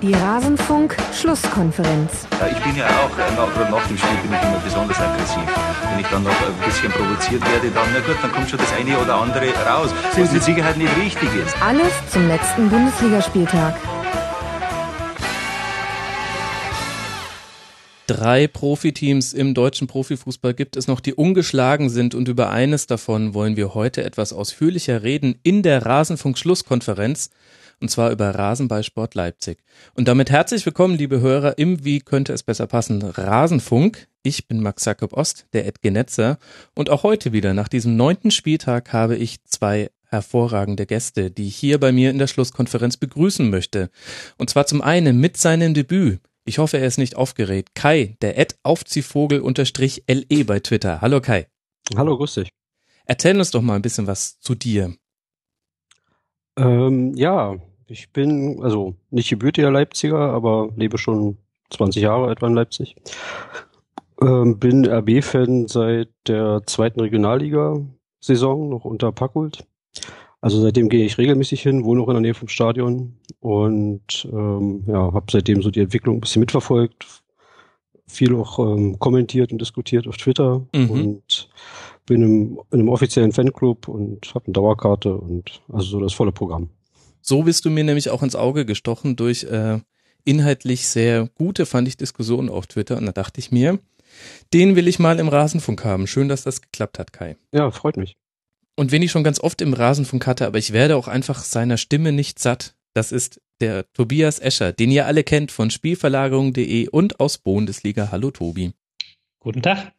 [0.00, 2.28] Die Rasenfunk-Schlusskonferenz.
[2.38, 5.42] Ja, ich bin ja auch, nach, nach dem Spiel bin ich immer besonders aggressiv.
[5.90, 8.72] Wenn ich dann noch ein bisschen provoziert werde, dann, na gut, dann kommt schon das
[8.74, 11.60] eine oder andere raus, was mit Sicherheit nicht richtig ist.
[11.60, 13.74] Alles zum letzten Bundesligaspieltag.
[18.06, 23.34] Drei Profiteams im deutschen Profifußball gibt es noch, die ungeschlagen sind und über eines davon
[23.34, 27.30] wollen wir heute etwas ausführlicher reden in der Rasenfunk-Schlusskonferenz
[27.80, 29.58] und zwar über Rasenballsport Leipzig.
[29.94, 34.08] Und damit herzlich willkommen, liebe Hörer, im Wie könnte es besser passen Rasenfunk.
[34.22, 36.38] Ich bin Max Jakob Ost, der Edgenetzer
[36.74, 41.56] und auch heute wieder nach diesem neunten Spieltag habe ich zwei hervorragende Gäste, die ich
[41.56, 43.90] hier bei mir in der Schlusskonferenz begrüßen möchte.
[44.38, 46.20] Und zwar zum einen mit seinem Debüt.
[46.44, 47.74] Ich hoffe, er ist nicht aufgeregt.
[47.74, 51.00] Kai, der Ed Aufziehvogel unterstrich LE bei Twitter.
[51.02, 51.46] Hallo Kai.
[51.94, 52.48] Hallo, grüß dich.
[53.04, 54.94] Erzähl uns doch mal ein bisschen was zu dir.
[56.56, 57.56] Ähm, ja,
[57.88, 61.38] ich bin also nicht gebürtiger Leipziger, aber lebe schon
[61.70, 62.96] 20 Jahre etwa in Leipzig.
[64.20, 69.66] Ähm, bin RB-Fan seit der zweiten Regionalliga-Saison noch unter Packult.
[70.40, 74.84] Also seitdem gehe ich regelmäßig hin, wohne auch in der Nähe vom Stadion und ähm,
[74.86, 77.06] ja, habe seitdem so die Entwicklung ein bisschen mitverfolgt,
[78.06, 80.90] viel auch ähm, kommentiert und diskutiert auf Twitter mhm.
[80.90, 81.48] und
[82.06, 86.32] bin im, in einem offiziellen Fanclub und habe eine Dauerkarte und also so das volle
[86.32, 86.70] Programm.
[87.20, 89.78] So bist du mir nämlich auch ins Auge gestochen durch äh,
[90.24, 92.96] inhaltlich sehr gute, fand ich, Diskussionen auf Twitter.
[92.96, 93.78] Und da dachte ich mir,
[94.52, 96.06] den will ich mal im Rasenfunk haben.
[96.06, 97.36] Schön, dass das geklappt hat, Kai.
[97.52, 98.16] Ja, freut mich.
[98.76, 101.76] Und wenn ich schon ganz oft im Rasenfunk hatte, aber ich werde auch einfach seiner
[101.76, 102.74] Stimme nicht satt.
[102.94, 108.10] Das ist der Tobias Escher, den ihr alle kennt von Spielverlagerung.de und aus Bundesliga.
[108.12, 108.72] Hallo Tobi.
[109.40, 109.92] Guten Tag.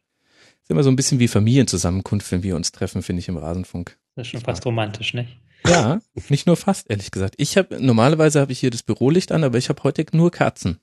[0.61, 3.97] Ist immer so ein bisschen wie Familienzusammenkunft, wenn wir uns treffen, finde ich im Rasenfunk.
[4.15, 5.37] Das ist schon fast romantisch, nicht?
[5.65, 7.35] Ja, nicht nur fast, ehrlich gesagt.
[7.37, 10.79] Ich habe normalerweise habe ich hier das Bürolicht an, aber ich habe heute nur Katzen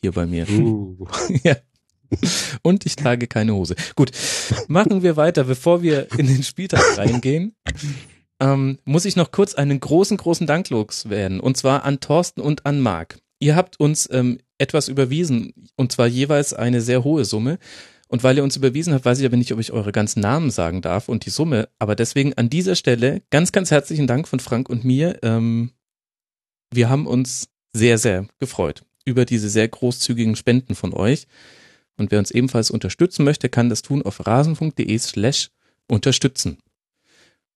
[0.00, 0.48] hier bei mir.
[0.48, 1.06] Uh.
[1.42, 1.56] ja.
[2.62, 3.74] Und ich trage keine Hose.
[3.96, 4.12] Gut,
[4.68, 7.56] machen wir weiter, bevor wir in den Spieltag reingehen.
[8.38, 11.40] Ähm, muss ich noch kurz einen großen, großen Dank loswerden.
[11.40, 13.18] Und zwar an Thorsten und an Marc.
[13.40, 17.58] Ihr habt uns ähm, etwas überwiesen, und zwar jeweils eine sehr hohe Summe.
[18.08, 20.50] Und weil ihr uns überwiesen habt, weiß ich aber nicht, ob ich eure ganzen Namen
[20.50, 21.68] sagen darf und die Summe.
[21.78, 25.18] Aber deswegen an dieser Stelle ganz, ganz herzlichen Dank von Frank und mir.
[25.22, 25.72] Ähm,
[26.70, 31.26] wir haben uns sehr, sehr gefreut über diese sehr großzügigen Spenden von euch.
[31.96, 35.50] Und wer uns ebenfalls unterstützen möchte, kann das tun auf rasenfunk.de slash
[35.88, 36.58] unterstützen.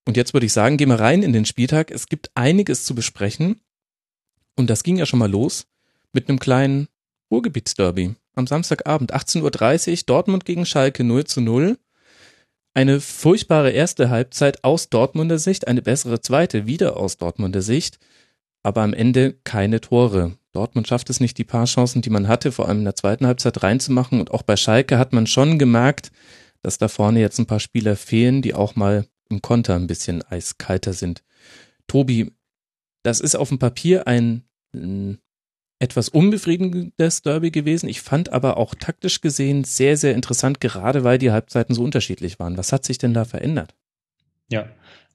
[0.07, 1.91] Und jetzt würde ich sagen, gehen wir rein in den Spieltag.
[1.91, 3.61] Es gibt einiges zu besprechen.
[4.57, 5.67] Und das ging ja schon mal los
[6.13, 6.89] mit einem kleinen
[7.31, 11.79] Ruhrgebietsderby am Samstagabend, 18.30 Uhr, Dortmund gegen Schalke 0 zu 0.
[12.73, 17.99] Eine furchtbare erste Halbzeit aus Dortmunder Sicht, eine bessere zweite wieder aus Dortmunder Sicht,
[18.63, 20.37] aber am Ende keine Tore.
[20.53, 23.27] Dortmund schafft es nicht, die paar Chancen, die man hatte, vor allem in der zweiten
[23.27, 24.21] Halbzeit reinzumachen.
[24.21, 26.11] Und auch bei Schalke hat man schon gemerkt,
[26.63, 30.23] dass da vorne jetzt ein paar Spieler fehlen, die auch mal im Konter ein bisschen
[30.23, 31.23] eiskalter sind.
[31.87, 32.33] Tobi,
[33.03, 34.45] das ist auf dem Papier ein
[35.81, 37.89] etwas unbefriedigendes Derby gewesen.
[37.89, 42.39] Ich fand aber auch taktisch gesehen sehr, sehr interessant, gerade weil die Halbzeiten so unterschiedlich
[42.39, 42.59] waren.
[42.59, 43.75] Was hat sich denn da verändert?
[44.51, 44.69] Ja,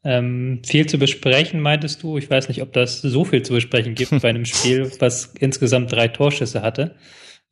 [0.04, 2.18] ähm, viel zu besprechen, meintest du.
[2.18, 5.92] Ich weiß nicht, ob das so viel zu besprechen gibt bei einem Spiel, was insgesamt
[5.92, 6.96] drei Torschüsse hatte.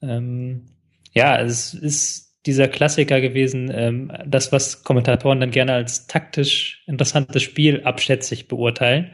[0.02, 0.66] Ähm,
[1.14, 7.44] ja, es ist dieser Klassiker gewesen, ähm, das, was Kommentatoren dann gerne als taktisch interessantes
[7.44, 9.12] Spiel abschätzig beurteilen.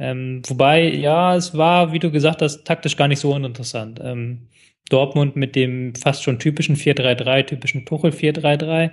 [0.00, 4.00] Ähm, wobei, ja, es war, wie du gesagt hast, taktisch gar nicht so uninteressant.
[4.02, 4.48] Ähm,
[4.88, 8.92] Dortmund mit dem fast schon typischen 4-3-3, typischen Tuchel 4-3-3,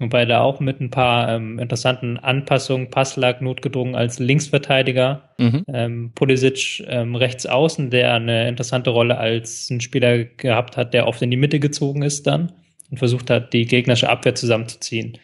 [0.00, 5.64] wobei da auch mit ein paar ähm, interessanten Anpassungen, Passlag notgedrungen als Linksverteidiger, mhm.
[5.72, 11.06] ähm, Pulisic ähm, rechts außen, der eine interessante Rolle als ein Spieler gehabt hat, der
[11.06, 12.52] oft in die Mitte gezogen ist dann
[12.90, 15.16] und versucht hat, die gegnerische Abwehr zusammenzuziehen.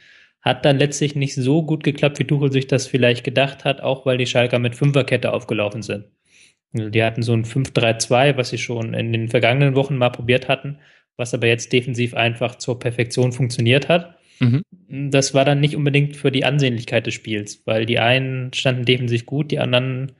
[0.46, 4.06] Hat dann letztlich nicht so gut geklappt, wie Tuchel sich das vielleicht gedacht hat, auch
[4.06, 6.04] weil die Schalker mit Fünferkette aufgelaufen sind.
[6.72, 10.46] Also die hatten so ein 5-3-2, was sie schon in den vergangenen Wochen mal probiert
[10.46, 10.78] hatten,
[11.16, 14.18] was aber jetzt defensiv einfach zur Perfektion funktioniert hat.
[14.38, 14.62] Mhm.
[15.10, 19.26] Das war dann nicht unbedingt für die Ansehnlichkeit des Spiels, weil die einen standen defensiv
[19.26, 20.12] gut, die anderen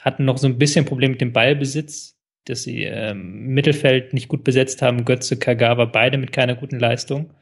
[0.00, 2.16] hatten noch so ein bisschen Problem mit dem Ballbesitz,
[2.46, 5.04] dass sie ähm, Mittelfeld nicht gut besetzt haben.
[5.04, 7.34] Götze, Kagawa, beide mit keiner guten Leistung.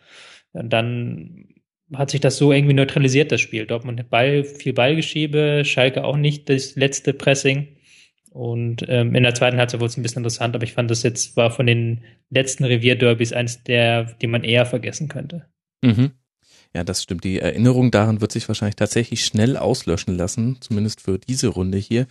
[0.52, 1.51] Und dann
[1.94, 3.66] hat sich das so irgendwie neutralisiert, das Spiel.
[3.66, 7.68] Dortmund Ball, viel Ballgeschiebe, Schalke auch nicht das letzte Pressing.
[8.30, 11.02] Und ähm, in der zweiten Halbzeit wurde es ein bisschen interessant, aber ich fand, das
[11.02, 15.46] jetzt war von den letzten Revierderbys eins der, die man eher vergessen könnte.
[15.82, 16.12] Mhm.
[16.74, 17.24] Ja, das stimmt.
[17.24, 22.06] Die Erinnerung daran wird sich wahrscheinlich tatsächlich schnell auslöschen lassen, zumindest für diese Runde hier.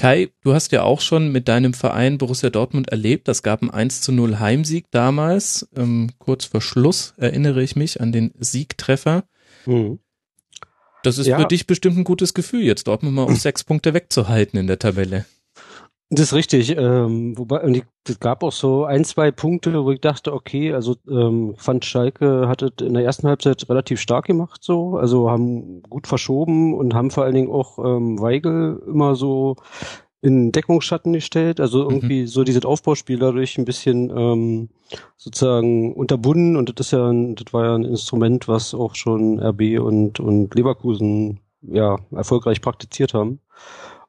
[0.00, 3.28] Kai, du hast ja auch schon mit deinem Verein Borussia Dortmund erlebt.
[3.28, 5.68] Das gab einen 1 zu 0 Heimsieg damals.
[5.76, 9.24] Ähm, kurz vor Schluss erinnere ich mich an den Siegtreffer.
[9.66, 9.98] Mhm.
[11.02, 11.38] Das ist ja.
[11.38, 14.78] für dich bestimmt ein gutes Gefühl, jetzt Dortmund mal um sechs Punkte wegzuhalten in der
[14.78, 15.26] Tabelle.
[16.12, 16.76] Das ist richtig.
[16.76, 20.96] Ähm, wobei, und es gab auch so ein, zwei Punkte, wo ich dachte, okay, also
[21.08, 25.82] ähm, fand Schalke hat es in der ersten Halbzeit relativ stark gemacht, so, also haben
[25.84, 29.54] gut verschoben und haben vor allen Dingen auch ähm, Weigel immer so
[30.20, 31.90] in Deckungsschatten gestellt, also mhm.
[31.90, 32.26] irgendwie mhm.
[32.26, 34.68] so dieses Aufbauspiel dadurch ein bisschen ähm,
[35.16, 39.38] sozusagen unterbunden und das ist ja, ein, das war ja ein Instrument, was auch schon
[39.38, 43.38] RB und und Leverkusen ja erfolgreich praktiziert haben.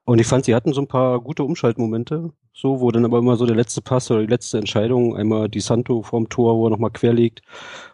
[0.04, 3.36] Und ich fand, sie hatten so ein paar gute Umschaltmomente, so, wo dann aber immer
[3.36, 6.72] so der letzte Pass oder die letzte Entscheidung, einmal die Santo vorm Tor, wo er
[6.72, 7.42] nochmal quer liegt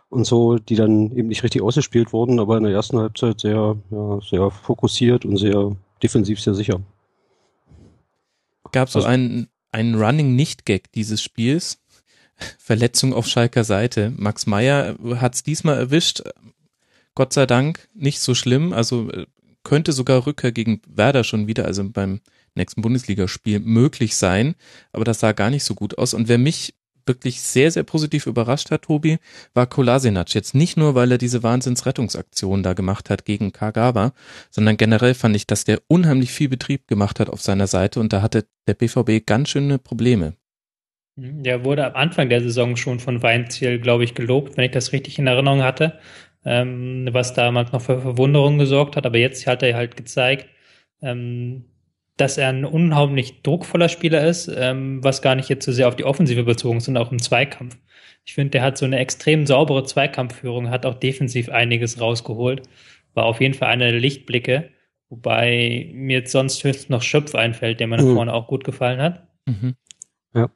[0.10, 3.76] und so, die dann eben nicht richtig ausgespielt wurden, aber in der ersten Halbzeit sehr,
[3.92, 6.82] ja, sehr fokussiert und sehr defensiv sehr sicher.
[8.72, 11.80] Gab so also, einen, einen Running Nicht-Gag dieses Spiels.
[12.60, 14.14] Verletzung auf Schalker Seite.
[14.16, 16.22] Max Meyer hat es diesmal erwischt.
[17.16, 18.74] Gott sei Dank nicht so schlimm.
[18.74, 19.26] Also äh,
[19.68, 22.22] könnte sogar Rückkehr gegen Werder schon wieder, also beim
[22.56, 24.56] nächsten Bundesligaspiel möglich sein,
[24.94, 26.14] aber das sah gar nicht so gut aus.
[26.14, 26.74] Und wer mich
[27.06, 29.18] wirklich sehr, sehr positiv überrascht hat, Tobi,
[29.54, 30.34] war Kolasinac.
[30.34, 34.14] Jetzt nicht nur, weil er diese Wahnsinnsrettungsaktion da gemacht hat gegen Kagawa,
[34.52, 38.14] sondern generell fand ich, dass der unheimlich viel Betrieb gemacht hat auf seiner Seite und
[38.14, 40.38] da hatte der BVB ganz schöne Probleme.
[41.18, 44.94] Der wurde am Anfang der Saison schon von Weinziel, glaube ich, gelobt, wenn ich das
[44.94, 46.00] richtig in Erinnerung hatte
[46.48, 49.06] ähm, was damals noch für Verwunderung gesorgt hat.
[49.06, 50.48] Aber jetzt hat er halt gezeigt,
[51.02, 51.66] ähm,
[52.16, 55.98] dass er ein unheimlich druckvoller Spieler ist, ähm, was gar nicht jetzt so sehr auf
[55.98, 57.78] die Offensive bezogen ist, sondern auch im Zweikampf.
[58.26, 62.64] Ich finde, der hat so eine extrem saubere Zweikampfführung, hat auch defensiv einiges rausgeholt.
[63.14, 64.70] War auf jeden Fall einer der Lichtblicke,
[65.10, 68.08] wobei mir jetzt sonst höchstens noch Schöpf einfällt, der mir mhm.
[68.08, 69.28] nach vorne auch gut gefallen hat.
[69.46, 69.76] Mhm.
[70.34, 70.50] Ja.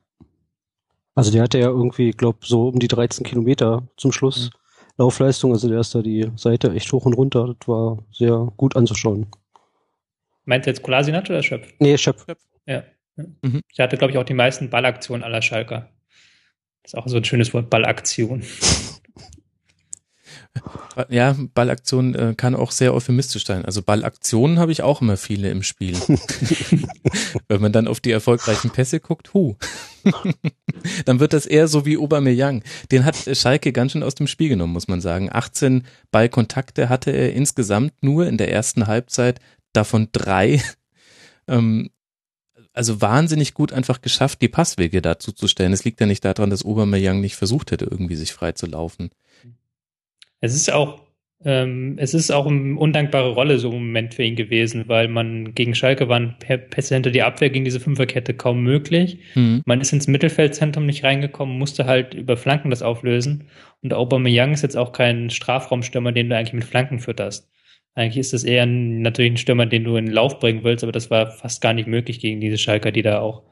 [1.16, 4.52] Also der hatte ja irgendwie, ich glaube, so um die 13 Kilometer zum Schluss.
[4.54, 4.61] Mhm.
[5.02, 5.52] Laufleistung.
[5.52, 7.56] Also der ist da die Seite echt hoch und runter.
[7.60, 9.28] Das war sehr gut anzuschauen.
[10.46, 11.74] Meint ihr jetzt Kolasinac oder Schöpf?
[11.80, 12.26] Nee, Schöpf.
[12.66, 12.84] Ja.
[13.16, 13.62] Mhm.
[13.72, 15.90] Ich hatte, glaube ich, auch die meisten Ballaktionen aller Schalker.
[16.84, 18.44] Das ist auch so ein schönes Wort, Ballaktion.
[21.10, 23.64] Ja, Ballaktion äh, kann auch sehr euphemistisch sein.
[23.64, 25.96] Also Ballaktionen habe ich auch immer viele im Spiel.
[27.48, 29.56] Wenn man dann auf die erfolgreichen Pässe guckt, hu.
[31.06, 32.64] dann wird das eher so wie Aubameyang.
[32.92, 35.30] Den hat Schalke ganz schön aus dem Spiel genommen, muss man sagen.
[35.32, 39.40] 18 Ballkontakte hatte er insgesamt nur in der ersten Halbzeit,
[39.74, 40.62] davon drei.
[41.48, 41.90] Ähm,
[42.72, 45.74] also wahnsinnig gut einfach geschafft, die Passwege dazu zu stellen.
[45.74, 49.10] Es liegt ja nicht daran, dass Aubameyang nicht versucht hätte, irgendwie sich frei zu laufen.
[50.42, 51.04] Es ist auch,
[51.46, 55.56] ähm, es ist auch eine undankbare Rolle so im Moment für ihn gewesen, weil man
[55.56, 59.20] gegen Schalke waren Pässe hinter die Abwehr gegen diese Fünferkette kaum möglich.
[59.36, 59.62] Mhm.
[59.66, 63.46] Man ist ins Mittelfeldzentrum nicht reingekommen, musste halt über Flanken das auflösen.
[63.82, 67.50] Und Aubameyang ist jetzt auch kein Strafraumstürmer, den du eigentlich mit Flanken fütterst.
[67.94, 70.84] Eigentlich ist das eher ein, natürlich ein Stürmer, den du in den Lauf bringen willst,
[70.84, 73.44] aber das war fast gar nicht möglich gegen diese Schalker, die da auch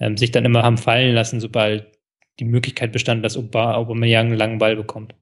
[0.00, 1.86] ähm, sich dann immer haben fallen lassen, sobald
[2.40, 5.14] die Möglichkeit bestand, dass Aubameyang einen langen Ball bekommt.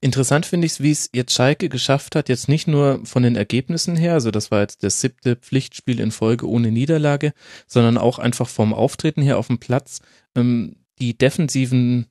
[0.00, 3.34] Interessant finde ich es, wie es jetzt Schalke geschafft hat, jetzt nicht nur von den
[3.34, 7.32] Ergebnissen her, also das war jetzt das siebte Pflichtspiel in Folge ohne Niederlage,
[7.66, 10.00] sondern auch einfach vom Auftreten her auf dem Platz,
[10.36, 12.06] ähm, die defensiven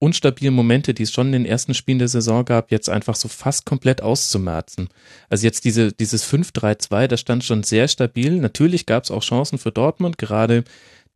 [0.00, 3.28] unstabilen Momente, die es schon in den ersten Spielen der Saison gab, jetzt einfach so
[3.28, 4.88] fast komplett auszumerzen.
[5.28, 8.36] Also jetzt diese, dieses 5-3-2, das stand schon sehr stabil.
[8.36, 10.64] Natürlich gab es auch Chancen für Dortmund, gerade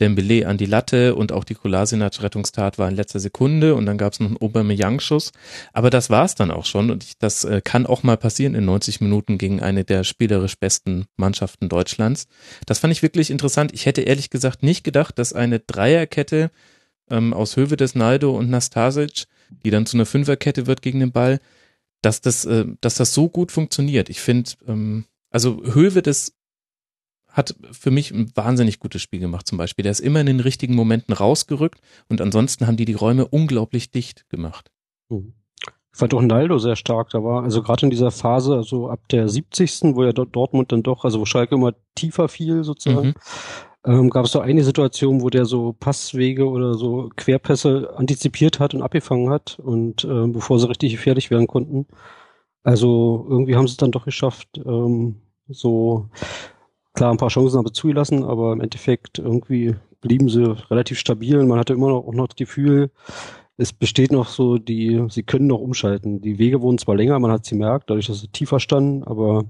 [0.02, 4.12] Dembele an die Latte und auch die Kolasinac-Rettungstat war in letzter Sekunde und dann gab
[4.12, 5.30] es noch einen Aubameyang-Schuss.
[5.72, 8.56] Aber das war es dann auch schon und ich, das äh, kann auch mal passieren
[8.56, 12.26] in 90 Minuten gegen eine der spielerisch besten Mannschaften Deutschlands.
[12.66, 13.72] Das fand ich wirklich interessant.
[13.72, 16.50] Ich hätte ehrlich gesagt nicht gedacht, dass eine Dreierkette
[17.08, 19.26] ähm, aus Hövedes, Naldo und Nastasic,
[19.64, 21.38] die dann zu einer Fünferkette wird gegen den Ball,
[22.00, 24.10] dass das, äh, dass das so gut funktioniert.
[24.10, 26.34] Ich finde, ähm, also Hövedes
[27.32, 29.82] hat für mich ein wahnsinnig gutes Spiel gemacht zum Beispiel.
[29.82, 33.90] Der ist immer in den richtigen Momenten rausgerückt und ansonsten haben die die Räume unglaublich
[33.90, 34.70] dicht gemacht.
[35.08, 35.34] Mhm.
[35.92, 37.10] Ich fand auch Naldo sehr stark.
[37.10, 39.94] Da war also gerade in dieser Phase, also ab der 70.
[39.94, 43.14] wo ja Dortmund dann doch, also wo Schalke immer tiefer fiel sozusagen, mhm.
[43.84, 48.74] ähm, gab es so eine Situation, wo der so Passwege oder so Querpässe antizipiert hat
[48.74, 51.86] und abgefangen hat und äh, bevor sie richtig gefährlich werden konnten.
[52.62, 55.16] Also irgendwie haben sie es dann doch geschafft, ähm,
[55.48, 56.08] so
[56.94, 61.44] klar ein paar Chancen haben sie zugelassen, aber im Endeffekt irgendwie blieben sie relativ stabil.
[61.44, 62.90] Man hatte immer noch, auch noch das Gefühl,
[63.56, 66.20] es besteht noch so die, sie können noch umschalten.
[66.20, 69.44] Die Wege wurden zwar länger, man hat sie merkt, dadurch, dass sie tiefer standen, aber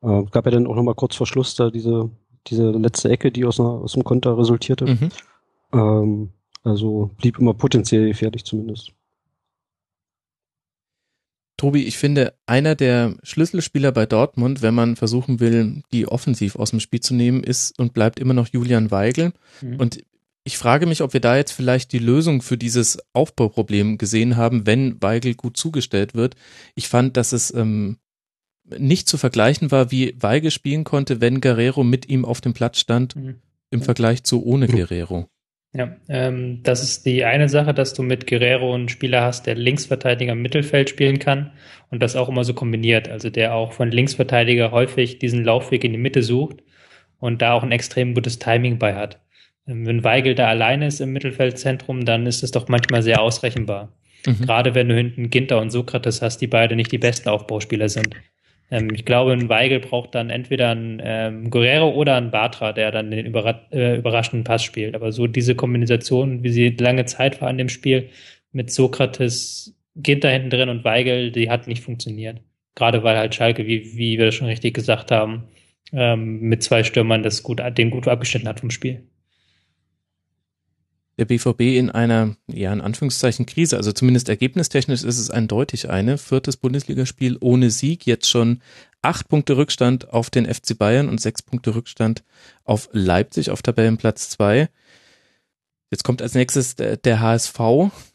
[0.00, 2.08] Äh, gab ja dann auch nochmal kurz vor Schluss da diese,
[2.46, 4.86] diese letzte Ecke, die aus, einer, aus dem Konter resultierte.
[4.86, 5.08] Mhm.
[5.72, 6.28] Ähm,
[6.62, 8.92] also blieb immer potenziell gefährlich zumindest.
[11.58, 16.70] Tobi, ich finde, einer der Schlüsselspieler bei Dortmund, wenn man versuchen will, die offensiv aus
[16.70, 19.32] dem Spiel zu nehmen, ist und bleibt immer noch Julian Weigel.
[19.60, 19.76] Mhm.
[19.76, 20.00] Und
[20.44, 24.66] ich frage mich, ob wir da jetzt vielleicht die Lösung für dieses Aufbauproblem gesehen haben,
[24.66, 26.36] wenn Weigel gut zugestellt wird.
[26.76, 27.98] Ich fand, dass es ähm,
[28.78, 32.78] nicht zu vergleichen war, wie Weigel spielen konnte, wenn Guerrero mit ihm auf dem Platz
[32.78, 33.34] stand, mhm.
[33.70, 35.28] im Vergleich zu ohne Guerrero.
[35.74, 39.54] Ja, ähm, das ist die eine Sache, dass du mit Guerrero einen Spieler hast, der
[39.54, 41.52] Linksverteidiger im Mittelfeld spielen kann
[41.90, 43.08] und das auch immer so kombiniert.
[43.08, 46.62] Also der auch von Linksverteidiger häufig diesen Laufweg in die Mitte sucht
[47.20, 49.20] und da auch ein extrem gutes Timing bei hat.
[49.66, 53.92] Ähm, wenn Weigel da alleine ist im Mittelfeldzentrum, dann ist es doch manchmal sehr ausrechenbar.
[54.26, 54.40] Mhm.
[54.40, 58.16] Gerade wenn du hinten Ginter und Sokrates hast, die beide nicht die besten Aufbauspieler sind.
[58.70, 62.90] Ähm, ich glaube, ein Weigel braucht dann entweder einen ähm, Guerrero oder einen Batra, der
[62.92, 64.94] dann den überra äh, überraschenden Pass spielt.
[64.94, 68.10] Aber so diese Kombination, wie sie lange Zeit war an dem Spiel,
[68.52, 72.40] mit Sokrates, Ginter hinten drin und Weigel, die hat nicht funktioniert.
[72.74, 75.48] Gerade weil halt Schalke, wie, wie wir das schon richtig gesagt haben,
[75.92, 79.02] ähm, mit zwei Stürmern das gut, den gut abgeschnitten hat vom Spiel
[81.18, 83.76] der BVB in einer, ja, in Anführungszeichen Krise.
[83.76, 86.16] Also zumindest ergebnistechnisch ist es eindeutig eine.
[86.16, 88.60] Viertes Bundesligaspiel ohne Sieg, jetzt schon
[89.02, 92.22] acht Punkte Rückstand auf den FC Bayern und sechs Punkte Rückstand
[92.64, 94.68] auf Leipzig auf Tabellenplatz zwei.
[95.90, 97.58] Jetzt kommt als nächstes der HSV,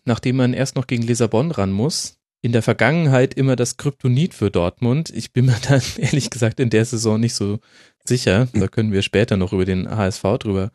[0.06, 2.18] nachdem man erst noch gegen Lissabon ran muss.
[2.42, 5.10] In der Vergangenheit immer das Kryptonit für Dortmund.
[5.10, 7.60] Ich bin mir dann ehrlich gesagt in der Saison nicht so
[8.06, 8.48] sicher.
[8.54, 10.72] Da können wir später noch über den HSV drüber,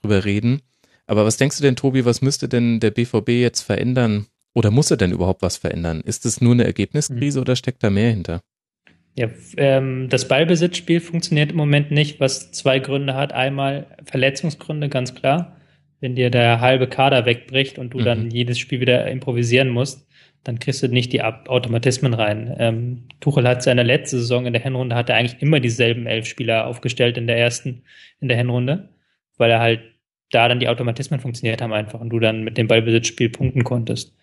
[0.00, 0.62] drüber reden.
[1.08, 4.26] Aber was denkst du denn, Tobi, was müsste denn der BVB jetzt verändern?
[4.54, 6.02] Oder muss er denn überhaupt was verändern?
[6.04, 7.42] Ist es nur eine Ergebniskrise mhm.
[7.42, 8.42] oder steckt da mehr hinter?
[9.16, 13.32] Ja, ähm, das Ballbesitzspiel funktioniert im Moment nicht, was zwei Gründe hat.
[13.32, 15.56] Einmal Verletzungsgründe, ganz klar.
[16.00, 18.04] Wenn dir der halbe Kader wegbricht und du mhm.
[18.04, 20.06] dann jedes Spiel wieder improvisieren musst,
[20.44, 22.54] dann kriegst du nicht die Automatismen rein.
[22.58, 26.26] Ähm, Tuchel hat seine letzte Saison in der Hinrunde, hat er eigentlich immer dieselben elf
[26.26, 27.82] Spieler aufgestellt in der ersten,
[28.20, 28.90] in der Hinrunde,
[29.36, 29.80] weil er halt
[30.30, 34.14] da dann die Automatismen funktioniert haben einfach und du dann mit dem Ballbesitzspiel punkten konntest.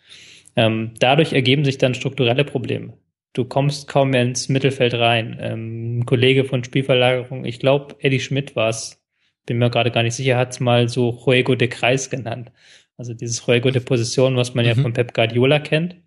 [0.56, 2.94] Ähm, dadurch ergeben sich dann strukturelle Probleme.
[3.34, 5.38] Du kommst kaum mehr ins Mittelfeld rein.
[5.42, 9.04] Ähm, ein Kollege von Spielverlagerung, ich glaube, Eddie Schmidt war es,
[9.46, 12.52] bin mir gerade gar nicht sicher, hat es mal so Juego de Kreis genannt.
[12.98, 14.70] Also dieses Juego de Position, was man mhm.
[14.70, 15.98] ja von Pep Guardiola kennt,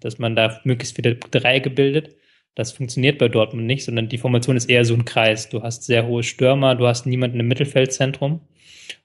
[0.00, 2.16] dass man da möglichst viele Dreiecke bildet.
[2.56, 5.50] Das funktioniert bei Dortmund nicht, sondern die Formation ist eher so ein Kreis.
[5.50, 8.40] Du hast sehr hohe Stürmer, du hast niemanden im Mittelfeldzentrum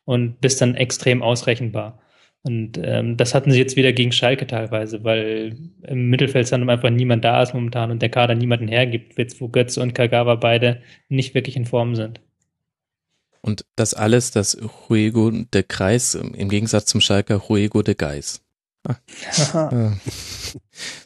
[0.05, 1.99] und bist dann extrem ausrechenbar.
[2.43, 6.89] Und ähm, das hatten sie jetzt wieder gegen Schalke teilweise, weil im Mittelfeld dann einfach
[6.89, 11.35] niemand da ist momentan und der Kader niemanden hergibt, wo Götze und Kagawa beide nicht
[11.35, 12.21] wirklich in Form sind.
[13.41, 14.57] Und das alles, das
[14.89, 18.41] Juego de Kreis, im Gegensatz zum Schalker Juego de Geis.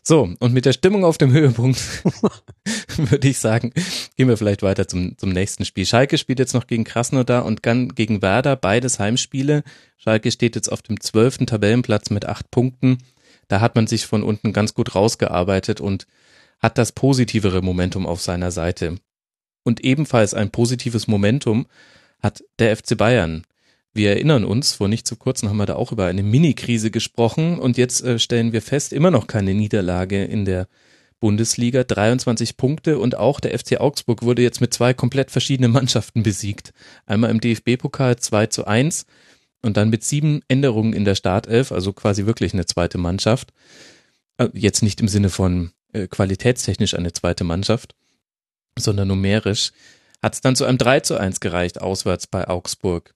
[0.02, 1.78] So, und mit der Stimmung auf dem Höhepunkt
[2.98, 3.74] würde ich sagen,
[4.16, 5.86] gehen wir vielleicht weiter zum, zum nächsten Spiel.
[5.86, 9.64] Schalke spielt jetzt noch gegen Krasnodar und dann gegen Werder, beides Heimspiele.
[9.98, 13.00] Schalke steht jetzt auf dem zwölften Tabellenplatz mit acht Punkten.
[13.48, 16.08] Da hat man sich von unten ganz gut rausgearbeitet und
[16.60, 18.98] hat das positivere Momentum auf seiner Seite.
[19.64, 21.66] Und ebenfalls ein positives Momentum
[22.22, 23.44] hat der FC Bayern.
[23.96, 27.58] Wir erinnern uns, vor nicht zu kurzem haben wir da auch über eine Mini-Krise gesprochen
[27.58, 30.68] und jetzt äh, stellen wir fest, immer noch keine Niederlage in der
[31.22, 36.24] Bundesliga, 23 Punkte und auch der FC Augsburg wurde jetzt mit zwei komplett verschiedenen Mannschaften
[36.24, 36.74] besiegt.
[37.06, 39.06] Einmal im DFB-Pokal 2 zu 1
[39.62, 43.54] und dann mit sieben Änderungen in der Startelf, also quasi wirklich eine zweite Mannschaft.
[44.38, 47.96] Äh, jetzt nicht im Sinne von äh, qualitätstechnisch eine zweite Mannschaft,
[48.78, 49.72] sondern numerisch
[50.22, 53.15] hat es dann zu einem 3 zu 1 gereicht, auswärts bei Augsburg.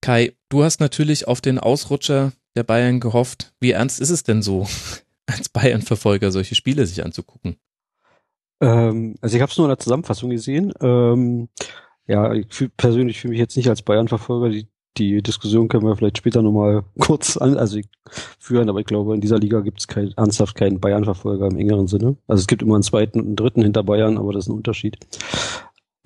[0.00, 3.52] Kai, du hast natürlich auf den Ausrutscher der Bayern gehofft.
[3.60, 4.66] Wie ernst ist es denn so,
[5.26, 7.56] als Bayern-Verfolger solche Spiele sich anzugucken?
[8.60, 10.72] Ähm, also ich habe es nur in der Zusammenfassung gesehen.
[10.80, 11.48] Ähm,
[12.06, 14.48] ja, ich fühl, persönlich fühle mich jetzt nicht als Bayern-Verfolger.
[14.48, 17.78] Die, die Diskussion können wir vielleicht später nochmal kurz an, also
[18.38, 21.86] führen, aber ich glaube, in dieser Liga gibt es kein, ernsthaft keinen Bayern-Verfolger im engeren
[21.86, 22.16] Sinne.
[22.26, 24.56] Also es gibt immer einen zweiten und einen dritten hinter Bayern, aber das ist ein
[24.56, 24.98] Unterschied.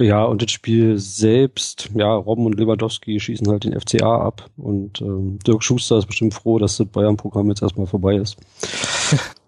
[0.02, 5.00] Ja, und das Spiel selbst, ja, Robben und Lewandowski schießen halt den FCA ab und
[5.00, 8.36] ähm, Dirk Schuster ist bestimmt froh, dass das Bayern-Programm jetzt erstmal vorbei ist.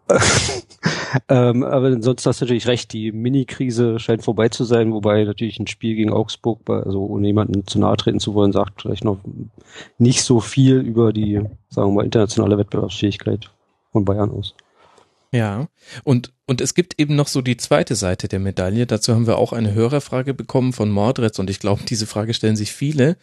[1.28, 5.58] ähm, aber sonst hast du natürlich recht, die Mini-Krise scheint vorbei zu sein, wobei natürlich
[5.58, 9.18] ein Spiel gegen Augsburg, also ohne jemanden zu nahe treten zu wollen, sagt vielleicht noch
[9.99, 13.50] nicht so viel über die, sagen wir mal, internationale Wettbewerbsfähigkeit
[13.90, 14.54] von Bayern aus.
[15.34, 15.66] Ja,
[16.04, 18.86] und, und es gibt eben noch so die zweite Seite der Medaille.
[18.86, 22.54] Dazu haben wir auch eine Hörerfrage bekommen von Mordretz und ich glaube, diese Frage stellen
[22.54, 23.16] sich viele.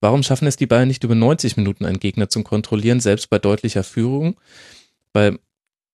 [0.00, 3.40] Warum schaffen es die Bayern nicht über 90 Minuten einen Gegner zum Kontrollieren, selbst bei
[3.40, 4.36] deutlicher Führung?
[5.12, 5.40] Weil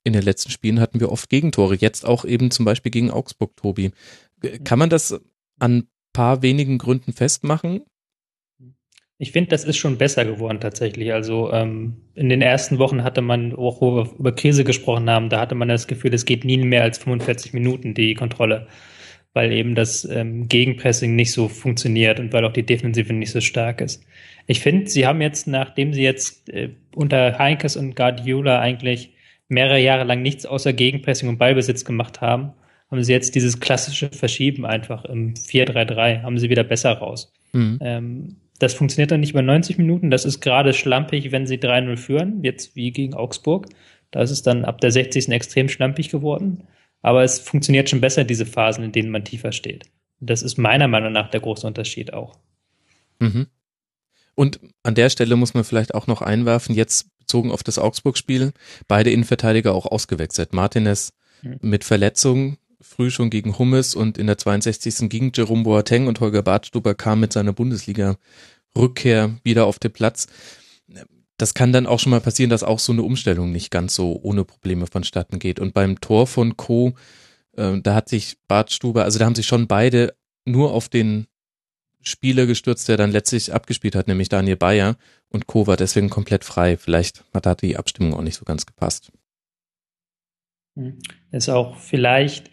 [0.04, 3.56] in den letzten Spielen hatten wir oft Gegentore, jetzt auch eben zum Beispiel gegen Augsburg,
[3.56, 3.92] Tobi.
[4.64, 5.18] Kann man das
[5.58, 7.80] an paar wenigen Gründen festmachen?
[9.22, 11.12] Ich finde, das ist schon besser geworden tatsächlich.
[11.12, 15.28] Also ähm, in den ersten Wochen hatte man, auch wo wir über Krise gesprochen haben,
[15.28, 18.66] da hatte man das Gefühl, es geht nie mehr als 45 Minuten die Kontrolle,
[19.32, 23.40] weil eben das ähm, Gegenpressing nicht so funktioniert und weil auch die Defensive nicht so
[23.40, 24.04] stark ist.
[24.48, 29.14] Ich finde, sie haben jetzt, nachdem sie jetzt äh, unter Heinkes und Guardiola eigentlich
[29.46, 32.54] mehrere Jahre lang nichts außer Gegenpressing und Ballbesitz gemacht haben,
[32.90, 37.32] haben sie jetzt dieses klassische Verschieben einfach im 4-3-3, haben sie wieder besser raus.
[37.52, 37.78] Mhm.
[37.80, 40.10] Ähm, das funktioniert dann nicht über 90 Minuten.
[40.10, 43.66] Das ist gerade schlampig, wenn sie 3-0 führen, jetzt wie gegen Augsburg.
[44.12, 45.28] Da ist es dann ab der 60.
[45.30, 46.62] extrem schlampig geworden.
[47.00, 49.86] Aber es funktioniert schon besser, diese Phasen, in denen man tiefer steht.
[50.20, 52.38] Das ist meiner Meinung nach der große Unterschied auch.
[53.18, 53.48] Mhm.
[54.36, 58.52] Und an der Stelle muss man vielleicht auch noch einwerfen, jetzt bezogen auf das Augsburg-Spiel,
[58.86, 60.52] beide Innenverteidiger auch ausgewechselt.
[60.52, 61.58] Martinez mhm.
[61.62, 65.08] mit Verletzung, früh schon gegen Hummes und in der 62.
[65.08, 68.16] gegen Jerome Boateng und Holger Bartstuber kam mit seiner Bundesliga
[68.76, 70.26] Rückkehr wieder auf den Platz.
[71.36, 74.18] Das kann dann auch schon mal passieren, dass auch so eine Umstellung nicht ganz so
[74.22, 75.58] ohne Probleme vonstatten geht.
[75.60, 76.94] Und beim Tor von Co.,
[77.56, 80.14] äh, da hat sich Bart Stuber, also da haben sich schon beide
[80.44, 81.26] nur auf den
[82.02, 84.96] Spieler gestürzt, der dann letztlich abgespielt hat, nämlich Daniel Bayer
[85.28, 85.66] und Co.
[85.66, 86.76] war deswegen komplett frei.
[86.76, 89.12] Vielleicht hat da die Abstimmung auch nicht so ganz gepasst.
[90.76, 90.98] Hm.
[91.30, 92.50] Ist auch vielleicht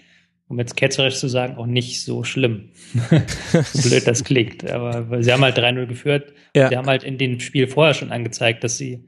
[0.50, 2.72] um jetzt ketzerisch zu sagen, auch nicht so schlimm.
[3.74, 4.70] so blöd das klingt.
[4.70, 6.34] Aber sie haben halt 3-0 geführt.
[6.56, 6.70] Ja.
[6.70, 9.08] Sie haben halt in dem Spiel vorher schon angezeigt, dass sie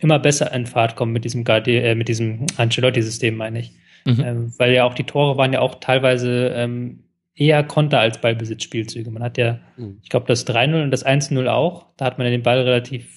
[0.00, 3.72] immer besser in Fahrt kommen mit diesem, äh, mit diesem Ancelotti-System, meine ich.
[4.04, 4.20] Mhm.
[4.22, 9.10] Ähm, weil ja auch die Tore waren ja auch teilweise ähm, eher Konter als Ballbesitzspielzüge.
[9.10, 9.98] Man hat ja, mhm.
[10.02, 11.86] ich glaube, das 3-0 und das 1-0 auch.
[11.96, 13.08] Da hat man ja den Ball relativ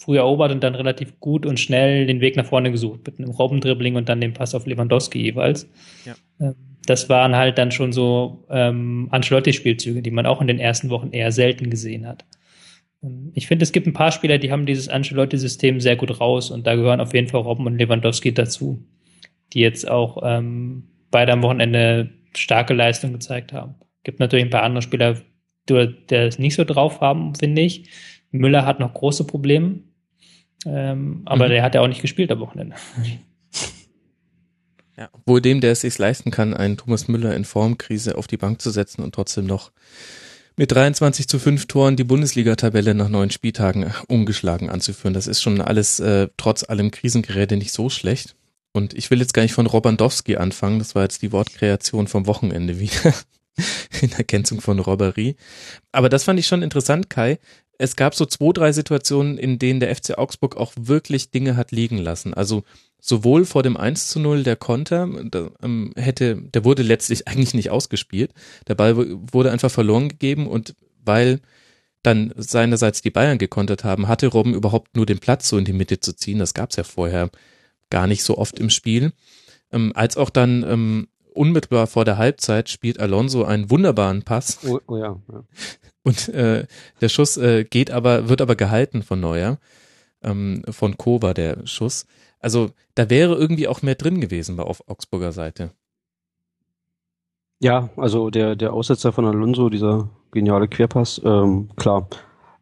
[0.00, 3.06] früh erobert und dann relativ gut und schnell den Weg nach vorne gesucht.
[3.06, 5.70] Mit einem Robbendribbling und dann den Pass auf Lewandowski jeweils.
[6.04, 6.14] Ja.
[6.40, 10.90] Ähm, das waren halt dann schon so ähm, Ancelotti-Spielzüge, die man auch in den ersten
[10.90, 12.24] Wochen eher selten gesehen hat.
[13.02, 16.50] Ähm, ich finde, es gibt ein paar Spieler, die haben dieses Ancelotti-System sehr gut raus
[16.50, 18.84] und da gehören auf jeden Fall Robben und Lewandowski dazu,
[19.52, 23.74] die jetzt auch ähm, beide am Wochenende starke Leistung gezeigt haben.
[24.04, 25.16] Gibt natürlich ein paar andere Spieler,
[25.68, 27.90] die es nicht so drauf haben, finde ich.
[28.30, 29.80] Müller hat noch große Probleme,
[30.66, 31.50] ähm, aber mhm.
[31.50, 32.76] der hat ja auch nicht gespielt am Wochenende.
[35.00, 38.36] Ja, wohl dem, der es sich leisten kann, einen Thomas Müller in Formkrise auf die
[38.36, 39.72] Bank zu setzen und trotzdem noch
[40.56, 45.14] mit 23 zu 5 Toren die Bundesliga-Tabelle nach neun Spieltagen ungeschlagen anzuführen.
[45.14, 48.36] Das ist schon alles äh, trotz allem Krisengeräte nicht so schlecht.
[48.72, 52.26] Und ich will jetzt gar nicht von Robandowski anfangen, das war jetzt die Wortkreation vom
[52.26, 53.14] Wochenende wieder
[54.02, 55.36] in Ergänzung von Robberie.
[55.92, 57.38] Aber das fand ich schon interessant, Kai.
[57.80, 61.72] Es gab so zwei, drei Situationen, in denen der FC Augsburg auch wirklich Dinge hat
[61.72, 62.34] liegen lassen.
[62.34, 62.62] Also
[63.00, 67.54] sowohl vor dem 1 zu 0 der Konter, der, ähm, hätte, der wurde letztlich eigentlich
[67.54, 68.34] nicht ausgespielt.
[68.68, 71.40] Der Ball wurde einfach verloren gegeben und weil
[72.02, 75.72] dann seinerseits die Bayern gekontert haben, hatte Robben überhaupt nur den Platz so in die
[75.72, 76.38] Mitte zu ziehen.
[76.38, 77.30] Das gab's ja vorher
[77.88, 79.14] gar nicht so oft im Spiel.
[79.72, 84.58] Ähm, als auch dann ähm, unmittelbar vor der Halbzeit spielt Alonso einen wunderbaren Pass.
[84.66, 85.44] Oh, oh ja, ja.
[86.02, 86.66] Und äh,
[87.00, 89.58] der Schuss äh, geht aber, wird aber gehalten von Neuer.
[90.22, 92.06] Ähm, von Kova der Schuss.
[92.40, 95.72] Also da wäre irgendwie auch mehr drin gewesen bei auf Augsburger Seite.
[97.60, 102.08] Ja, also der, der Aussetzer von Alonso, dieser geniale Querpass, ähm, klar,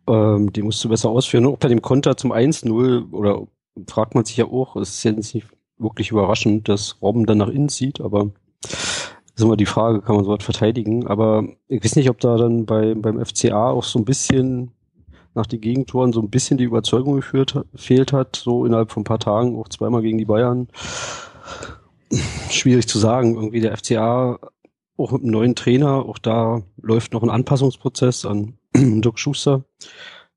[0.08, 1.46] ähm, die musst du besser ausführen.
[1.46, 3.46] Auch bei dem Konter zum 1-0, oder
[3.86, 5.46] fragt man sich ja auch, es ist jetzt nicht
[5.78, 8.30] wirklich überraschend, dass Robben dann nach innen zieht, aber
[9.38, 11.06] ist immer die Frage, kann man sowas verteidigen.
[11.06, 14.72] Aber ich weiß nicht, ob da dann bei, beim FCA auch so ein bisschen
[15.34, 19.04] nach den Gegentoren so ein bisschen die Überzeugung geführt, fehlt hat, so innerhalb von ein
[19.04, 20.68] paar Tagen, auch zweimal gegen die Bayern.
[22.50, 23.36] Schwierig zu sagen.
[23.36, 24.40] Irgendwie der FCA,
[24.96, 29.62] auch mit einem neuen Trainer, auch da läuft noch ein Anpassungsprozess an Dirk Schuster.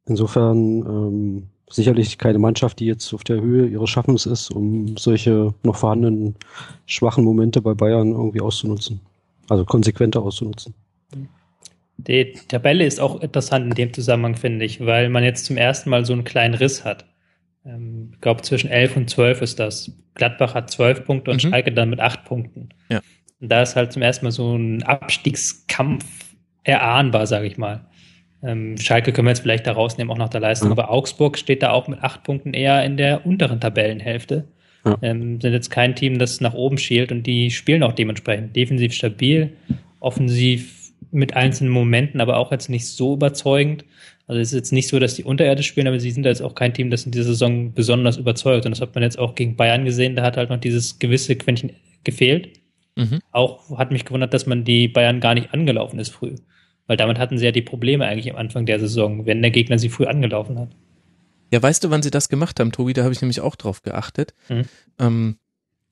[0.06, 5.54] Insofern ähm, sicherlich keine Mannschaft, die jetzt auf der Höhe ihres Schaffens ist, um solche
[5.64, 6.36] noch vorhandenen
[6.86, 9.00] schwachen Momente bei Bayern irgendwie auszunutzen.
[9.50, 10.74] Also konsequenter auszunutzen.
[11.98, 15.90] Die Tabelle ist auch interessant in dem Zusammenhang, finde ich, weil man jetzt zum ersten
[15.90, 17.06] Mal so einen kleinen Riss hat.
[17.66, 19.92] Ähm, ich glaube, zwischen 11 und 12 ist das.
[20.16, 21.50] Gladbach hat 12 Punkte und mhm.
[21.50, 22.70] Schalke dann mit 8 Punkten.
[22.90, 23.02] Ja.
[23.40, 26.06] Und da ist halt zum ersten Mal so ein Abstiegskampf
[26.64, 27.86] erahnbar, sage ich mal.
[28.44, 30.74] Ähm, Schalke können wir jetzt vielleicht da rausnehmen, auch nach der Leistung, mhm.
[30.74, 34.46] aber Augsburg steht da auch mit 8 Punkten eher in der unteren Tabellenhälfte.
[34.86, 34.98] Ja.
[35.02, 38.94] Ähm, sind jetzt kein Team, das nach oben schielt und die spielen auch dementsprechend defensiv
[38.94, 39.54] stabil,
[40.00, 43.86] offensiv mit einzelnen Momenten, aber auch jetzt nicht so überzeugend.
[44.28, 46.56] Also es ist jetzt nicht so, dass die unterirdisch spielen, aber sie sind jetzt auch
[46.56, 48.66] kein Team, das in dieser Saison besonders überzeugt.
[48.66, 51.36] Und das hat man jetzt auch gegen Bayern gesehen, da hat halt noch dieses gewisse
[51.36, 51.72] Quäntchen
[52.04, 52.50] gefehlt.
[52.96, 53.20] Mhm.
[53.32, 56.36] Auch hat mich gewundert, dass man die Bayern gar nicht angelaufen ist früh.
[56.92, 59.80] Weil damit hatten sie ja die Probleme eigentlich am Anfang der Saison, wenn der Gegner
[59.80, 60.76] sie früh angelaufen hat.
[61.50, 62.92] Ja, weißt du, wann sie das gemacht haben, Tobi?
[62.92, 64.34] Da habe ich nämlich auch drauf geachtet.
[64.50, 64.66] Mhm.
[65.00, 65.38] Ähm,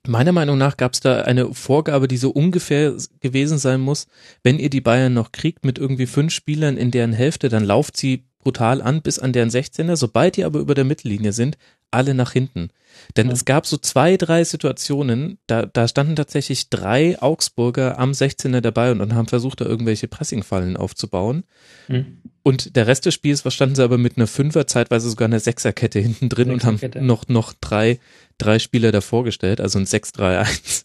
[0.06, 4.08] meiner Meinung nach gab es da eine Vorgabe, die so ungefähr gewesen sein muss,
[4.44, 7.96] wenn ihr die Bayern noch kriegt mit irgendwie fünf Spielern in deren Hälfte, dann lauft
[7.96, 9.96] sie brutal an bis an deren 16er.
[9.96, 11.58] Sobald die aber über der Mittellinie sind,
[11.92, 12.70] alle nach hinten.
[13.18, 13.34] Denn ja.
[13.34, 18.92] es gab so zwei, drei Situationen, da, da standen tatsächlich drei Augsburger am 16er dabei
[18.92, 21.44] und, und haben versucht, da irgendwelche Pressingfallen aufzubauen.
[21.88, 22.22] Mhm.
[22.44, 26.00] Und der Rest des Spiels standen sie aber mit einer Fünfer, zeitweise sogar einer Sechserkette
[26.00, 28.00] hinten drin und haben noch, noch drei,
[28.38, 30.84] drei Spieler davor gestellt, also ein 6-3-1.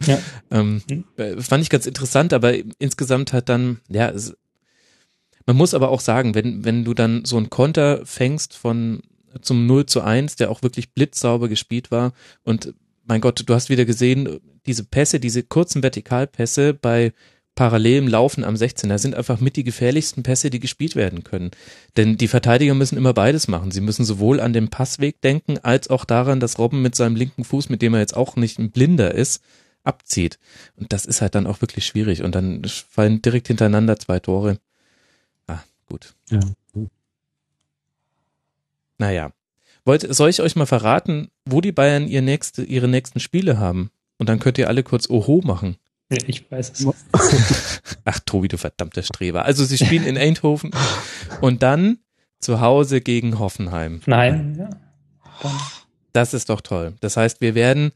[0.06, 0.18] ja.
[0.50, 1.42] ähm, mhm.
[1.42, 4.36] Fand ich ganz interessant, aber insgesamt hat dann, ja, es,
[5.46, 9.02] man muss aber auch sagen, wenn, wenn du dann so einen Konter fängst von
[9.40, 12.12] zum 0 zu 1, der auch wirklich blitzsauber gespielt war
[12.42, 17.12] und mein Gott, du hast wieder gesehen, diese Pässe, diese kurzen Vertikalpässe bei
[17.56, 21.50] parallelem Laufen am 16er sind einfach mit die gefährlichsten Pässe, die gespielt werden können.
[21.96, 23.72] Denn die Verteidiger müssen immer beides machen.
[23.72, 27.42] Sie müssen sowohl an den Passweg denken, als auch daran, dass Robben mit seinem linken
[27.42, 29.42] Fuß, mit dem er jetzt auch nicht ein Blinder ist,
[29.82, 30.38] abzieht.
[30.76, 32.22] Und das ist halt dann auch wirklich schwierig.
[32.22, 34.58] Und dann fallen direkt hintereinander zwei Tore.
[35.90, 36.14] Gut.
[36.30, 36.38] Ja.
[39.00, 39.32] Naja.
[39.86, 43.90] Wollt, soll ich euch mal verraten, wo die Bayern ihr nächste, ihre nächsten Spiele haben?
[44.18, 45.76] Und dann könnt ihr alle kurz Oho machen.
[46.12, 46.86] Ja, ich weiß es.
[48.04, 49.46] Ach, Tobi, du verdammter Streber.
[49.46, 50.70] Also sie spielen in Eindhoven
[51.40, 52.00] und dann
[52.40, 54.02] zu Hause gegen Hoffenheim.
[54.04, 54.70] Nein, ja.
[56.12, 56.94] Das ist doch toll.
[57.00, 57.92] Das heißt, wir werden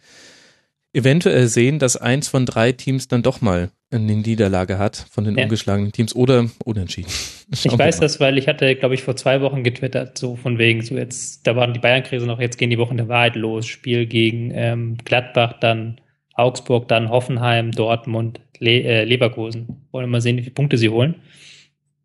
[0.94, 5.36] eventuell sehen, dass eins von drei Teams dann doch mal eine Niederlage hat von den
[5.36, 5.44] ja.
[5.44, 7.10] ungeschlagenen Teams oder unentschieden.
[7.52, 10.58] Schauen ich weiß das, weil ich hatte, glaube ich, vor zwei Wochen getwittert, so von
[10.58, 13.66] wegen, so jetzt, da waren die Bayern-Krise noch, jetzt gehen die Wochen der Wahrheit los.
[13.66, 16.00] Spiel gegen ähm, Gladbach, dann
[16.34, 19.86] Augsburg, dann Hoffenheim, Dortmund, Le äh, Leverkusen.
[19.92, 21.16] Wollen wir mal sehen, wie viele Punkte sie holen.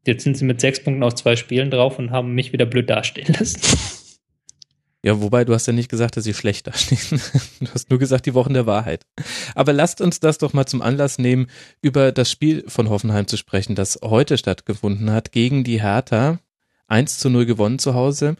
[0.05, 2.89] Jetzt sind sie mit sechs Punkten aus zwei Spielen drauf und haben mich wieder blöd
[2.89, 3.59] dastehen lassen.
[5.01, 7.21] Ja, wobei du hast ja nicht gesagt, dass sie schlecht dastehen.
[7.61, 9.05] Du hast nur gesagt, die Wochen der Wahrheit.
[9.55, 11.47] Aber lasst uns das doch mal zum Anlass nehmen,
[11.81, 16.39] über das Spiel von Hoffenheim zu sprechen, das heute stattgefunden hat gegen die Hertha.
[16.87, 18.35] 1 zu 0 gewonnen zu Hause.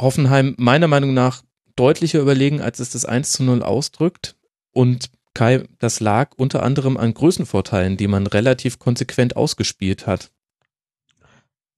[0.00, 1.42] Hoffenheim meiner Meinung nach
[1.74, 4.36] deutlicher überlegen, als es das 1 zu 0 ausdrückt.
[4.72, 10.30] Und Kai, das lag unter anderem an Größenvorteilen, die man relativ konsequent ausgespielt hat.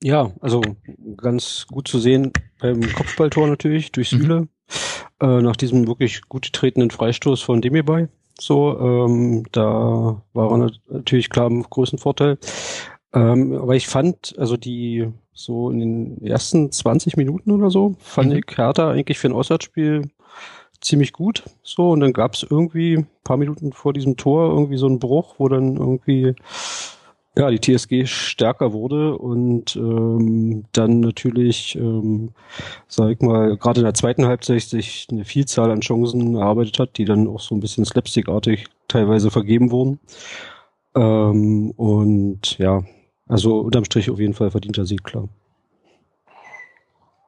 [0.02, 0.62] Ja, also
[1.16, 4.18] ganz gut zu sehen beim Kopfballtor natürlich durch mhm.
[4.18, 4.40] Süle.
[4.40, 4.48] Mhm.
[5.20, 8.08] Äh, nach diesem wirklich gut getretenen Freistoß von Demirbay.
[8.40, 12.38] So, ähm, da war er natürlich klar im größten Vorteil.
[13.12, 18.30] Ähm, aber ich fand, also die so in den ersten 20 Minuten oder so, fand
[18.30, 18.38] mhm.
[18.38, 20.10] ich Hertha eigentlich für ein Auswärtsspiel
[20.80, 21.42] ziemlich gut.
[21.62, 25.34] So, und dann gab es irgendwie paar Minuten vor diesem Tor irgendwie so einen Bruch,
[25.38, 26.34] wo dann irgendwie
[27.36, 32.30] ja, die TSG stärker wurde und ähm, dann natürlich, ähm,
[32.88, 36.98] sag ich mal, gerade in der zweiten Halbzeit sich eine Vielzahl an Chancen erarbeitet hat,
[36.98, 40.00] die dann auch so ein bisschen slapstickartig teilweise vergeben wurden.
[40.96, 42.82] Ähm, und ja,
[43.28, 45.28] also unterm Strich auf jeden Fall verdienter Sieg, klar.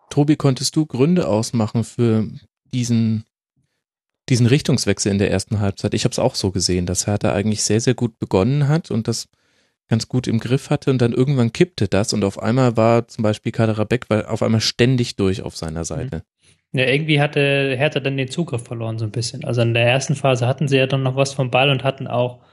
[0.08, 2.26] Tobi, konntest du Gründe ausmachen für
[2.72, 3.24] diesen
[4.28, 5.92] diesen Richtungswechsel in der ersten Halbzeit?
[5.92, 9.08] Ich habe es auch so gesehen, dass Hertha eigentlich sehr, sehr gut begonnen hat und
[9.08, 9.28] das
[9.90, 13.22] ganz gut im Griff hatte und dann irgendwann kippte das und auf einmal war zum
[13.22, 13.52] Beispiel
[14.08, 16.18] weil auf einmal ständig durch auf seiner Seite.
[16.18, 16.22] Mhm.
[16.72, 19.44] Ja, irgendwie hatte Hertha dann den Zugriff verloren so ein bisschen.
[19.44, 22.06] Also in der ersten Phase hatten sie ja dann noch was vom Ball und hatten
[22.06, 22.44] auch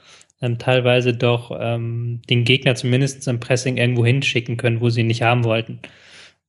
[0.42, 5.06] ähm, teilweise doch ähm, den Gegner zumindest im Pressing irgendwo hinschicken können, wo sie ihn
[5.06, 5.78] nicht haben wollten,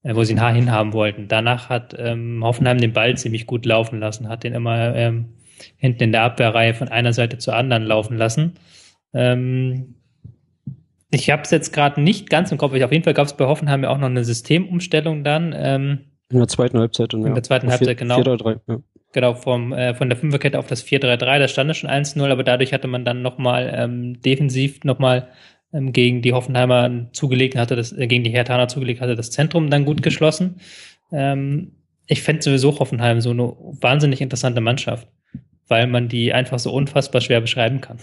[0.01, 1.27] äh, wo sie ihn hinhaben wollten.
[1.27, 5.35] Danach hat ähm, Hoffenheim den Ball ziemlich gut laufen lassen, hat den immer ähm,
[5.77, 8.55] hinten in der Abwehrreihe von einer Seite zur anderen laufen lassen.
[9.13, 9.95] Ähm,
[11.11, 12.73] ich habe es jetzt gerade nicht ganz im Kopf.
[12.73, 15.53] Ich, auf jeden Fall gab es bei Hoffenheim ja auch noch eine Systemumstellung dann.
[15.57, 15.99] Ähm,
[16.31, 17.13] in der zweiten Halbzeit.
[17.13, 17.33] Und in ja.
[17.33, 18.19] der zweiten Halbzeit, genau.
[18.19, 18.77] 4-3-3, ja.
[19.11, 22.43] Genau, vom, äh, von der Fünferkette auf das 4-3-3, da stand es schon 1-0, aber
[22.43, 25.29] dadurch hatte man dann nochmal ähm, defensiv nochmal
[25.73, 29.71] ähm, gegen die Hoffenheimer zugelegt, hatte das, äh, gegen die Hertaner zugelegt, hatte das Zentrum
[29.71, 30.61] dann gut geschlossen.
[31.11, 31.71] Ähm,
[32.05, 35.07] ich fände sowieso Hoffenheim so eine wahnsinnig interessante Mannschaft,
[35.67, 37.97] weil man die einfach so unfassbar schwer beschreiben kann.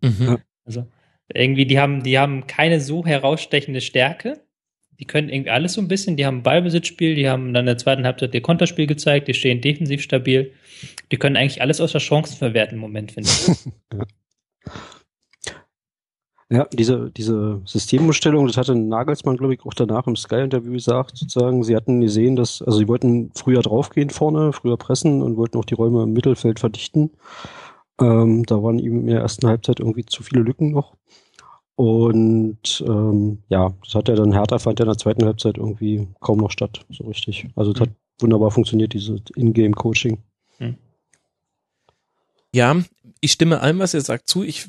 [0.00, 0.38] Mhm.
[0.64, 0.86] Also
[1.32, 4.40] irgendwie, die haben, die haben keine so herausstechende Stärke.
[4.98, 6.16] die können irgendwie alles so ein bisschen.
[6.16, 9.60] Die haben Ballbesitzspiel, die haben dann in der zweiten Halbzeit ihr Konterspiel gezeigt, die stehen
[9.60, 10.52] defensiv stabil.
[11.12, 13.98] Die können eigentlich alles außer Chancen verwerten im Moment, finde ich.
[16.50, 21.62] Ja, diese, diese Systemumstellung, das hatte Nagelsmann, glaube ich, auch danach im Sky-Interview gesagt, sozusagen,
[21.62, 25.66] sie hatten gesehen, dass, also sie wollten früher draufgehen vorne, früher pressen und wollten auch
[25.66, 27.10] die Räume im Mittelfeld verdichten.
[28.00, 30.96] Ähm, da waren ihm in der ersten Halbzeit irgendwie zu viele Lücken noch.
[31.74, 36.08] Und ähm, ja, das hat er dann Hertha fand er in der zweiten Halbzeit irgendwie
[36.20, 37.46] kaum noch statt, so richtig.
[37.54, 37.82] Also es mhm.
[37.82, 40.18] hat wunderbar funktioniert, diese Ingame-Coaching.
[40.58, 40.76] Mhm.
[42.52, 42.76] Ja,
[43.20, 44.42] ich stimme allem, was ihr sagt, zu.
[44.42, 44.66] Ich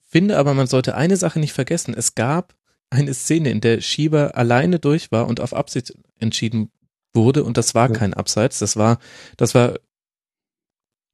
[0.00, 1.94] finde aber, man sollte eine Sache nicht vergessen.
[1.94, 2.54] Es gab
[2.90, 6.70] eine Szene, in der Schieber alleine durch war und auf Absicht entschieden
[7.14, 7.96] wurde und das war ja.
[7.96, 8.58] kein Abseits.
[8.58, 8.98] Das war,
[9.36, 9.74] das war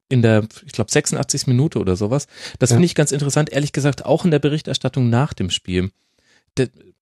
[0.09, 1.47] in der, ich glaube, 86.
[1.47, 2.27] Minute oder sowas.
[2.59, 2.75] Das ja.
[2.75, 5.91] finde ich ganz interessant, ehrlich gesagt, auch in der Berichterstattung nach dem Spiel.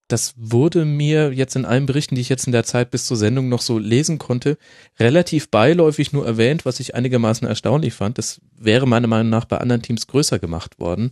[0.08, 3.18] Das wurde mir jetzt in allen Berichten, die ich jetzt in der Zeit bis zur
[3.18, 4.58] Sendung noch so lesen konnte,
[5.00, 8.18] relativ beiläufig nur erwähnt, was ich einigermaßen erstaunlich fand.
[8.18, 11.12] Das wäre meiner Meinung nach bei anderen Teams größer gemacht worden.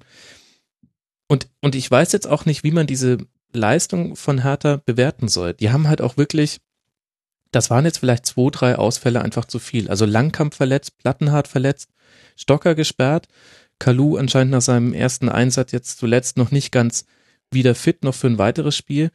[1.28, 3.18] Und, und ich weiß jetzt auch nicht, wie man diese
[3.54, 5.54] Leistung von Hertha bewerten soll.
[5.54, 6.60] Die haben halt auch wirklich,
[7.56, 9.89] das waren jetzt vielleicht zwei, drei Ausfälle einfach zu viel.
[9.89, 11.89] Also Langkamp verletzt, Plattenhardt verletzt,
[12.36, 13.28] Stocker gesperrt,
[13.80, 17.06] Kalu anscheinend nach seinem ersten Einsatz jetzt zuletzt noch nicht ganz
[17.52, 19.12] wieder fit, noch für ein weiteres Spiel.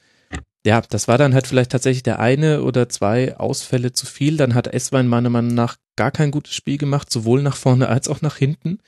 [0.64, 4.36] Ja, das war dann halt vielleicht tatsächlich der eine oder zwei Ausfälle zu viel.
[4.36, 8.08] Dann hat Eswein meiner Meinung nach gar kein gutes Spiel gemacht, sowohl nach vorne als
[8.08, 8.78] auch nach hinten.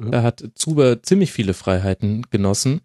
[0.00, 0.10] Ja.
[0.10, 2.80] Da hat Zuber ziemlich viele Freiheiten genossen.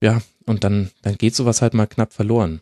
[0.00, 2.60] Ja, und dann, dann geht sowas halt mal knapp verloren.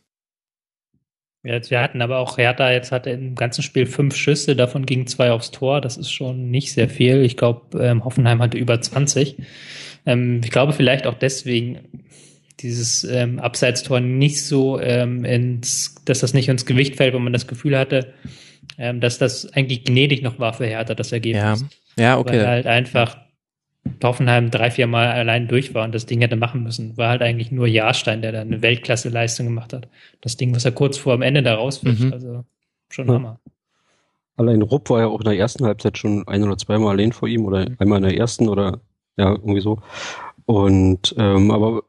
[1.46, 5.06] Ja, wir hatten aber auch Hertha jetzt hatte im ganzen Spiel fünf Schüsse, davon gingen
[5.06, 5.80] zwei aufs Tor.
[5.80, 7.22] Das ist schon nicht sehr viel.
[7.22, 9.36] Ich glaube, ähm, Hoffenheim hatte über 20.
[10.06, 11.78] Ähm, ich glaube vielleicht auch deswegen
[12.60, 17.32] dieses ähm, Abseitstor nicht so ähm, ins, dass das nicht ins Gewicht fällt, wo man
[17.32, 18.12] das Gefühl hatte,
[18.78, 21.60] ähm, dass das eigentlich gnädig noch war für Hertha, das Ergebnis.
[21.60, 21.68] Ja.
[21.98, 22.38] Ja, okay.
[22.38, 23.16] Weil halt einfach
[24.02, 26.96] Hoffenheim drei, vier Mal allein durch war und das Ding hätte machen müssen.
[26.96, 29.88] War halt eigentlich nur Jahrstein, der da eine Weltklasse-Leistung gemacht hat.
[30.20, 32.12] Das Ding, was er kurz vor dem Ende da rauswirft, mhm.
[32.12, 32.44] also
[32.88, 33.14] schon ja.
[33.14, 33.40] Hammer.
[34.36, 37.28] Allein Rupp war ja auch in der ersten Halbzeit schon ein oder zweimal allein vor
[37.28, 37.76] ihm oder mhm.
[37.78, 38.80] einmal in der ersten oder
[39.16, 39.78] ja, irgendwie so.
[40.44, 41.82] Und ähm, aber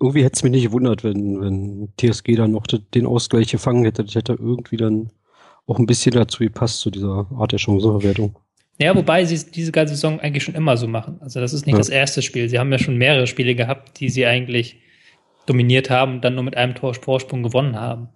[0.00, 4.04] irgendwie hätte es mich nicht gewundert, wenn, wenn TSG dann noch den Ausgleich gefangen hätte.
[4.04, 5.10] Das hätte irgendwie dann
[5.66, 8.36] auch ein bisschen dazu gepasst, zu dieser Art der Chancenverwertung.
[8.82, 11.18] Ja, wobei sie diese ganze Saison eigentlich schon immer so machen.
[11.20, 11.78] Also das ist nicht ja.
[11.78, 12.48] das erste Spiel.
[12.48, 14.76] Sie haben ja schon mehrere Spiele gehabt, die sie eigentlich
[15.46, 18.08] dominiert haben und dann nur mit einem Tor Vorsprung gewonnen haben.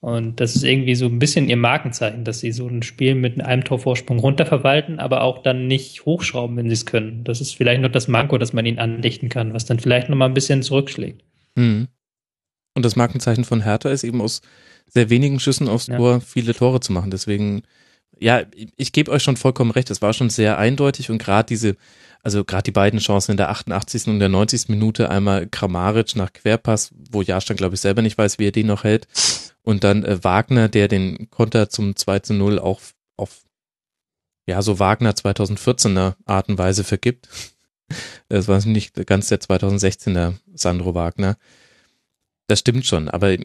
[0.00, 3.40] Und das ist irgendwie so ein bisschen ihr Markenzeichen, dass sie so ein Spiel mit
[3.42, 7.24] einem Torvorsprung runterverwalten, aber auch dann nicht hochschrauben, wenn sie es können.
[7.24, 10.16] Das ist vielleicht noch das Manko, das man ihnen andichten kann, was dann vielleicht noch
[10.16, 11.24] mal ein bisschen zurückschlägt.
[11.54, 11.88] Mhm.
[12.74, 14.42] Und das Markenzeichen von Hertha ist eben aus
[14.88, 16.20] sehr wenigen Schüssen aufs Tor ja.
[16.20, 17.10] viele Tore zu machen.
[17.10, 17.62] Deswegen
[18.18, 18.42] ja,
[18.76, 19.90] ich gebe euch schon vollkommen recht.
[19.90, 21.76] Es war schon sehr eindeutig und gerade diese,
[22.22, 24.08] also gerade die beiden Chancen in der 88.
[24.08, 24.68] und der 90.
[24.68, 28.66] Minute, einmal Kramaric nach Querpass, wo Jahrstein, glaube ich, selber nicht weiß, wie er den
[28.66, 29.08] noch hält.
[29.62, 32.80] Und dann äh, Wagner, der den Konter zum 2 zu 0 auch
[33.16, 33.42] auf,
[34.46, 37.28] ja, so Wagner 2014er Art und Weise vergibt.
[38.28, 41.36] Das war nicht ganz der 2016er Sandro Wagner.
[42.46, 43.36] Das stimmt schon, aber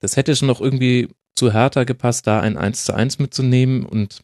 [0.00, 3.84] das hätte schon noch irgendwie zu Hertha gepasst, da ein 1 zu 1 mitzunehmen.
[3.84, 4.22] Und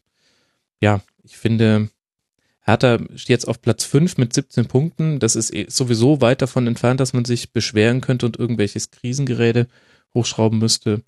[0.81, 1.89] ja, ich finde,
[2.61, 5.19] Hertha steht jetzt auf Platz 5 mit 17 Punkten.
[5.19, 9.67] Das ist eh sowieso weit davon entfernt, dass man sich beschweren könnte und irgendwelches Krisengeräte
[10.13, 11.03] hochschrauben müsste.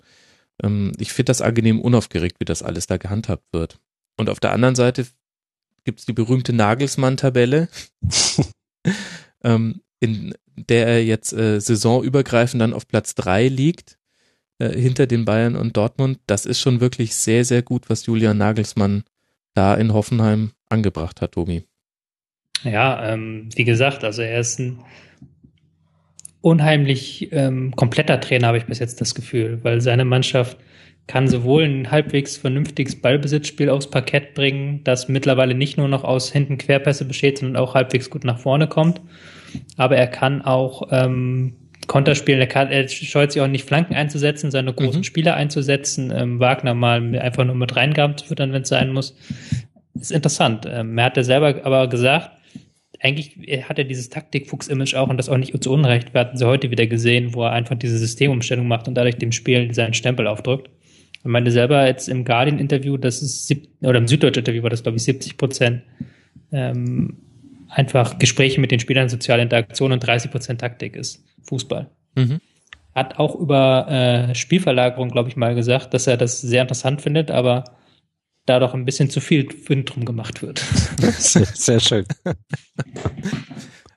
[0.62, 3.78] Ähm, ich finde das angenehm unaufgeregt, wie das alles da gehandhabt wird.
[4.16, 5.06] Und auf der anderen Seite
[5.84, 7.68] gibt's die berühmte Nagelsmann-Tabelle,
[9.44, 13.98] ähm, in der er jetzt äh, saisonübergreifend dann auf Platz 3 liegt
[14.58, 16.18] äh, hinter den Bayern und Dortmund.
[16.26, 19.04] Das ist schon wirklich sehr, sehr gut, was Julian Nagelsmann
[19.54, 21.64] da in Hoffenheim angebracht hat, Tobi.
[22.62, 24.80] Ja, ähm, wie gesagt, also er ist ein
[26.40, 30.58] unheimlich ähm, kompletter Trainer, habe ich bis jetzt das Gefühl, weil seine Mannschaft
[31.06, 36.32] kann sowohl ein halbwegs vernünftiges Ballbesitzspiel aufs Parkett bringen, das mittlerweile nicht nur noch aus
[36.32, 39.00] hinten Querpässe besteht, sondern auch halbwegs gut nach vorne kommt.
[39.76, 41.54] Aber er kann auch ähm,
[41.86, 42.40] Konter spielen.
[42.40, 45.04] Er, kann, er scheut sich auch nicht, Flanken einzusetzen, seine großen mhm.
[45.04, 49.16] Spieler einzusetzen, ähm, Wagner mal einfach nur mit Reingaben zu füttern, wenn es sein muss.
[49.94, 50.66] Ist interessant.
[50.70, 52.30] Ähm, er hat ja selber aber gesagt,
[53.00, 53.36] eigentlich
[53.68, 56.14] hat er dieses Taktikfuchs-Image auch und das auch nicht zu Unrecht.
[56.14, 59.32] Wir hatten sie heute wieder gesehen, wo er einfach diese Systemumstellung macht und dadurch dem
[59.32, 60.70] Spiel seinen Stempel aufdrückt.
[61.22, 65.04] Er meinte selber jetzt im Guardian-Interview, das ist, oder im Süddeutsch-Interview war das, glaube ich,
[65.04, 65.82] 70 Prozent
[66.52, 67.16] ähm,
[67.68, 71.24] einfach Gespräche mit den Spielern, soziale Interaktion und 30 Prozent Taktik ist.
[71.46, 71.90] Fußball.
[72.14, 72.40] Mhm.
[72.94, 77.30] hat auch über äh, Spielverlagerung, glaube ich, mal gesagt, dass er das sehr interessant findet,
[77.30, 77.64] aber
[78.46, 80.60] da doch ein bisschen zu viel Wind drum gemacht wird.
[81.18, 82.06] Sehr, sehr schön.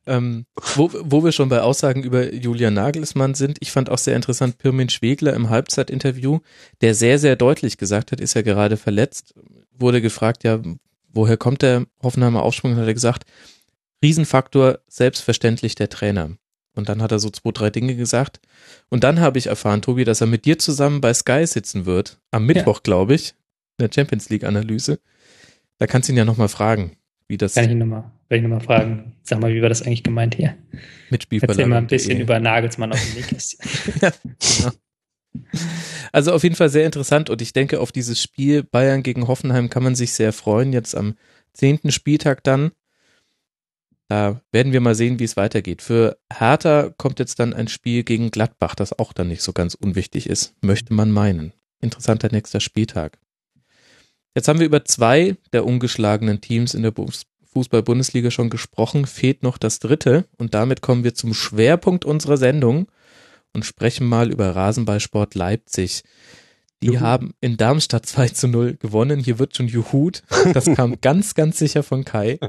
[0.10, 4.16] Ähm, wo, wo wir schon bei Aussagen über Julian Nagelsmann sind, ich fand auch sehr
[4.16, 6.40] interessant Pirmin Schwegler im Halbzeitinterview,
[6.82, 9.36] der sehr, sehr deutlich gesagt hat, ist ja gerade verletzt,
[9.72, 10.60] wurde gefragt, ja,
[11.14, 12.72] woher kommt der Hoffenheimer Aufschwung?
[12.72, 13.26] Und hat er gesagt,
[14.04, 16.32] Riesenfaktor, selbstverständlich der Trainer.
[16.80, 18.40] Und dann hat er so zwei, drei Dinge gesagt.
[18.90, 22.20] Und dann habe ich erfahren, Tobi, dass er mit dir zusammen bei Sky sitzen wird.
[22.32, 22.82] Am Mittwoch, ja.
[22.84, 23.36] glaube ich,
[23.78, 25.00] in der Champions League Analyse.
[25.78, 27.54] Da kannst du ihn ja nochmal fragen, wie das.
[27.54, 29.16] Kann ich ihn nochmal, ich nochmal fragen.
[29.24, 30.56] Sag mal, wie war das eigentlich gemeint hier?
[31.10, 33.60] Mit Erzähl mal ein bisschen über Nagelsmann auf dem Nähkästchen.
[34.02, 34.12] ja,
[34.58, 34.72] genau.
[36.12, 39.70] Also auf jeden Fall sehr interessant und ich denke, auf dieses Spiel Bayern gegen Hoffenheim
[39.70, 40.74] kann man sich sehr freuen.
[40.74, 41.16] Jetzt am
[41.54, 42.72] zehnten Spieltag dann.
[44.10, 45.84] Da werden wir mal sehen, wie es weitergeht.
[45.84, 49.76] Für Hertha kommt jetzt dann ein Spiel gegen Gladbach, das auch dann nicht so ganz
[49.76, 51.54] unwichtig ist, möchte man meinen.
[51.80, 53.20] Interessanter nächster Spieltag.
[54.36, 56.94] Jetzt haben wir über zwei der ungeschlagenen Teams in der
[57.54, 59.06] Fußball-Bundesliga schon gesprochen.
[59.06, 62.88] Fehlt noch das dritte und damit kommen wir zum Schwerpunkt unserer Sendung
[63.54, 66.04] und sprechen mal über Rasenballsport Leipzig.
[66.82, 67.00] Die Juhu.
[67.02, 69.20] haben in Darmstadt 2 zu 0 gewonnen.
[69.20, 70.24] Hier wird schon Juhut.
[70.54, 72.40] Das kam ganz, ganz sicher von Kai.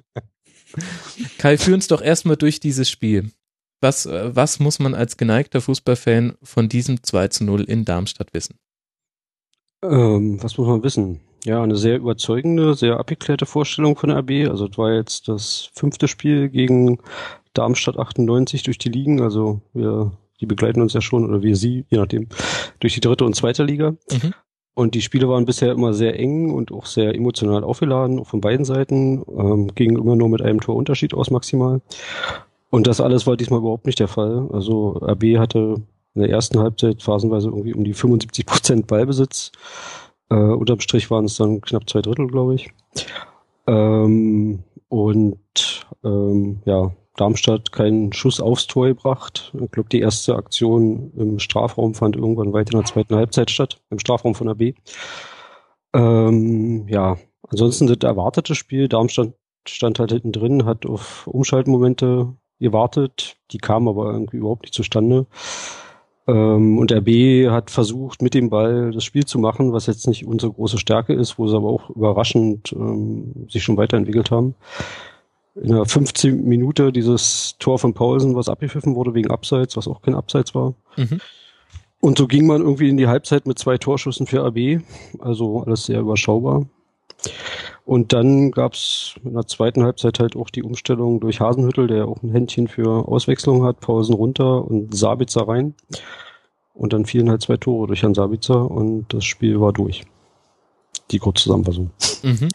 [1.38, 3.30] Kai, führ uns doch erstmal durch dieses Spiel.
[3.80, 8.35] Was, äh, was muss man als geneigter Fußballfan von diesem 2 zu 0 in Darmstadt
[8.35, 8.59] wissen?
[9.83, 11.20] Ähm, was muss man wissen?
[11.44, 14.50] Ja, eine sehr überzeugende, sehr abgeklärte Vorstellung von der AB.
[14.50, 16.98] Also es war jetzt das fünfte Spiel gegen
[17.54, 19.22] Darmstadt 98 durch die Ligen.
[19.22, 22.28] Also wir, die begleiten uns ja schon, oder wir sie, je nachdem,
[22.80, 23.92] durch die dritte und zweite Liga.
[24.11, 24.35] Mhm.
[24.74, 28.40] Und die Spiele waren bisher immer sehr eng und auch sehr emotional aufgeladen, auch von
[28.40, 31.80] beiden Seiten, ähm, gingen immer nur mit einem Torunterschied aus maximal.
[32.70, 34.48] Und das alles war diesmal überhaupt nicht der Fall.
[34.52, 35.83] Also RB hatte
[36.14, 39.52] in der ersten Halbzeit phasenweise irgendwie um die 75 Prozent Ballbesitz.
[40.30, 42.70] Äh, unterm Strich waren es dann knapp zwei Drittel, glaube ich.
[43.66, 49.52] Ähm, und ähm, ja, Darmstadt keinen Schuss aufs Tor gebracht.
[49.62, 53.80] Ich glaube, die erste Aktion im Strafraum fand irgendwann weit in der zweiten Halbzeit statt,
[53.90, 54.72] im Strafraum von der B.
[55.92, 58.88] Ähm, ja, ansonsten das erwartete Spiel.
[58.88, 59.35] Darmstadt
[59.68, 63.37] stand halt hinten drin, hat auf Umschaltmomente gewartet.
[63.50, 65.26] Die kamen aber irgendwie überhaupt nicht zustande.
[66.26, 70.26] Ähm, und RB hat versucht, mit dem Ball das Spiel zu machen, was jetzt nicht
[70.26, 74.54] unsere große Stärke ist, wo sie aber auch überraschend ähm, sich schon weiterentwickelt haben.
[75.54, 80.02] In der 15 Minute dieses Tor von Paulsen, was abgepfiffen wurde wegen Abseits, was auch
[80.02, 80.74] kein Abseits war.
[80.96, 81.20] Mhm.
[82.00, 84.82] Und so ging man irgendwie in die Halbzeit mit zwei Torschüssen für RB,
[85.18, 86.66] also alles sehr überschaubar.
[87.84, 92.22] Und dann gab's in der zweiten Halbzeit halt auch die Umstellung durch Hasenhüttel, der auch
[92.22, 95.74] ein Händchen für Auswechslung hat, Pausen runter und Sabitzer rein.
[96.72, 100.04] Und dann fielen halt zwei Tore durch Herrn Sabitzer und das Spiel war durch.
[101.10, 101.90] Die Kurzzusammenfassung.
[102.22, 102.48] Mhm.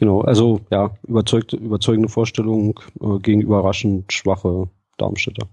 [0.00, 5.46] Genau, also ja, überzeugte, überzeugende Vorstellung äh, gegen überraschend schwache Darmstädter.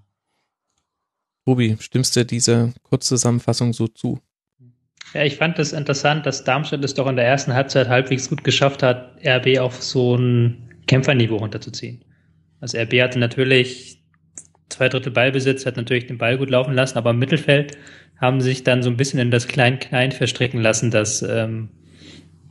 [1.46, 4.20] Ruby, stimmst du dieser Kurzzusammenfassung so zu?
[5.14, 8.30] Ja, ich fand es das interessant, dass Darmstadt es doch in der ersten Halbzeit halbwegs
[8.30, 12.06] gut geschafft hat, RB auf so ein Kämpferniveau runterzuziehen.
[12.62, 14.02] Also RB hatte natürlich
[14.70, 17.78] zwei Drittel Ballbesitz, hat natürlich den Ball gut laufen lassen, aber im Mittelfeld
[18.16, 21.70] haben sie sich dann so ein bisschen in das Klein-Klein verstricken lassen, dass ähm,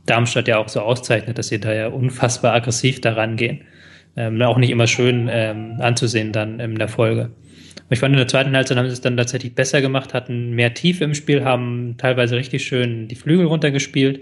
[0.07, 3.61] Darmstadt ja auch so auszeichnet, dass sie da ja unfassbar aggressiv daran gehen.
[4.15, 7.29] Ähm, auch nicht immer schön ähm, anzusehen dann in der Folge.
[7.89, 10.73] Ich fand in der zweiten Halbzeit haben sie es dann tatsächlich besser gemacht, hatten mehr
[10.73, 14.21] Tiefe im Spiel, haben teilweise richtig schön die Flügel runtergespielt,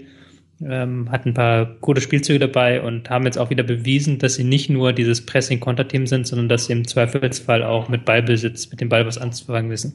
[0.64, 4.44] ähm, hatten ein paar gute Spielzüge dabei und haben jetzt auch wieder bewiesen, dass sie
[4.44, 8.88] nicht nur dieses Pressing-Konterteam sind, sondern dass sie im Zweifelsfall auch mit Ballbesitz, mit dem
[8.88, 9.94] Ball was anzufangen wissen.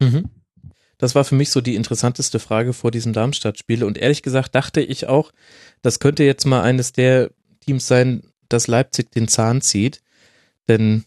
[0.00, 0.30] Mhm.
[1.04, 3.84] Das war für mich so die interessanteste Frage vor diesem Darmstadt-Spiel.
[3.84, 5.32] Und ehrlich gesagt dachte ich auch,
[5.82, 10.00] das könnte jetzt mal eines der Teams sein, das Leipzig den Zahn zieht.
[10.66, 11.04] Denn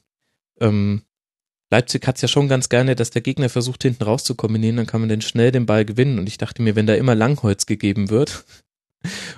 [0.59, 1.01] ähm,
[1.71, 4.77] Leipzig hat es ja schon ganz gerne, dass der Gegner versucht, hinten raus zu kombinieren,
[4.77, 6.19] dann kann man den schnell den Ball gewinnen.
[6.19, 8.45] Und ich dachte mir, wenn da immer Langholz gegeben wird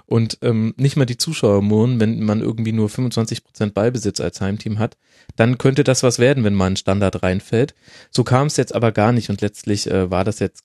[0.05, 4.41] und ähm, nicht mal die Zuschauer murren, wenn man irgendwie nur 25 Prozent Ballbesitz als
[4.41, 4.97] Heimteam hat,
[5.35, 7.75] dann könnte das was werden, wenn mal ein Standard reinfällt.
[8.11, 10.63] So kam es jetzt aber gar nicht und letztlich äh, war das jetzt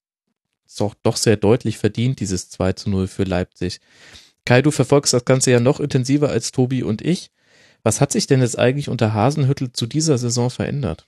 [0.78, 3.80] doch, doch sehr deutlich verdient, dieses 2 zu 0 für Leipzig.
[4.44, 7.30] Kai, du verfolgst das Ganze ja noch intensiver als Tobi und ich.
[7.82, 11.06] Was hat sich denn jetzt eigentlich unter Hasenhüttel zu dieser Saison verändert?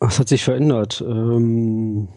[0.00, 1.02] Was hat sich verändert?
[1.06, 2.08] Ähm,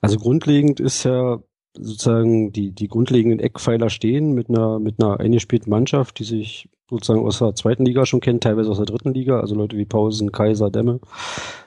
[0.00, 1.42] also grundlegend ist ja
[1.74, 7.24] sozusagen die, die grundlegenden Eckpfeiler stehen mit einer, mit einer eingespielten Mannschaft, die sich sozusagen
[7.24, 10.32] aus der zweiten Liga schon kennt, teilweise aus der dritten Liga, also Leute wie Pausen,
[10.32, 11.00] Kaiser, Demme.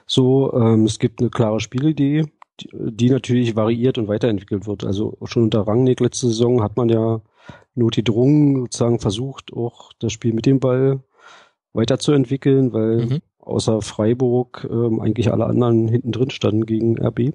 [0.06, 2.26] So, ähm, es gibt eine klare Spielidee,
[2.60, 4.84] die, die natürlich variiert und weiterentwickelt wird.
[4.84, 7.22] Also schon unter Rangnick letzte Saison hat man ja
[7.74, 11.00] notgedrungen sozusagen versucht, auch das Spiel mit dem Ball
[11.72, 13.18] weiterzuentwickeln, weil mhm.
[13.40, 17.32] außer Freiburg ähm, eigentlich alle anderen hinten drin standen gegen RB.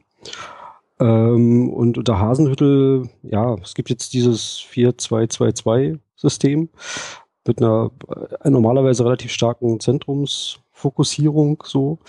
[0.99, 6.69] Ähm, und unter Hasenhüttel, ja, es gibt jetzt dieses 4-2-2-2-System
[7.47, 7.91] mit einer
[8.43, 11.99] äh, normalerweise relativ starken Zentrumsfokussierung so.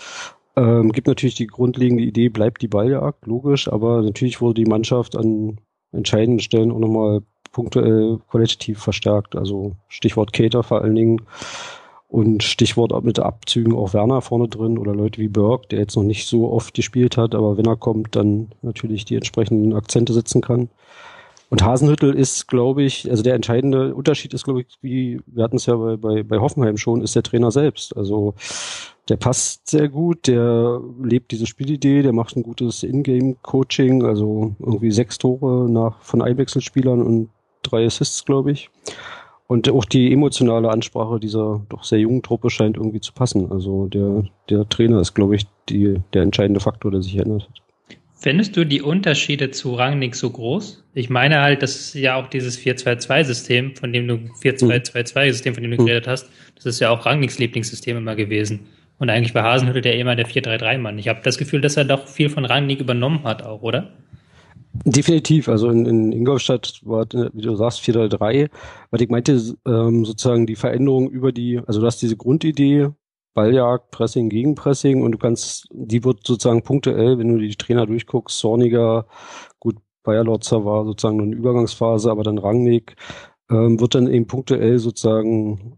[0.55, 5.15] Ähm, gibt natürlich die grundlegende Idee, bleibt die Balljagd, logisch, aber natürlich wurde die Mannschaft
[5.15, 5.59] an
[5.93, 7.21] entscheidenden Stellen auch nochmal
[7.51, 9.35] punktuell qualitativ verstärkt.
[9.35, 11.21] Also Stichwort Cater vor allen Dingen
[12.11, 16.03] und Stichwort mit Abzügen auch Werner vorne drin oder Leute wie Berg, der jetzt noch
[16.03, 20.41] nicht so oft gespielt hat, aber wenn er kommt, dann natürlich die entsprechenden Akzente setzen
[20.41, 20.69] kann.
[21.49, 25.55] Und Hasenhüttel ist, glaube ich, also der entscheidende Unterschied ist, glaube ich, wie wir hatten
[25.55, 27.95] es ja bei, bei, bei Hoffenheim schon, ist der Trainer selbst.
[27.95, 28.35] Also
[29.07, 34.91] der passt sehr gut, der lebt diese Spielidee, der macht ein gutes Ingame-Coaching, also irgendwie
[34.91, 37.29] sechs Tore nach von Einwechselspielern und
[37.63, 38.69] drei Assists, glaube ich.
[39.51, 43.51] Und auch die emotionale Ansprache dieser doch sehr jungen Truppe scheint irgendwie zu passen.
[43.51, 47.97] Also der, der Trainer ist, glaube ich, die, der entscheidende Faktor, der sich ändert hat.
[48.15, 50.85] Findest du die Unterschiede zu Rangnick so groß?
[50.93, 55.71] Ich meine halt, das ist ja auch dieses 4-2-2-System, von dem du 4-2-2-2-System, von dem
[55.71, 55.85] du hm.
[55.85, 58.67] geredet hast, das ist ja auch Rangnicks Lieblingssystem immer gewesen.
[58.99, 60.97] Und eigentlich war Hasenhüttl der immer der 4-3-3-Mann.
[60.97, 63.91] Ich habe das Gefühl, dass er doch viel von Rangnick übernommen hat auch, oder?
[64.73, 68.49] Definitiv, also in, in Ingolstadt war, wie du sagst, 4-3.
[68.89, 69.33] Was ich meinte,
[69.65, 72.89] ähm, sozusagen die Veränderung über die, also du hast diese Grundidee,
[73.33, 78.37] Balljagd, Pressing, Gegenpressing und du kannst, die wird sozusagen punktuell, wenn du die Trainer durchguckst,
[78.37, 79.07] Zorniger,
[79.59, 82.95] gut, Bayer Lotzer war sozusagen nur eine Übergangsphase, aber dann Rangnick,
[83.49, 85.77] ähm, wird dann eben punktuell sozusagen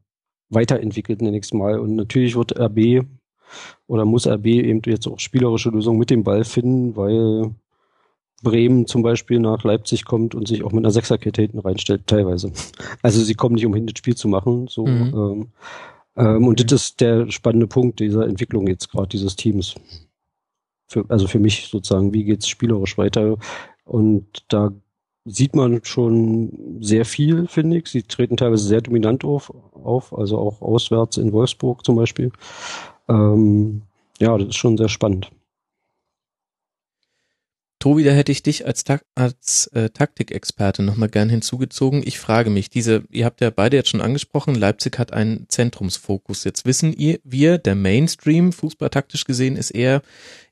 [0.50, 3.06] weiterentwickelt nächstes Mal und natürlich wird RB
[3.88, 7.54] oder muss RB eben jetzt auch spielerische Lösungen mit dem Ball finden, weil
[8.44, 12.52] Bremen zum Beispiel nach Leipzig kommt und sich auch mit einer Sechserkette hinten reinstellt, teilweise.
[13.02, 14.68] Also sie kommen nicht, um hinten das Spiel zu machen.
[14.68, 15.14] So, mhm.
[15.14, 15.48] ähm,
[16.16, 19.76] ähm, und das ist der spannende Punkt dieser Entwicklung jetzt gerade dieses Teams.
[20.88, 23.38] Für, also für mich sozusagen, wie geht's spielerisch weiter?
[23.86, 24.72] Und da
[25.26, 27.88] sieht man schon sehr viel, finde ich.
[27.88, 32.32] Sie treten teilweise sehr dominant auf, auf also auch auswärts in Wolfsburg zum Beispiel.
[33.08, 33.84] Ähm,
[34.20, 35.32] ja, das ist schon sehr spannend.
[37.84, 42.02] Tobi, da hätte ich dich als, Ta als äh, Taktikexperte nochmal gern hinzugezogen.
[42.06, 46.46] Ich frage mich, diese, ihr habt ja beide jetzt schon angesprochen, Leipzig hat einen Zentrumsfokus.
[46.46, 50.02] Jetzt wissen ihr, wir, der Mainstream, fußballtaktisch gesehen, ist eher,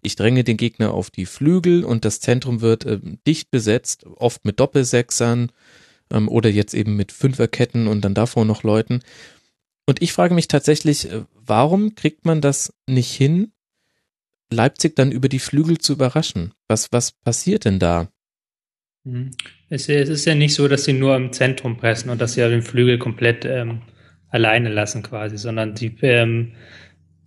[0.01, 4.43] ich dränge den Gegner auf die Flügel und das Zentrum wird äh, dicht besetzt, oft
[4.43, 5.53] mit Doppelsechsern
[6.11, 8.99] ähm, oder jetzt eben mit Fünferketten und dann davor noch Leuten.
[9.85, 13.53] Und ich frage mich tatsächlich, äh, warum kriegt man das nicht hin,
[14.51, 16.53] Leipzig dann über die Flügel zu überraschen.
[16.71, 18.07] Was, was passiert denn da?
[19.69, 22.41] Es, es ist ja nicht so, dass sie nur im Zentrum pressen und dass sie
[22.47, 23.81] den Flügel komplett ähm,
[24.29, 26.53] alleine lassen quasi, sondern sie ähm,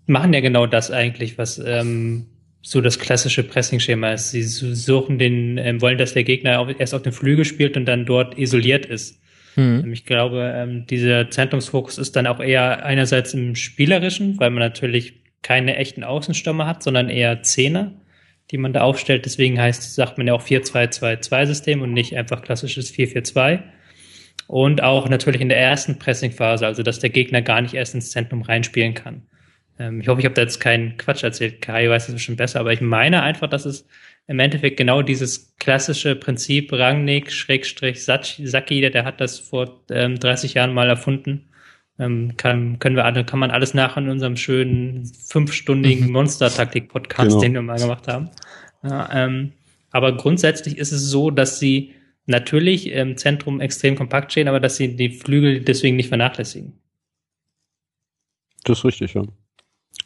[0.07, 2.25] machen ja genau das eigentlich, was ähm,
[2.63, 4.31] so das klassische Pressing-Schema ist.
[4.31, 7.85] Sie suchen den, ähm, wollen, dass der Gegner auf, erst auf den Flügel spielt und
[7.85, 9.21] dann dort isoliert ist.
[9.57, 9.93] Mhm.
[9.93, 15.23] Ich glaube, ähm, dieser Zentrumsfokus ist dann auch eher einerseits im Spielerischen, weil man natürlich
[15.43, 17.93] keine echten Außenstürmer hat, sondern eher Zehner,
[18.51, 19.25] die man da aufstellt.
[19.25, 23.63] Deswegen heißt, sagt man ja auch 4-2-2-2-System und nicht einfach klassisches 4-4-2.
[24.47, 28.11] Und auch natürlich in der ersten Pressingphase, also dass der Gegner gar nicht erst ins
[28.11, 29.23] Zentrum reinspielen kann.
[29.79, 31.63] Ähm, ich hoffe, ich habe da jetzt keinen Quatsch erzählt.
[31.63, 33.87] Kai weiß das bestimmt besser, aber ich meine einfach, dass es
[34.27, 40.19] im Endeffekt genau dieses klassische Prinzip Rangnick, Schrägstrich, Saki, der, der hat das vor ähm,
[40.19, 41.49] 30 Jahren mal erfunden
[41.99, 46.13] ähm, kann, können wir alle, kann man alles nach in unserem schönen fünfstündigen mhm.
[46.13, 47.41] Monster-Taktik-Podcast, genau.
[47.41, 48.31] den wir mal gemacht haben.
[48.83, 49.53] Ja, ähm,
[49.91, 51.95] aber grundsätzlich ist es so, dass sie
[52.27, 56.73] natürlich im Zentrum extrem kompakt stehen, aber dass sie die Flügel deswegen nicht vernachlässigen.
[58.65, 59.23] Das ist richtig, ja.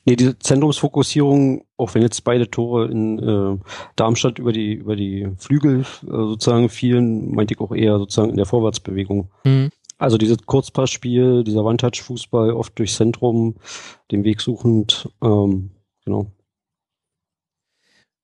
[0.04, 3.58] Nee, diese Zentrumsfokussierung, auch wenn jetzt beide Tore in äh,
[3.96, 8.36] Darmstadt über die über die Flügel äh, sozusagen fielen, meinte ich auch eher sozusagen in
[8.36, 9.30] der Vorwärtsbewegung.
[9.44, 9.70] Mhm.
[9.98, 13.56] Also dieses Kurzpassspiel, dieser One-Touch-Fußball, oft durchs Zentrum,
[14.12, 15.70] den Weg suchend, ähm,
[16.04, 16.30] genau.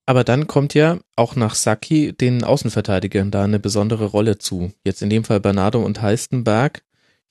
[0.05, 4.71] Aber dann kommt ja auch nach Saki den Außenverteidigern da eine besondere Rolle zu.
[4.85, 6.83] Jetzt in dem Fall Bernardo und Heistenberg.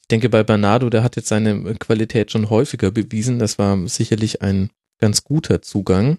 [0.03, 3.39] Ich denke bei Bernardo, der hat jetzt seine Qualität schon häufiger bewiesen.
[3.39, 6.19] Das war sicherlich ein ganz guter Zugang.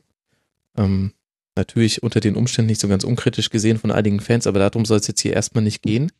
[0.78, 1.12] Ähm,
[1.56, 4.98] natürlich unter den Umständen nicht so ganz unkritisch gesehen von einigen Fans, aber darum soll
[4.98, 6.12] es jetzt hier erstmal nicht gehen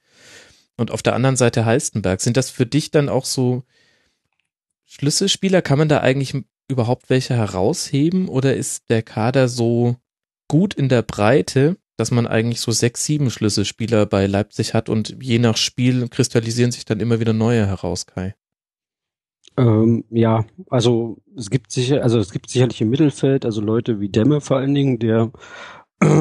[0.78, 2.22] und auf der anderen Seite Halstenberg.
[2.22, 3.64] Sind das für dich dann auch so
[4.86, 6.36] Schlüsselspieler, kann man da eigentlich
[6.68, 9.96] überhaupt welche herausheben oder ist der Kader so
[10.48, 15.18] gut in der Breite, dass man eigentlich so sechs, sieben Schlüsselspieler bei Leipzig hat und
[15.22, 18.36] je nach Spiel kristallisieren sich dann immer wieder neue heraus, Kai?
[19.58, 24.10] Ähm, ja, also es gibt sicher, also es gibt sicherlich im Mittelfeld, also Leute wie
[24.10, 25.32] Demme vor allen Dingen, der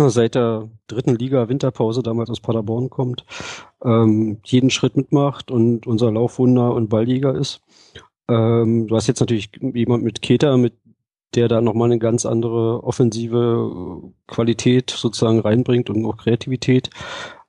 [0.09, 3.25] seit der dritten Liga Winterpause damals aus Paderborn kommt,
[3.85, 7.61] ähm, jeden Schritt mitmacht und unser Laufwunder und Balljäger ist.
[8.29, 10.75] Ähm, du hast jetzt natürlich jemand mit Keter, mit
[11.35, 16.91] der da nochmal eine ganz andere offensive Qualität sozusagen reinbringt und auch Kreativität.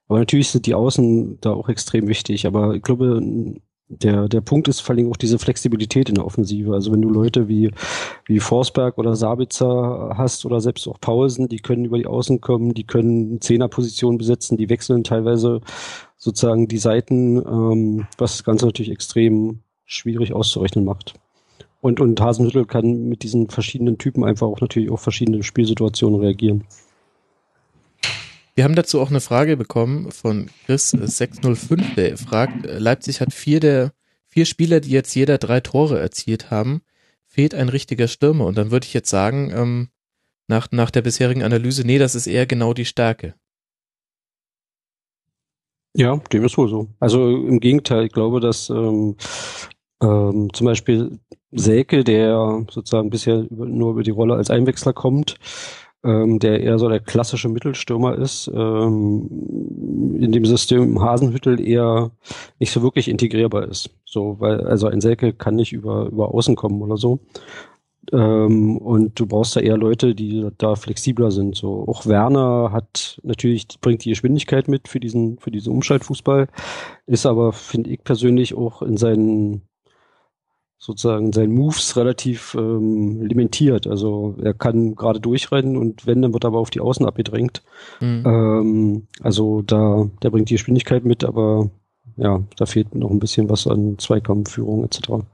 [0.07, 2.45] Aber natürlich sind die Außen da auch extrem wichtig.
[2.45, 3.21] Aber ich glaube,
[3.88, 6.73] der, der Punkt ist vor allem auch diese Flexibilität in der Offensive.
[6.73, 7.71] Also wenn du Leute wie,
[8.25, 12.73] wie Forsberg oder Sabitzer hast oder selbst auch Paulsen, die können über die Außen kommen,
[12.73, 15.61] die können Zehnerpositionen besetzen, die wechseln teilweise
[16.17, 21.13] sozusagen die Seiten, ähm, was das Ganze natürlich extrem schwierig auszurechnen macht.
[21.79, 26.63] Und, und Hasenhüttel kann mit diesen verschiedenen Typen einfach auch natürlich auf verschiedene Spielsituationen reagieren.
[28.56, 33.91] Wir haben dazu auch eine Frage bekommen von Chris605, der fragt, Leipzig hat vier der
[34.36, 36.82] vier Spieler, die jetzt jeder drei Tore erzielt haben,
[37.26, 38.45] fehlt ein richtiger Stürmer.
[38.45, 39.88] Und dann würde ich jetzt sagen, ähm,
[40.47, 43.36] nach, nach der bisherigen Analyse, nee, das ist eher genau die Stärke.
[45.95, 46.89] Ja, dem ist wohl so.
[46.99, 49.16] Also im Gegenteil, ich glaube, dass ähm,
[50.01, 51.20] ähm, zum Beispiel
[51.51, 55.36] Selke, der sozusagen bisher nur über die Rolle als Einwechsler kommt,
[56.06, 59.28] ähm, der eher so der klassische Mittelstürmer ist, ähm,
[60.20, 62.12] in dem System Hasenhüttel eher
[62.60, 63.89] nicht so wirklich integrierbar ist.
[64.06, 67.20] So, weil, also ein Selke kann nicht über, über Außen kommen oder so.
[68.12, 71.56] Ähm, und du brauchst da eher Leute, die da flexibler sind.
[71.56, 76.47] So, auch Werner hat natürlich, bringt die Geschwindigkeit mit für diesen, für diesen Umschaltfußball,
[77.08, 79.64] ist aber, finde ich persönlich, auch in seinen
[80.78, 83.88] sozusagen seinen Moves relativ ähm, limitiert.
[83.88, 87.63] Also er kann gerade durchrennen und wenn, dann wird er aber auf die Außen abgedrängt.
[88.01, 88.23] Mhm.
[88.26, 91.69] Ähm, also da, der bringt die Geschwindigkeit mit, aber
[92.17, 95.26] ja, da fehlt noch ein bisschen was an Zweikampfführung etc.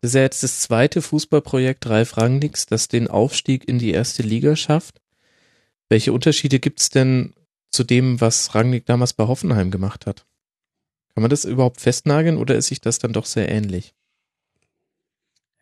[0.00, 4.22] Das ist ja jetzt das zweite Fußballprojekt Ralf Rangnicks, das den Aufstieg in die erste
[4.22, 5.00] Liga schafft.
[5.88, 7.34] Welche Unterschiede gibt es denn
[7.70, 10.26] zu dem, was Rangnick damals bei Hoffenheim gemacht hat?
[11.16, 13.94] Kann man das überhaupt festnageln oder ist sich das dann doch sehr ähnlich?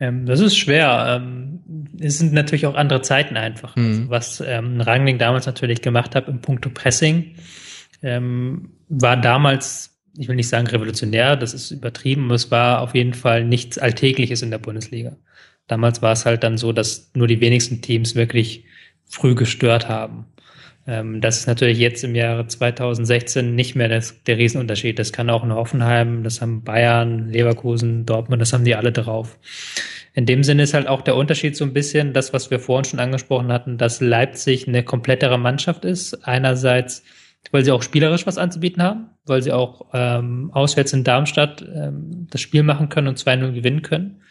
[0.01, 1.21] Ähm, das ist schwer.
[1.21, 3.77] Ähm, es sind natürlich auch andere Zeiten einfach.
[3.77, 3.85] Mhm.
[3.85, 7.35] Also was ähm, Rangling damals natürlich gemacht hat im Punkto Pressing,
[8.03, 13.13] ähm, war damals, ich will nicht sagen revolutionär, das ist übertrieben, es war auf jeden
[13.13, 15.15] Fall nichts Alltägliches in der Bundesliga.
[15.67, 18.65] Damals war es halt dann so, dass nur die wenigsten Teams wirklich
[19.05, 20.25] früh gestört haben.
[20.87, 24.99] Ähm, das ist natürlich jetzt im Jahre 2016 nicht mehr das, der Riesenunterschied.
[24.99, 29.39] Das kann auch in Hoffenheim, das haben Bayern, Leverkusen, Dortmund, das haben die alle drauf.
[30.13, 32.85] In dem Sinne ist halt auch der Unterschied so ein bisschen das, was wir vorhin
[32.85, 36.25] schon angesprochen hatten, dass Leipzig eine komplettere Mannschaft ist.
[36.25, 37.03] Einerseits,
[37.51, 42.27] weil sie auch spielerisch was anzubieten haben, weil sie auch ähm, auswärts in Darmstadt ähm,
[42.29, 44.21] das Spiel machen können und 2-0 gewinnen können.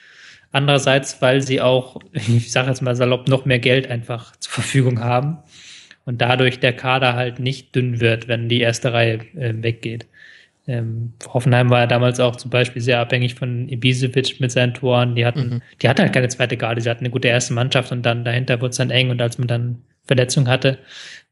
[0.52, 5.00] Andererseits, weil sie auch, ich sage jetzt mal salopp, noch mehr Geld einfach zur Verfügung
[5.00, 5.38] haben
[6.04, 10.06] und dadurch der Kader halt nicht dünn wird, wenn die erste Reihe äh, weggeht.
[10.66, 15.14] Ähm, Hoffenheim war ja damals auch zum Beispiel sehr abhängig von Ibisevic mit seinen Toren.
[15.14, 15.62] Die hatten, mhm.
[15.82, 18.60] die hatten halt keine zweite Garde, sie hatten eine gute erste Mannschaft und dann dahinter
[18.60, 20.78] wurde es dann eng und als man dann Verletzung hatte,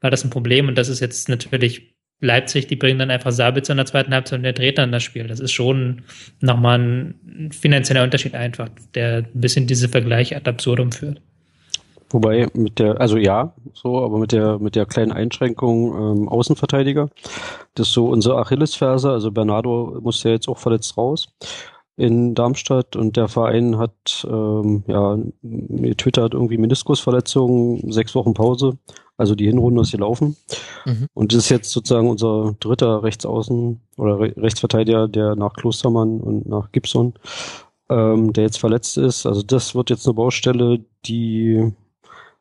[0.01, 3.73] war das ein Problem und das ist jetzt natürlich Leipzig, die bringen dann einfach Sabitzer
[3.73, 5.27] in der zweiten Halbzeit und der dreht dann das Spiel.
[5.27, 6.03] Das ist schon
[6.41, 11.21] nochmal ein finanzieller Unterschied einfach, der ein bisschen diese Vergleiche ad absurdum führt.
[12.13, 17.09] Wobei mit der, also ja, so, aber mit der mit der kleinen Einschränkung ähm, Außenverteidiger,
[17.75, 19.11] das ist so unsere Achillesferse.
[19.11, 21.29] Also Bernardo muss ja jetzt auch verletzt raus
[21.97, 28.79] in Darmstadt und der Verein hat ähm, ja getwittert irgendwie Meniskusverletzungen, sechs Wochen Pause.
[29.19, 30.37] Also die Hinrunde ist gelaufen.
[30.87, 31.07] Mhm.
[31.15, 36.49] Und das ist jetzt sozusagen unser dritter Rechtsaußen oder Re Rechtsverteidiger, der nach Klostermann und
[36.49, 37.15] nach Gibson,
[37.91, 39.27] ähm, der jetzt verletzt ist.
[39.27, 41.73] Also das wird jetzt eine Baustelle, die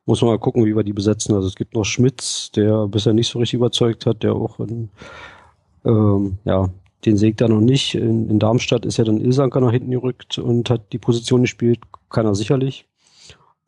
[0.06, 1.34] muss man mal gucken, wie wir die besetzen.
[1.34, 4.90] Also es gibt noch Schmitz, der bisher nicht so richtig überzeugt hat, der auch in,
[5.84, 6.70] ähm, ja,
[7.04, 7.94] den sägt er noch nicht.
[7.94, 11.80] In, in Darmstadt ist ja dann Ilsanker nach hinten gerückt und hat die Position gespielt,
[12.10, 12.86] kann er sicherlich.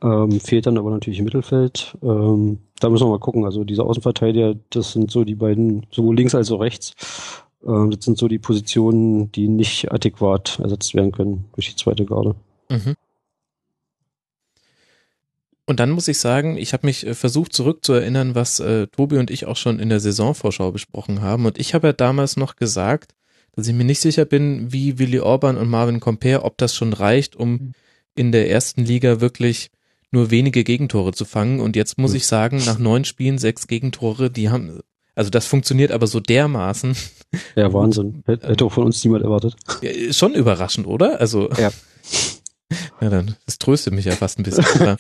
[0.03, 1.97] Ähm, fehlt dann aber natürlich im Mittelfeld.
[2.03, 3.45] Ähm, da müssen wir mal gucken.
[3.45, 6.95] Also diese Außenverteidiger, das sind so die beiden, sowohl links als auch rechts.
[7.67, 12.05] Ähm, das sind so die Positionen, die nicht adäquat ersetzt werden können durch die zweite
[12.05, 12.35] Garde.
[12.69, 12.95] Mhm.
[15.67, 19.31] Und dann muss ich sagen, ich habe mich äh, versucht zurückzuerinnern, was äh, Tobi und
[19.31, 21.47] ich auch schon in der Saisonvorschau besprochen haben.
[21.47, 23.15] Und ich habe ja damals noch gesagt,
[23.53, 26.93] dass ich mir nicht sicher bin, wie Willi Orban und Marvin Comper, ob das schon
[26.93, 27.73] reicht, um
[28.15, 29.71] in der ersten Liga wirklich
[30.11, 31.61] nur wenige Gegentore zu fangen.
[31.61, 34.81] Und jetzt muss ich sagen, nach neun Spielen sechs Gegentore, die haben,
[35.15, 36.97] also das funktioniert aber so dermaßen.
[37.57, 38.23] Ja, Wahnsinn.
[38.27, 39.57] Hätte auch von uns niemand erwartet.
[39.83, 41.21] Ja, schon überraschend, oder?
[41.21, 41.51] Also.
[41.53, 41.71] Ja.
[43.01, 44.65] Ja, dann, das tröstet mich ja fast ein bisschen.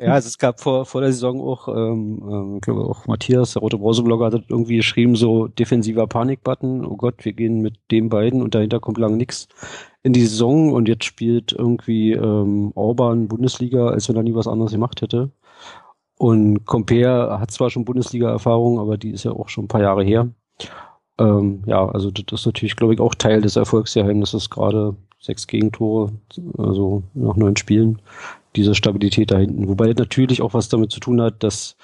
[0.00, 3.52] ja, also es gab vor, vor der Saison auch, ähm, ähm, ich glaube auch Matthias,
[3.52, 8.08] der Rote Brause-Blogger, hat irgendwie geschrieben, so defensiver Panikbutton, oh Gott, wir gehen mit den
[8.08, 9.48] beiden und dahinter kommt lange nichts
[10.02, 14.48] in die Saison und jetzt spielt irgendwie ähm, Orban Bundesliga, als wenn er nie was
[14.48, 15.30] anderes gemacht hätte.
[16.16, 20.04] Und Compare hat zwar schon Bundesliga-Erfahrung, aber die ist ja auch schon ein paar Jahre
[20.04, 20.28] her.
[21.18, 26.12] Ähm, ja, also das ist natürlich, glaube ich, auch Teil des Erfolgsgeheimnisses, gerade sechs Gegentore,
[26.58, 28.00] also nach neun Spielen,
[28.56, 29.68] diese Stabilität da hinten.
[29.68, 31.76] Wobei natürlich auch was damit zu tun hat, dass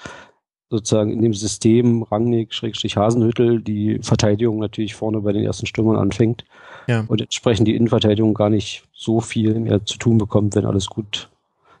[0.69, 5.95] sozusagen in dem System Rangnick, Schrägstrich Hasenhüttel, die Verteidigung natürlich vorne bei den ersten Stürmern
[5.95, 6.43] anfängt.
[6.87, 7.05] Ja.
[7.07, 11.29] Und entsprechend die Innenverteidigung gar nicht so viel mehr zu tun bekommt, wenn alles gut,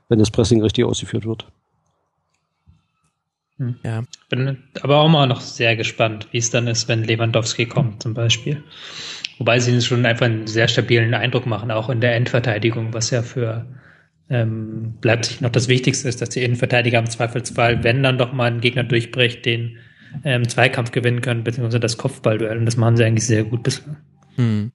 [0.07, 1.47] wenn das Pressing richtig ausgeführt wird.
[3.57, 3.75] Hm.
[3.83, 4.03] Ja.
[4.29, 8.13] Bin aber auch mal noch sehr gespannt, wie es dann ist, wenn Lewandowski kommt, zum
[8.13, 8.63] Beispiel.
[9.37, 13.21] Wobei sie schon einfach einen sehr stabilen Eindruck machen, auch in der Endverteidigung, was ja
[13.21, 13.65] für
[14.29, 18.51] ähm, Leipzig noch das Wichtigste ist, dass die Innenverteidiger im Zweifelsfall, wenn dann doch mal
[18.51, 19.77] ein Gegner durchbricht, den
[20.23, 22.57] ähm, Zweikampf gewinnen können, beziehungsweise das Kopfballduell.
[22.57, 23.97] Und das machen sie eigentlich sehr gut bislang.
[24.35, 24.71] Hm.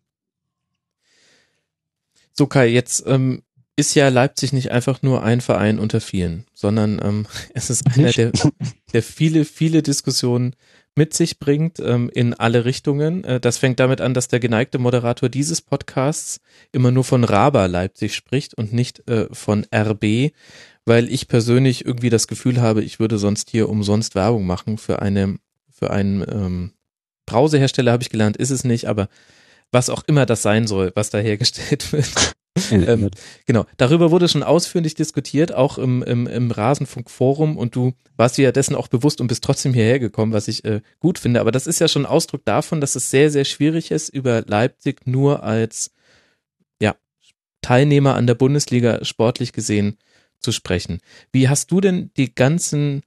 [2.32, 3.42] So Kai, jetzt ähm,
[3.76, 8.12] ist ja Leipzig nicht einfach nur ein Verein unter vielen, sondern ähm, es ist einer,
[8.12, 8.32] der,
[8.92, 10.54] der viele, viele Diskussionen
[10.94, 13.24] mit sich bringt ähm, in alle Richtungen.
[13.24, 17.66] Äh, das fängt damit an, dass der geneigte Moderator dieses Podcasts immer nur von Raba
[17.66, 20.32] Leipzig spricht und nicht äh, von RB,
[20.84, 25.00] weil ich persönlich irgendwie das Gefühl habe, ich würde sonst hier umsonst Werbung machen für
[25.00, 25.38] eine
[25.70, 26.72] für einen ähm,
[27.26, 29.08] Brausehersteller habe ich gelernt, ist es nicht, aber
[29.72, 32.34] was auch immer das sein soll, was da hergestellt wird.
[32.70, 33.10] Ähm,
[33.46, 38.42] genau, darüber wurde schon ausführlich diskutiert, auch im, im, im Rasenfunk-Forum und du warst dir
[38.42, 41.40] ja dessen auch bewusst und bist trotzdem hierher gekommen, was ich äh, gut finde.
[41.40, 45.06] Aber das ist ja schon Ausdruck davon, dass es sehr, sehr schwierig ist, über Leipzig
[45.06, 45.92] nur als
[46.80, 46.94] ja,
[47.62, 49.96] Teilnehmer an der Bundesliga sportlich gesehen
[50.38, 51.00] zu sprechen.
[51.32, 53.02] Wie hast du denn die ganzen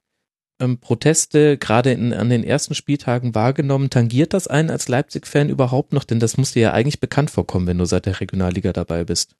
[0.60, 3.90] ähm, Proteste gerade in, an den ersten Spieltagen wahrgenommen?
[3.90, 6.04] Tangiert das einen als Leipzig-Fan überhaupt noch?
[6.04, 9.36] Denn das muss dir ja eigentlich bekannt vorkommen, wenn du seit der Regionalliga dabei bist.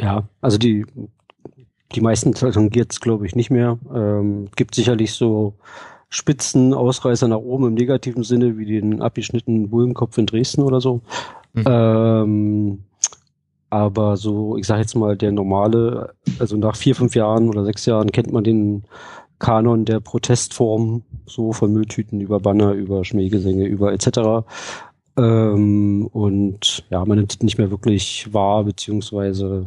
[0.00, 0.86] Ja, also die,
[1.92, 3.78] die meisten tangiert es, glaube ich, nicht mehr.
[3.92, 5.54] Ähm, gibt sicherlich so
[6.10, 11.02] Spitzen, Ausreißer nach oben im negativen Sinne, wie den abgeschnittenen Bullenkopf in Dresden oder so.
[11.52, 11.64] Mhm.
[11.66, 12.78] Ähm,
[13.70, 17.84] aber so, ich sage jetzt mal, der normale, also nach vier, fünf Jahren oder sechs
[17.84, 18.84] Jahren kennt man den
[19.38, 24.46] Kanon der Protestform, so von Mülltüten über Banner, über Schmähgesänge, über etc.
[25.16, 29.66] Ähm, und ja, man nimmt es nicht mehr wirklich wahr, beziehungsweise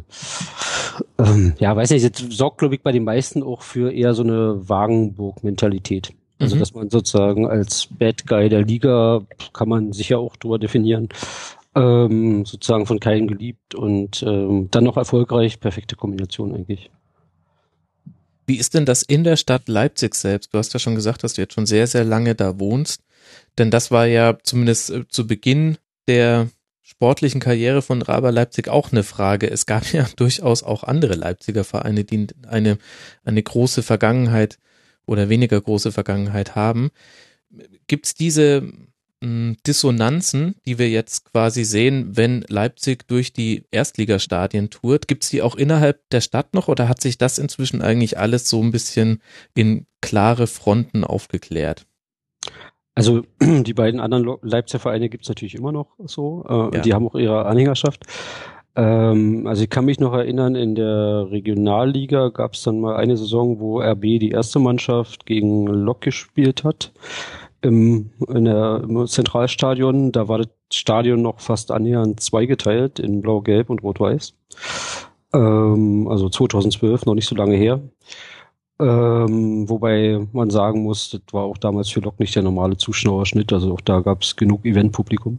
[1.18, 4.22] ähm, ja, weiß nicht, das sorgt, glaube ich, bei den meisten auch für eher so
[4.22, 6.12] eine Wagenburg-Mentalität.
[6.38, 6.60] Also, mhm.
[6.60, 11.08] dass man sozusagen als Bad Guy der Liga, kann man sicher auch drüber definieren,
[11.74, 16.90] ähm, sozusagen von keinem geliebt und ähm, dann noch erfolgreich, perfekte Kombination eigentlich.
[18.46, 20.52] Wie ist denn das in der Stadt Leipzig selbst?
[20.52, 23.02] Du hast ja schon gesagt, dass du jetzt schon sehr, sehr lange da wohnst.
[23.58, 25.78] Denn das war ja zumindest äh, zu Beginn
[26.08, 26.48] der
[26.82, 29.50] sportlichen Karriere von Raber Leipzig auch eine Frage.
[29.50, 32.78] Es gab ja durchaus auch andere Leipziger Vereine, die eine,
[33.24, 34.58] eine große Vergangenheit
[35.06, 36.90] oder weniger große Vergangenheit haben.
[37.86, 38.72] Gibt es diese
[39.22, 45.42] Dissonanzen, die wir jetzt quasi sehen, wenn Leipzig durch die Erstligastadien tourt, gibt es die
[45.42, 49.22] auch innerhalb der Stadt noch oder hat sich das inzwischen eigentlich alles so ein bisschen
[49.54, 51.86] in klare Fronten aufgeklärt?
[52.96, 56.44] Also die beiden anderen Leipziger Vereine gibt es natürlich immer noch so.
[56.48, 56.82] Äh, ja.
[56.82, 58.04] Die haben auch ihre Anhängerschaft.
[58.74, 63.16] Ähm, also ich kann mich noch erinnern, in der Regionalliga gab es dann mal eine
[63.16, 66.92] Saison, wo RB die erste Mannschaft gegen Lok gespielt hat
[67.62, 73.70] im, in der, im Zentralstadion, da war das Stadion noch fast annähernd zweigeteilt in Blau-Gelb
[73.70, 74.34] und Rot-Weiß.
[75.32, 77.80] Ähm, also 2012, noch nicht so lange her.
[78.80, 83.52] Ähm, wobei man sagen muss, das war auch damals für Lok nicht der normale Zuschauerschnitt,
[83.52, 85.38] also auch da gab es genug Eventpublikum.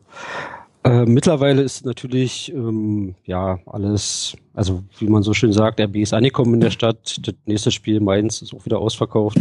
[0.86, 6.14] Äh, mittlerweile ist natürlich ähm, ja alles, also wie man so schön sagt, RB ist
[6.14, 7.20] angekommen in der Stadt.
[7.26, 9.38] Das nächste Spiel Mainz ist auch wieder ausverkauft.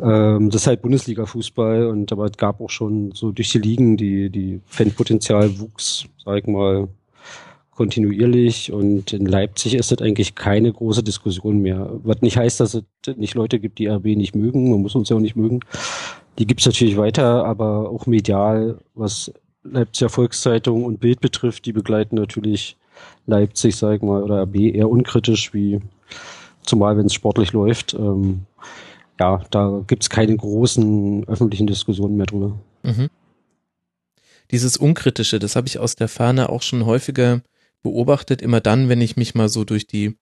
[0.00, 3.96] Ähm, das ist halt Bundesliga-Fußball und aber es gab auch schon so durch die Ligen,
[3.96, 6.88] die, die Fanpotenzial wuchs, sag ich mal,
[7.70, 11.90] kontinuierlich und in Leipzig ist das eigentlich keine große Diskussion mehr.
[12.04, 12.84] Was nicht heißt, dass es
[13.16, 15.60] nicht Leute gibt, die RB nicht mögen, man muss uns ja auch nicht mögen.
[16.38, 19.32] Die gibt's natürlich weiter, aber auch medial, was
[19.64, 22.76] Leipziger Volkszeitung und Bild betrifft, die begleiten natürlich
[23.26, 25.80] Leipzig, sag ich mal, oder RB eher unkritisch, wie
[26.62, 27.94] zumal wenn es sportlich läuft.
[27.94, 28.42] Ähm,
[29.20, 32.58] ja, da gibt's keine großen öffentlichen Diskussionen mehr drüber.
[32.82, 33.08] Mhm.
[34.50, 37.42] Dieses Unkritische, das habe ich aus der Ferne auch schon häufiger
[37.82, 40.16] beobachtet, immer dann, wenn ich mich mal so durch die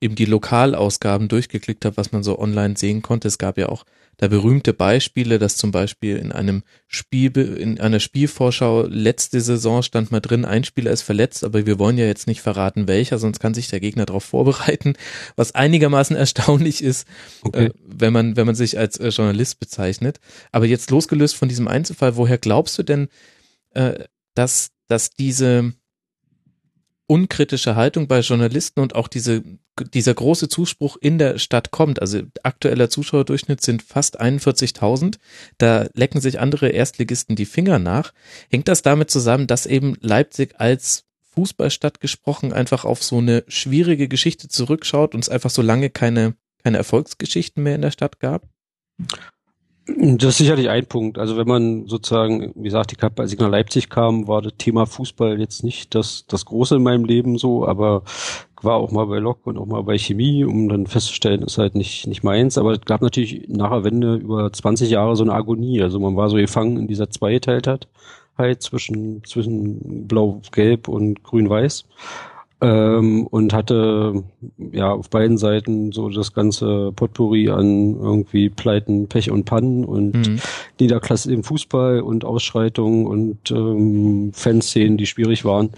[0.00, 3.28] eben die Lokalausgaben durchgeklickt habe, was man so online sehen konnte.
[3.28, 3.84] Es gab ja auch
[4.18, 10.10] da berühmte Beispiele, dass zum Beispiel in einem Spiel, in einer Spielvorschau letzte Saison stand
[10.10, 13.38] mal drin, ein Spieler ist verletzt, aber wir wollen ja jetzt nicht verraten, welcher, sonst
[13.38, 14.94] kann sich der Gegner darauf vorbereiten,
[15.36, 17.06] was einigermaßen erstaunlich ist,
[17.42, 17.66] okay.
[17.66, 20.18] äh, wenn man, wenn man sich als äh, Journalist bezeichnet.
[20.50, 23.08] Aber jetzt losgelöst von diesem Einzelfall, woher glaubst du denn,
[23.70, 25.74] äh, dass, dass diese,
[27.08, 29.42] unkritische Haltung bei Journalisten und auch diese,
[29.94, 32.00] dieser große Zuspruch in der Stadt kommt.
[32.00, 35.16] Also aktueller Zuschauerdurchschnitt sind fast 41.000.
[35.56, 38.12] Da lecken sich andere Erstligisten die Finger nach.
[38.50, 44.08] Hängt das damit zusammen, dass eben Leipzig als Fußballstadt gesprochen einfach auf so eine schwierige
[44.08, 48.46] Geschichte zurückschaut und es einfach so lange keine, keine Erfolgsgeschichten mehr in der Stadt gab?
[49.96, 51.18] Das ist sicherlich ein Punkt.
[51.18, 55.40] Also wenn man sozusagen, wie gesagt, ich ich nach Leipzig kam, war das Thema Fußball
[55.40, 58.02] jetzt nicht das, das Große in meinem Leben so, aber
[58.60, 61.74] war auch mal bei Lok und auch mal bei Chemie, um dann festzustellen, ist halt
[61.74, 62.58] nicht, nicht meins.
[62.58, 65.80] Aber es gab natürlich nach der Wende über 20 Jahre so eine Agonie.
[65.80, 67.88] Also man war so gefangen in dieser Zweiteiltheit
[68.36, 71.86] halt zwischen, zwischen Blau-Gelb und Grün-Weiß
[72.60, 74.24] ähm, und hatte
[74.72, 80.28] ja auf beiden Seiten so das ganze Potpourri an irgendwie Pleiten, Pech und Pannen und
[80.28, 80.40] mhm.
[80.80, 85.70] Niederklasse im Fußball und Ausschreitungen und ähm, Fanszenen, die schwierig waren.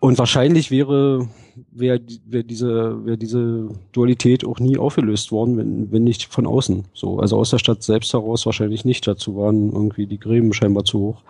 [0.00, 1.28] Und wahrscheinlich wäre
[1.72, 6.84] wäre wär diese wäre diese Dualität auch nie aufgelöst worden, wenn wenn nicht von außen.
[6.94, 9.06] So, also aus der Stadt selbst heraus wahrscheinlich nicht.
[9.06, 11.22] Dazu waren irgendwie die Gräben scheinbar zu hoch.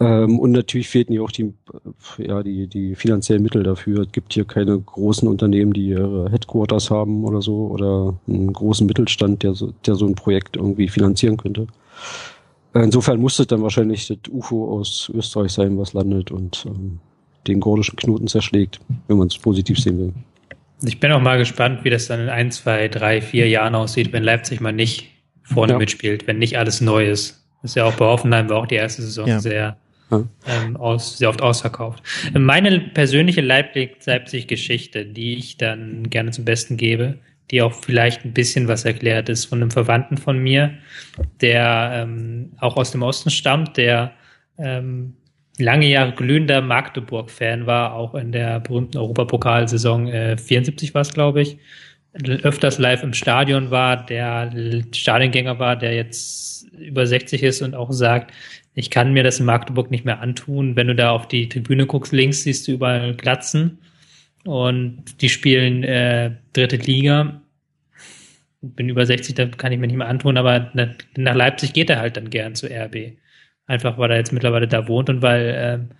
[0.00, 1.52] Ähm, und natürlich fehlten hier auch die,
[2.16, 4.02] ja, die, die finanziellen Mittel dafür.
[4.02, 8.86] Es gibt hier keine großen Unternehmen, die ihre Headquarters haben oder so oder einen großen
[8.86, 11.66] Mittelstand, der so, der so ein Projekt irgendwie finanzieren könnte.
[12.72, 17.00] Insofern musste es dann wahrscheinlich das UFO aus Österreich sein, was landet und ähm,
[17.46, 20.12] den gordischen Knoten zerschlägt, wenn man es positiv sehen will.
[20.82, 24.12] Ich bin auch mal gespannt, wie das dann in ein, zwei, drei, vier Jahren aussieht,
[24.12, 25.10] wenn Leipzig mal nicht
[25.42, 25.78] vorne ja.
[25.78, 27.44] mitspielt, wenn nicht alles neu ist.
[27.60, 29.40] Das ist ja auch bei Hoffenheim war auch die erste Saison ja.
[29.40, 29.76] sehr
[30.10, 32.02] ähm, aus, sehr oft ausverkauft.
[32.32, 37.18] Meine persönliche Leipzig-Geschichte, die ich dann gerne zum Besten gebe,
[37.50, 40.74] die auch vielleicht ein bisschen was erklärt ist von einem Verwandten von mir,
[41.40, 44.12] der ähm, auch aus dem Osten stammt, der
[44.58, 45.14] ähm,
[45.58, 51.42] lange Jahre glühender Magdeburg-Fan war, auch in der berühmten Europapokalsaison äh, 74 war es, glaube
[51.42, 51.58] ich,
[52.42, 54.50] öfters live im Stadion war, der
[54.92, 58.32] Stadiongänger war, der jetzt über 60 ist und auch sagt,
[58.80, 60.74] ich kann mir das in Magdeburg nicht mehr antun.
[60.74, 63.78] Wenn du da auf die Tribüne guckst, links siehst du überall Glatzen
[64.44, 67.42] und die spielen äh, dritte Liga.
[68.62, 71.98] Bin über 60, da kann ich mir nicht mehr antun, aber nach Leipzig geht er
[71.98, 73.18] halt dann gern zu RB.
[73.66, 75.94] Einfach weil er jetzt mittlerweile da wohnt und weil äh,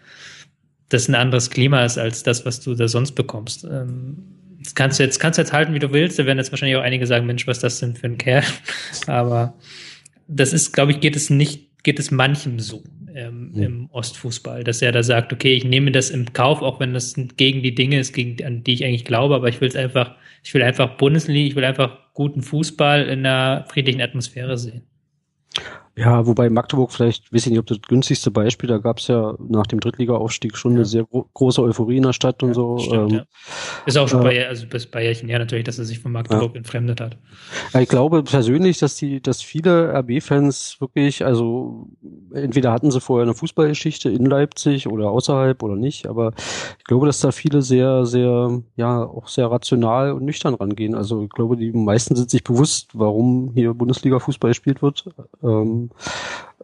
[0.89, 3.65] das ein anderes Klima ist als das, was du da sonst bekommst.
[3.65, 6.19] Ähm, das kannst du jetzt, kannst du jetzt halten, wie du willst.
[6.19, 8.45] Da werden jetzt wahrscheinlich auch einige sagen, Mensch, was das denn für ein Kerl?
[9.07, 9.53] Aber
[10.29, 12.83] das ist, glaube ich, geht es nicht geht es manchem so
[13.15, 13.63] ähm, mhm.
[13.63, 17.15] im Ostfußball, dass er da sagt, okay, ich nehme das im Kauf, auch wenn das
[17.37, 20.15] gegen die Dinge ist, gegen, an die ich eigentlich glaube, aber ich will es einfach,
[20.43, 24.83] ich will einfach Bundesliga, ich will einfach guten Fußball in einer friedlichen Atmosphäre sehen.
[26.01, 29.35] Ja, wobei Magdeburg vielleicht, weiß ich nicht, ob das günstigste Beispiel, da gab es ja
[29.39, 30.79] nach dem Drittliga-Aufstieg schon ja.
[30.79, 32.79] eine sehr gro große Euphorie in der Stadt und ja, so.
[32.79, 33.25] Stimmt, ähm, ja.
[33.85, 36.13] Ist auch schon äh, bei, also bis bei Jährchen her natürlich, dass er sich von
[36.13, 37.19] Magdeburg entfremdet hat.
[37.79, 41.89] Ich glaube persönlich, dass die, dass viele RB-Fans wirklich, also
[42.33, 46.33] entweder hatten sie vorher eine Fußballgeschichte in Leipzig oder außerhalb oder nicht, aber
[46.79, 50.95] ich glaube, dass da viele sehr, sehr, ja, auch sehr rational und nüchtern rangehen.
[50.95, 55.05] Also ich glaube, die meisten sind sich bewusst, warum hier Bundesliga-Fußball gespielt wird.
[55.43, 55.90] Ähm,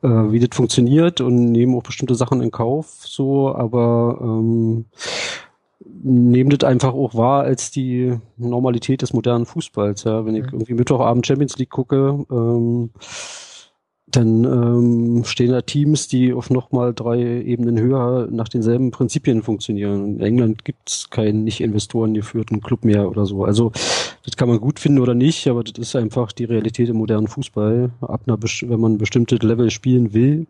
[0.02, 4.86] äh, wie das funktioniert und nehmen auch bestimmte Sachen in Kauf, so, aber ähm,
[6.02, 10.04] nehmen das einfach auch wahr als die Normalität des modernen Fußballs.
[10.04, 10.50] Ja, wenn ich mhm.
[10.52, 12.90] irgendwie Mittwochabend Champions League gucke, ähm,
[14.16, 20.16] dann ähm, stehen da Teams, die auf nochmal drei Ebenen höher nach denselben Prinzipien funktionieren.
[20.16, 23.44] In England gibt's keinen nicht Investoren geführten Club mehr oder so.
[23.44, 23.72] Also
[24.24, 27.28] das kann man gut finden oder nicht, aber das ist einfach die Realität im modernen
[27.28, 27.90] Fußball.
[28.00, 30.46] Ab einer, wenn man bestimmte Level spielen will,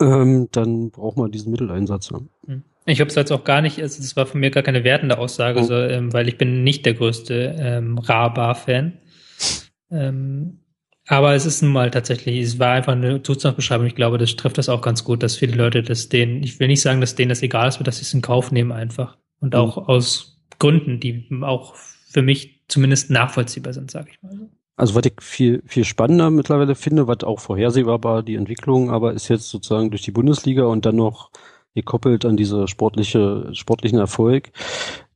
[0.00, 2.10] ähm, dann braucht man diesen Mitteleinsatz.
[2.10, 2.20] Ja.
[2.46, 2.62] Hm.
[2.86, 5.18] Ich habe es jetzt auch gar nicht, also das war von mir gar keine wertende
[5.18, 5.64] Aussage, oh.
[5.64, 8.98] so, ähm, weil ich bin nicht der größte ähm, Ra-Bar-Fan.
[9.90, 10.58] Ähm,
[11.06, 13.86] Aber es ist nun mal tatsächlich, es war einfach eine Zustandsbeschreibung.
[13.86, 16.68] Ich glaube, das trifft das auch ganz gut, dass viele Leute das denen, ich will
[16.68, 19.18] nicht sagen, dass denen das egal ist, aber dass sie es in Kauf nehmen einfach.
[19.40, 19.60] Und mhm.
[19.60, 24.48] auch aus Gründen, die auch für mich zumindest nachvollziehbar sind, sage ich mal so.
[24.76, 29.12] Also was ich viel, viel spannender mittlerweile finde, was auch vorhersehbar war, die Entwicklung, aber
[29.12, 31.30] ist jetzt sozusagen durch die Bundesliga und dann noch
[31.74, 34.50] gekoppelt an diese sportliche, sportlichen Erfolg,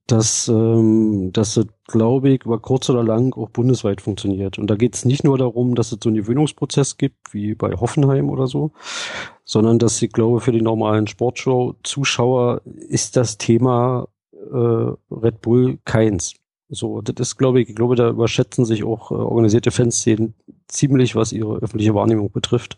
[0.09, 4.59] dass, ähm, dass es, glaube ich, über kurz oder lang auch bundesweit funktioniert.
[4.59, 7.73] Und da geht es nicht nur darum, dass es so einen Gewöhnungsprozess gibt, wie bei
[7.75, 8.73] Hoffenheim oder so,
[9.45, 16.35] sondern dass ich glaube, für die normalen Sportshow-Zuschauer ist das Thema äh, Red Bull keins.
[16.71, 20.35] So, das ist, glaube ich, ich glaube, da überschätzen sich auch äh, organisierte Fanszenen
[20.69, 22.77] ziemlich, was ihre öffentliche Wahrnehmung betrifft.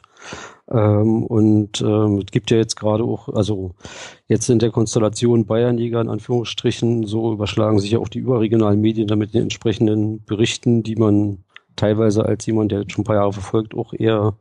[0.71, 3.75] Ähm, und ähm, es gibt ja jetzt gerade auch, also
[4.29, 9.09] jetzt in der Konstellation Bayernjäger in Anführungsstrichen, so überschlagen sich ja auch die überregionalen Medien
[9.09, 11.39] damit den entsprechenden Berichten, die man
[11.77, 14.35] teilweise als jemand, der schon ein paar Jahre verfolgt, auch eher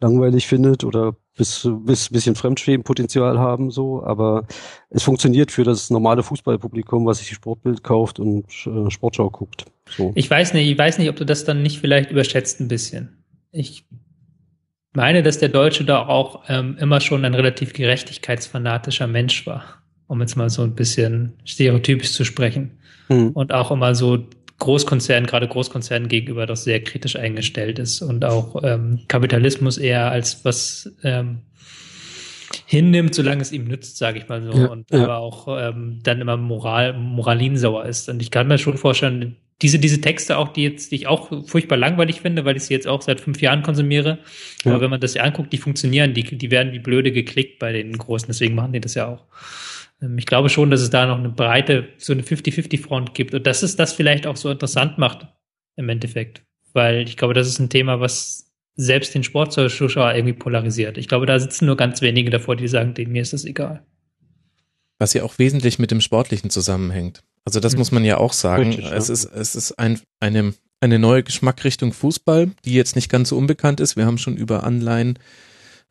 [0.00, 4.46] langweilig findet oder bis, bis bisschen Fremdschwebenpotenzial haben, so, aber
[4.90, 9.66] es funktioniert für das normale Fußballpublikum, was sich Sportbild kauft und äh, Sportschau guckt.
[9.88, 10.12] So.
[10.14, 13.24] Ich weiß nicht, ich weiß nicht, ob du das dann nicht vielleicht überschätzt ein bisschen.
[13.50, 13.84] Ich
[14.94, 19.64] meine, dass der Deutsche da auch ähm, immer schon ein relativ gerechtigkeitsfanatischer Mensch war,
[20.06, 22.78] um jetzt mal so ein bisschen stereotypisch zu sprechen.
[23.08, 23.30] Hm.
[23.30, 24.26] Und auch immer so
[24.58, 30.44] Großkonzernen, gerade Großkonzernen gegenüber doch sehr kritisch eingestellt ist und auch ähm, Kapitalismus eher als
[30.44, 31.40] was ähm,
[32.66, 34.52] hinnimmt, solange es ihm nützt, sage ich mal so.
[34.52, 35.02] Ja, und ja.
[35.02, 38.08] aber auch ähm, dann immer moral, moralinsauer ist.
[38.08, 41.46] Und ich kann mir schon vorstellen, diese, diese Texte auch, die jetzt, die ich auch
[41.46, 44.18] furchtbar langweilig finde, weil ich sie jetzt auch seit fünf Jahren konsumiere.
[44.64, 44.72] Ja.
[44.72, 47.72] Aber wenn man das ja anguckt, die funktionieren, die, die werden wie blöde geklickt bei
[47.72, 49.24] den Großen, deswegen machen die das ja auch.
[50.02, 53.34] Ähm, ich glaube schon, dass es da noch eine breite, so eine 50-50-Front gibt.
[53.34, 55.26] Und das ist das vielleicht auch so interessant macht
[55.76, 56.42] im Endeffekt.
[56.72, 60.98] Weil ich glaube, das ist ein Thema, was selbst den Sportzuschauer irgendwie polarisiert.
[60.98, 63.84] Ich glaube, da sitzen nur ganz wenige davor, die sagen, mir ist das egal.
[64.98, 67.22] Was ja auch wesentlich mit dem Sportlichen zusammenhängt.
[67.44, 68.66] Also das muss man ja auch sagen.
[68.66, 69.14] Richtig, es ja.
[69.14, 73.80] ist, es ist ein, eine, eine neue Geschmackrichtung Fußball, die jetzt nicht ganz so unbekannt
[73.80, 73.96] ist.
[73.96, 75.18] Wir haben schon über Anleihen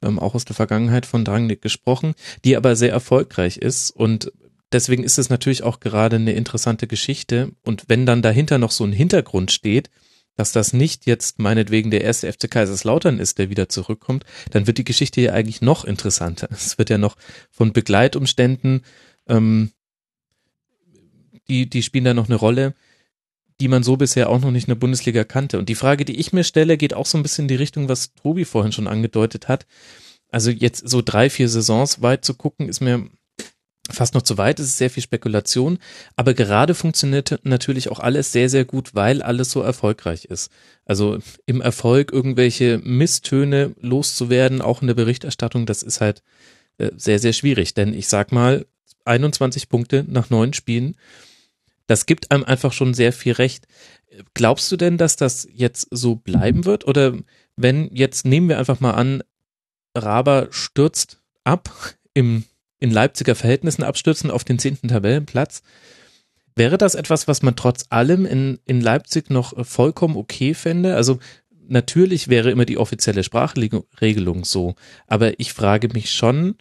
[0.04, 4.32] ähm, auch aus der Vergangenheit von Drangnick gesprochen, die aber sehr erfolgreich ist und
[4.72, 8.84] deswegen ist es natürlich auch gerade eine interessante Geschichte und wenn dann dahinter noch so
[8.84, 9.90] ein Hintergrund steht,
[10.36, 14.80] dass das nicht jetzt meinetwegen der erste FC Kaiserslautern ist, der wieder zurückkommt, dann wird
[14.80, 16.50] die Geschichte ja eigentlich noch interessanter.
[16.52, 17.16] Es wird ja noch
[17.52, 18.82] von Begleitumständen,
[19.28, 19.72] ähm,
[21.48, 22.74] die, die spielen da noch eine Rolle,
[23.60, 25.60] die man so bisher auch noch nicht in der Bundesliga kannte.
[25.60, 27.90] Und die Frage, die ich mir stelle, geht auch so ein bisschen in die Richtung,
[27.90, 29.66] was Tobi vorhin schon angedeutet hat.
[30.30, 33.08] Also jetzt so drei, vier Saisons weit zu gucken, ist mir
[33.92, 35.78] fast noch zu weit, es ist sehr viel Spekulation,
[36.16, 40.52] aber gerade funktioniert natürlich auch alles sehr, sehr gut, weil alles so erfolgreich ist.
[40.86, 46.24] Also im Erfolg irgendwelche Misstöne loszuwerden, auch in der Berichterstattung, das ist halt
[46.78, 48.66] äh, sehr, sehr schwierig, denn ich sag mal,
[49.06, 50.96] 21 Punkte nach neun Spielen,
[51.88, 53.68] das gibt einem einfach schon sehr viel Recht.
[54.34, 56.88] Glaubst du denn, dass das jetzt so bleiben wird?
[56.88, 57.14] Oder
[57.56, 59.24] wenn jetzt nehmen wir einfach mal an,
[59.96, 61.70] Raber stürzt ab
[62.14, 62.44] im,
[62.80, 65.62] in Leipziger Verhältnissen abstürzen auf den zehnten Tabellenplatz.
[66.56, 70.96] Wäre das etwas, was man trotz allem in, in Leipzig noch vollkommen okay fände?
[70.96, 71.20] Also
[71.68, 74.76] natürlich wäre immer die offizielle Sprachregelung so,
[75.08, 76.56] aber ich frage mich schon,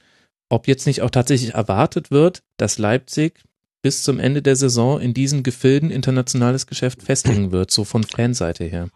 [0.49, 3.43] ob jetzt nicht auch tatsächlich erwartet wird, dass Leipzig
[3.83, 8.65] bis zum Ende der Saison in diesen Gefilden internationales Geschäft festigen wird, so von Fanseite
[8.65, 8.89] her?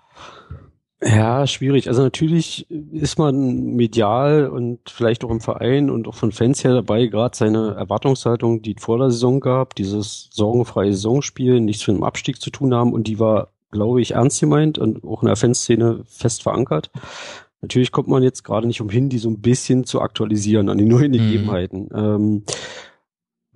[1.02, 1.88] Ja, schwierig.
[1.88, 6.72] Also natürlich ist man medial und vielleicht auch im Verein und auch von Fans her
[6.72, 12.02] dabei, gerade seine Erwartungshaltung, die vor der Saison gab, dieses sorgenfreie Saisonspiel, nichts mit dem
[12.02, 15.36] Abstieg zu tun haben und die war, glaube ich, ernst gemeint und auch in der
[15.36, 16.90] Fanszene fest verankert.
[17.60, 20.86] Natürlich kommt man jetzt gerade nicht umhin, die so ein bisschen zu aktualisieren an die
[20.86, 21.18] neuen mhm.
[21.18, 21.88] Gegebenheiten.
[21.94, 22.42] Ähm,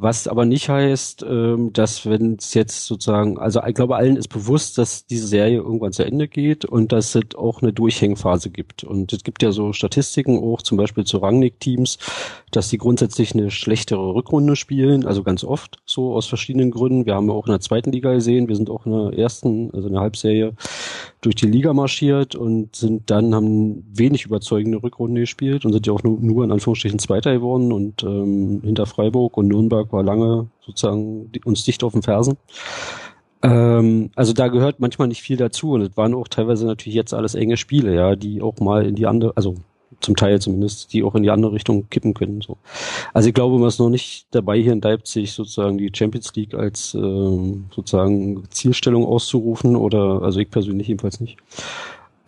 [0.02, 4.28] was aber nicht heißt, ähm, dass wenn es jetzt sozusagen, also ich glaube, allen ist
[4.28, 8.82] bewusst, dass diese Serie irgendwann zu Ende geht und dass es auch eine Durchhängphase gibt.
[8.82, 11.98] Und es gibt ja so Statistiken auch, zum Beispiel zu Rangnick-Teams,
[12.50, 17.04] dass die grundsätzlich eine schlechtere Rückrunde spielen, also ganz oft so aus verschiedenen Gründen.
[17.04, 19.88] Wir haben auch in der zweiten Liga gesehen, wir sind auch in der ersten, also
[19.88, 20.54] in der Halbserie
[21.20, 25.92] durch die Liga marschiert und sind dann, haben wenig überzeugende Rückrunde gespielt und sind ja
[25.92, 30.48] auch nur, nur in Anführungsstrichen Zweiter geworden und ähm, hinter Freiburg und Nürnberg war lange
[30.64, 32.36] sozusagen uns dicht auf den Fersen.
[33.42, 37.14] Ähm, also da gehört manchmal nicht viel dazu und es waren auch teilweise natürlich jetzt
[37.14, 39.54] alles enge Spiele, ja, die auch mal in die andere, also
[40.00, 42.40] zum Teil zumindest, die auch in die andere Richtung kippen können.
[42.40, 42.58] So.
[43.12, 46.54] Also ich glaube, man ist noch nicht dabei, hier in Leipzig sozusagen die Champions League
[46.54, 51.36] als ähm, sozusagen Zielstellung auszurufen oder also ich persönlich jedenfalls nicht.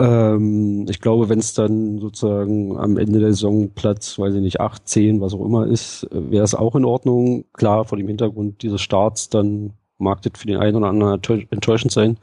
[0.02, 4.60] Ähm, ich glaube, wenn es dann sozusagen am Ende der Saison Platz, weiß ich nicht,
[4.60, 7.44] acht, zehn, was auch immer ist, wäre es auch in Ordnung.
[7.52, 11.92] Klar, vor dem Hintergrund dieses Starts, dann mag das für den einen oder anderen enttäuschend
[11.92, 12.16] sein.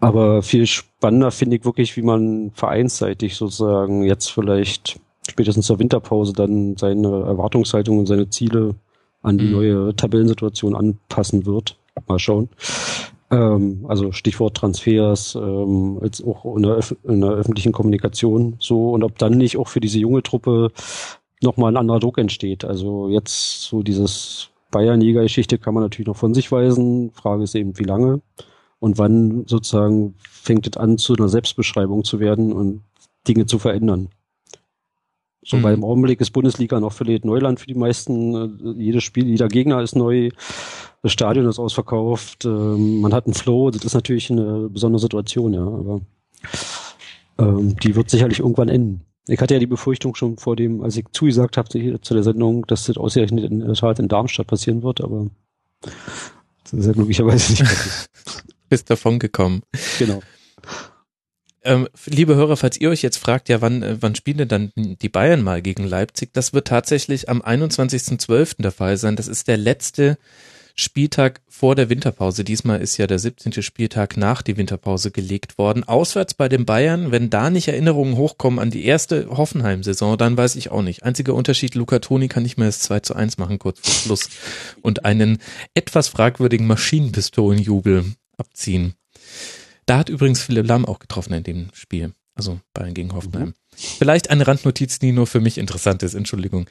[0.00, 4.98] Aber viel spannender finde ich wirklich, wie man vereinsseitig sozusagen jetzt vielleicht
[5.30, 8.74] spätestens zur Winterpause dann seine Erwartungshaltung und seine Ziele
[9.22, 9.52] an die mhm.
[9.52, 11.76] neue Tabellensituation anpassen wird.
[12.08, 12.48] Mal schauen.
[13.32, 19.02] Ähm, also Stichwort Transfers, ähm, jetzt auch in der, in der, öffentlichen Kommunikation so und
[19.02, 20.70] ob dann nicht auch für diese junge Truppe
[21.40, 22.64] nochmal ein anderer Druck entsteht.
[22.64, 27.10] Also jetzt so dieses Bayern-Liga-Geschichte kann man natürlich noch von sich weisen.
[27.12, 28.20] Frage ist eben, wie lange
[28.80, 32.82] und wann sozusagen fängt es an, zu einer Selbstbeschreibung zu werden und
[33.26, 34.08] Dinge zu verändern.
[35.42, 35.62] So, mhm.
[35.62, 38.34] weil im Augenblick ist Bundesliga noch völlig Neuland für die meisten.
[38.34, 40.30] Äh, jedes Spiel, jeder Gegner ist neu.
[41.02, 42.44] Das Stadion ist ausverkauft.
[42.44, 43.70] Ähm, man hat einen Flow.
[43.70, 45.66] Das ist natürlich eine besondere Situation, ja.
[45.66, 46.00] Aber
[47.38, 49.02] ähm, die wird sicherlich irgendwann enden.
[49.28, 52.66] Ich hatte ja die Befürchtung schon vor dem, als ich zugesagt habe zu der Sendung,
[52.66, 55.28] dass das ausgerechnet in der Tat in Darmstadt passieren wird, aber
[56.64, 58.10] das ist ja glücklicherweise nicht passiert.
[58.68, 59.62] Bist davon gekommen.
[59.98, 60.22] Genau.
[61.64, 64.72] Ähm, liebe Hörer, falls ihr euch jetzt fragt, ja, wann, äh, wann spielen denn dann
[64.76, 66.32] die Bayern mal gegen Leipzig?
[66.32, 68.62] Das wird tatsächlich am 21.12.
[68.62, 69.14] der Fall sein.
[69.14, 70.18] Das ist der letzte
[70.74, 72.44] Spieltag vor der Winterpause.
[72.44, 73.62] Diesmal ist ja der 17.
[73.62, 75.84] Spieltag nach die Winterpause gelegt worden.
[75.84, 80.56] Auswärts bei den Bayern, wenn da nicht Erinnerungen hochkommen an die erste Hoffenheim-Saison, dann weiß
[80.56, 81.02] ich auch nicht.
[81.02, 84.28] Einziger Unterschied, Luca Toni kann nicht mehr das 2 zu 1 machen, kurz vor Schluss.
[84.80, 85.38] Und einen
[85.74, 88.04] etwas fragwürdigen Maschinenpistolenjubel
[88.36, 88.94] abziehen.
[89.86, 92.12] Da hat übrigens Philipp Lamm auch getroffen in dem Spiel.
[92.34, 93.48] Also Bayern gegen Hoffenheim.
[93.48, 93.54] Mhm.
[93.74, 96.66] Vielleicht eine Randnotiz, die nur für mich interessant ist, Entschuldigung.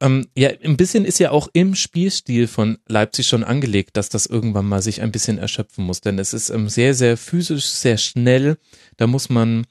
[0.00, 4.26] Ähm, ja, ein bisschen ist ja auch im Spielstil von Leipzig schon angelegt, dass das
[4.26, 6.00] irgendwann mal sich ein bisschen erschöpfen muss.
[6.00, 8.56] Denn es ist ähm, sehr, sehr physisch, sehr schnell.
[8.96, 9.66] Da muss man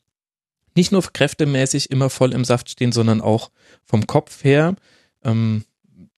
[0.76, 3.50] nicht nur kräftemäßig immer voll im Saft stehen, sondern auch
[3.84, 4.76] vom Kopf her.
[5.24, 5.64] Ähm,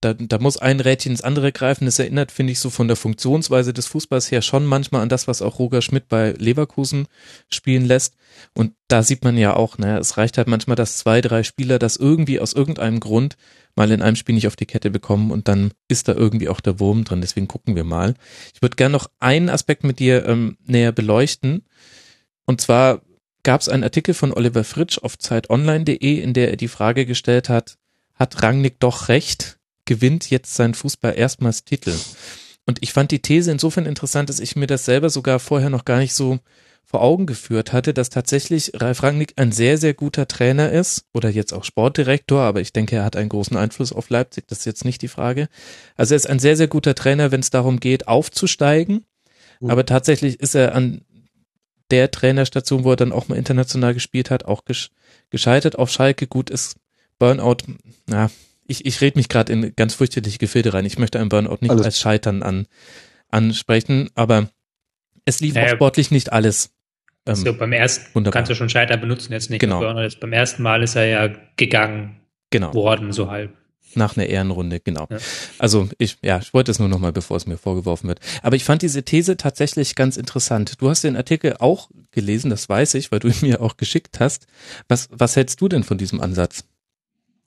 [0.01, 1.85] da, da muss ein Rädchen ins andere greifen.
[1.85, 5.27] Das erinnert, finde ich, so von der Funktionsweise des Fußballs her schon manchmal an das,
[5.27, 7.07] was auch Roger Schmidt bei Leverkusen
[7.49, 8.15] spielen lässt.
[8.53, 11.77] Und da sieht man ja auch, naja, es reicht halt manchmal, dass zwei, drei Spieler
[11.77, 13.37] das irgendwie aus irgendeinem Grund
[13.75, 16.59] mal in einem Spiel nicht auf die Kette bekommen und dann ist da irgendwie auch
[16.59, 17.21] der Wurm drin.
[17.21, 18.15] Deswegen gucken wir mal.
[18.53, 21.65] Ich würde gerne noch einen Aspekt mit dir ähm, näher beleuchten.
[22.45, 23.01] Und zwar
[23.43, 27.49] gab es einen Artikel von Oliver Fritsch auf zeitonline.de, in der er die Frage gestellt
[27.49, 27.77] hat,
[28.15, 29.59] hat Rangnick doch recht?
[29.85, 31.93] gewinnt jetzt sein Fußball erstmals Titel.
[32.65, 35.83] Und ich fand die These insofern interessant, dass ich mir das selber sogar vorher noch
[35.83, 36.39] gar nicht so
[36.83, 41.29] vor Augen geführt hatte, dass tatsächlich Ralf Rangnick ein sehr, sehr guter Trainer ist oder
[41.29, 44.65] jetzt auch Sportdirektor, aber ich denke, er hat einen großen Einfluss auf Leipzig, das ist
[44.65, 45.47] jetzt nicht die Frage.
[45.95, 49.05] Also er ist ein sehr, sehr guter Trainer, wenn es darum geht, aufzusteigen,
[49.61, 49.69] mhm.
[49.69, 51.05] aber tatsächlich ist er an
[51.91, 54.63] der Trainerstation, wo er dann auch mal international gespielt hat, auch
[55.29, 56.27] gescheitert auf Schalke.
[56.27, 56.77] Gut ist
[57.19, 57.57] Burnout,
[58.07, 58.31] na,
[58.65, 60.85] ich, ich rede mich gerade in ganz fürchterliche Gefilde rein.
[60.85, 61.85] Ich möchte einen Burnout nicht alles.
[61.85, 62.67] als Scheitern an,
[63.29, 64.49] ansprechen, aber
[65.25, 66.71] es lief naja, auch sportlich nicht alles.
[67.25, 68.39] Ähm, so, beim ersten wunderbar.
[68.39, 69.99] kannst du schon Scheitern benutzen, jetzt nicht genau.
[69.99, 72.73] Jetzt beim ersten Mal ist er ja gegangen genau.
[72.73, 73.55] worden, so halb.
[73.93, 75.07] Nach einer Ehrenrunde, genau.
[75.09, 75.17] Ja.
[75.59, 78.19] Also ich, ja, ich wollte es nur nochmal, bevor es mir vorgeworfen wird.
[78.41, 80.81] Aber ich fand diese These tatsächlich ganz interessant.
[80.81, 84.19] Du hast den Artikel auch gelesen, das weiß ich, weil du ihn mir auch geschickt
[84.19, 84.47] hast.
[84.87, 86.63] Was, was hältst du denn von diesem Ansatz?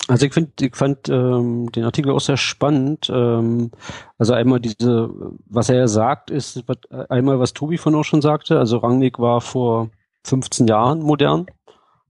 [0.09, 3.11] Also ich finde, ich fand ähm, den Artikel auch sehr spannend.
[3.13, 3.71] Ähm,
[4.19, 5.11] also einmal diese,
[5.47, 6.63] was er sagt, ist
[7.09, 8.59] einmal, was Tobi von auch schon sagte.
[8.59, 9.89] Also Rangnick war vor
[10.25, 11.47] 15 Jahren modern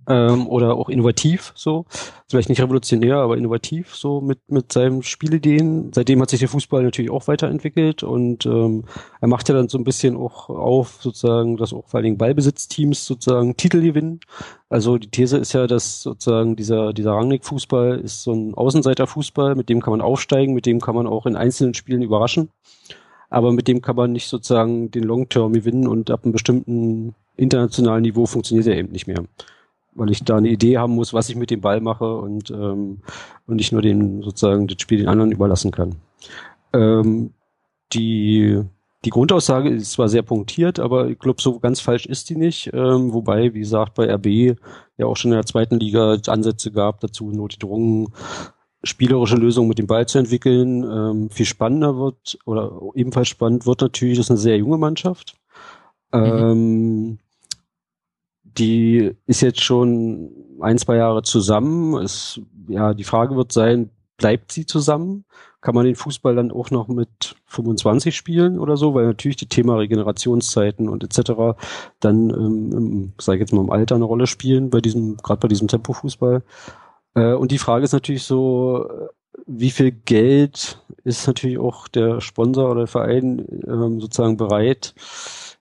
[0.08, 1.86] ähm, oder auch innovativ so.
[2.28, 5.92] Vielleicht nicht revolutionär, aber innovativ so mit, mit seinen Spielideen.
[5.94, 8.84] Seitdem hat sich der Fußball natürlich auch weiterentwickelt und ähm,
[9.20, 12.18] er macht ja dann so ein bisschen auch auf, sozusagen, dass auch vor allen Dingen
[12.18, 14.20] Ballbesitzteams sozusagen Titel gewinnen.
[14.68, 19.68] Also die These ist ja, dass sozusagen dieser, dieser Rangnick-Fußball ist so ein Außenseiter-Fußball, mit
[19.68, 22.50] dem kann man aufsteigen, mit dem kann man auch in einzelnen Spielen überraschen.
[23.30, 28.02] Aber mit dem kann man nicht sozusagen den Long-Term gewinnen und ab einem bestimmten internationalen
[28.02, 29.24] Niveau funktioniert er eben nicht mehr
[29.94, 33.00] weil ich da eine Idee haben muss, was ich mit dem Ball mache und, ähm,
[33.46, 35.96] und nicht nur den sozusagen das Spiel den anderen überlassen kann.
[36.72, 37.32] Ähm,
[37.92, 38.60] die,
[39.04, 42.70] die Grundaussage ist zwar sehr punktiert, aber ich glaube, so ganz falsch ist die nicht.
[42.72, 44.56] Ähm, wobei, wie gesagt, bei RB
[44.96, 48.08] ja auch schon in der zweiten Liga Ansätze gab, dazu notgedrungen,
[48.82, 50.84] spielerische Lösungen mit dem Ball zu entwickeln.
[50.84, 55.36] Ähm, viel spannender wird, oder ebenfalls spannend wird natürlich, das ist eine sehr junge Mannschaft.
[56.12, 56.24] Mhm.
[56.24, 57.18] Ähm,
[58.58, 60.30] die ist jetzt schon
[60.60, 61.94] ein, zwei Jahre zusammen.
[62.02, 65.24] Es, ja, die Frage wird sein, bleibt sie zusammen?
[65.60, 69.48] Kann man den Fußball dann auch noch mit 25 spielen oder so, weil natürlich die
[69.48, 71.56] Thema Regenerationszeiten und etc.
[72.00, 75.48] dann, ähm, sage ich jetzt mal, im Alter eine Rolle spielen bei diesem, gerade bei
[75.48, 76.42] diesem Tempofußball.
[77.14, 78.86] Äh, und die Frage ist natürlich so,
[79.46, 84.94] wie viel Geld ist natürlich auch der Sponsor oder der Verein ähm, sozusagen bereit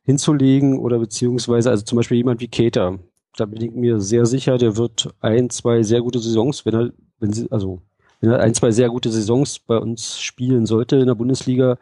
[0.06, 3.00] hinzulegen oder beziehungsweise, also zum Beispiel jemand wie Keter,
[3.36, 6.92] da bin ich mir sehr sicher, der wird ein, zwei sehr gute Saisons, wenn er,
[7.20, 7.82] wenn sie, also
[8.22, 11.78] wenn er ein, zwei sehr gute Saisons bei uns spielen sollte in der Bundesliga,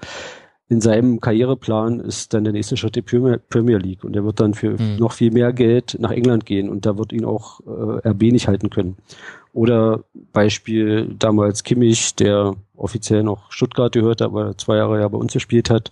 [0.69, 4.53] in seinem Karriereplan ist dann der nächste Schritt die Premier League und er wird dann
[4.53, 4.95] für mhm.
[4.97, 8.47] noch viel mehr Geld nach England gehen und da wird ihn auch äh, RB nicht
[8.47, 8.95] halten können.
[9.51, 15.33] Oder Beispiel damals Kimmich, der offiziell noch Stuttgart gehört, aber zwei Jahre ja bei uns
[15.33, 15.91] gespielt hat.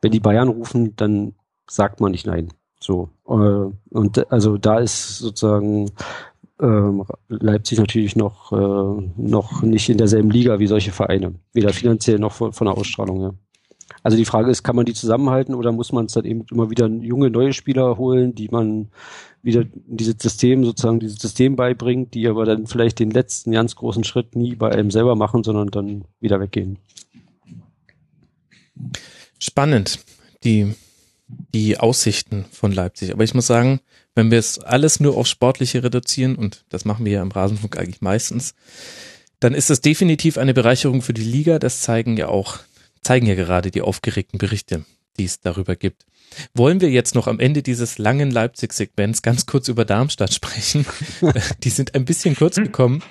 [0.00, 1.34] Wenn die Bayern rufen, dann
[1.68, 2.48] sagt man nicht nein.
[2.80, 3.08] So.
[3.26, 5.90] Äh, und also da ist sozusagen
[6.60, 11.34] ähm, Leipzig natürlich noch, äh, noch nicht in derselben Liga wie solche Vereine.
[11.52, 13.34] Weder finanziell noch von, der Ausstrahlung her.
[14.02, 16.70] Also die Frage ist, kann man die zusammenhalten oder muss man es dann eben immer
[16.70, 18.88] wieder junge, neue Spieler holen, die man
[19.42, 24.04] wieder dieses System, sozusagen dieses System beibringt, die aber dann vielleicht den letzten ganz großen
[24.04, 26.78] Schritt nie bei einem selber machen, sondern dann wieder weggehen.
[29.38, 30.00] Spannend,
[30.44, 30.74] die
[31.26, 33.12] die Aussichten von Leipzig.
[33.12, 33.80] Aber ich muss sagen,
[34.14, 37.76] wenn wir es alles nur auf Sportliche reduzieren, und das machen wir ja im Rasenfunk
[37.78, 38.54] eigentlich meistens,
[39.40, 41.58] dann ist das definitiv eine Bereicherung für die Liga.
[41.58, 42.58] Das zeigen ja auch,
[43.02, 44.84] zeigen ja gerade die aufgeregten Berichte,
[45.18, 46.06] die es darüber gibt.
[46.54, 50.84] Wollen wir jetzt noch am Ende dieses langen Leipzig-Segments ganz kurz über Darmstadt sprechen?
[51.62, 53.02] Die sind ein bisschen kurz gekommen.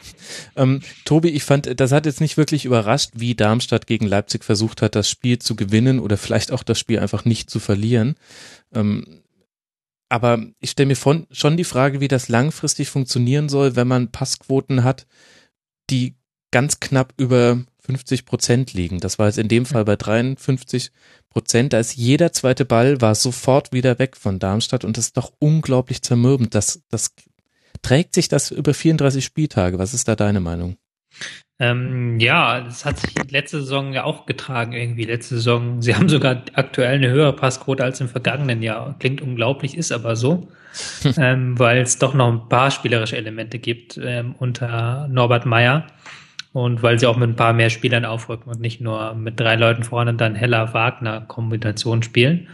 [0.55, 4.81] Ähm, Tobi, ich fand, das hat jetzt nicht wirklich überrascht, wie Darmstadt gegen Leipzig versucht
[4.81, 8.15] hat, das Spiel zu gewinnen oder vielleicht auch das Spiel einfach nicht zu verlieren.
[8.73, 9.21] Ähm,
[10.09, 14.11] aber ich stelle mir von, schon die Frage, wie das langfristig funktionieren soll, wenn man
[14.11, 15.07] Passquoten hat,
[15.89, 16.15] die
[16.51, 18.99] ganz knapp über 50 Prozent liegen.
[18.99, 20.91] Das war jetzt in dem Fall bei 53
[21.33, 21.73] Prozent.
[21.73, 25.33] Da ist jeder zweite Ball war sofort wieder weg von Darmstadt und das ist doch
[25.39, 26.55] unglaublich zermürbend.
[26.55, 27.13] Das, das
[27.81, 29.79] trägt sich das über 34 Spieltage.
[29.79, 30.77] Was ist da deine Meinung?
[31.59, 35.05] Ähm, ja, das hat sich letzte Saison ja auch getragen irgendwie.
[35.05, 38.95] Letzte Saison, sie haben sogar aktuell eine höhere Passquote als im vergangenen Jahr.
[38.99, 40.47] Klingt unglaublich, ist aber so,
[41.17, 45.87] ähm, weil es doch noch ein paar spielerische Elemente gibt ähm, unter Norbert Meyer.
[46.53, 49.55] Und weil sie auch mit ein paar mehr Spielern aufrücken und nicht nur mit drei
[49.55, 52.47] Leuten vorne und dann Heller-Wagner-Kombination spielen.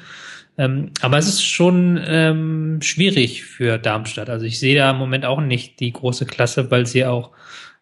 [0.57, 4.29] Ähm, aber es ist schon ähm, schwierig für Darmstadt.
[4.29, 7.31] Also ich sehe da im Moment auch nicht die große Klasse, weil sie auch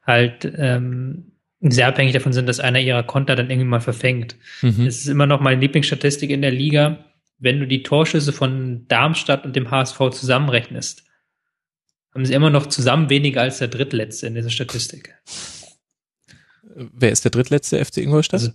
[0.05, 4.35] halt ähm, sehr abhängig davon sind, dass einer ihrer Konter dann irgendwie mal verfängt.
[4.61, 4.85] Mhm.
[4.85, 7.05] Es ist immer noch meine Lieblingsstatistik in der Liga.
[7.39, 11.03] Wenn du die Torschüsse von Darmstadt und dem HSV zusammenrechnest,
[12.13, 15.15] haben sie immer noch zusammen weniger als der Drittletzte in dieser Statistik.
[16.77, 18.41] Wer ist der drittletzte FC Ingolstadt?
[18.41, 18.51] Also,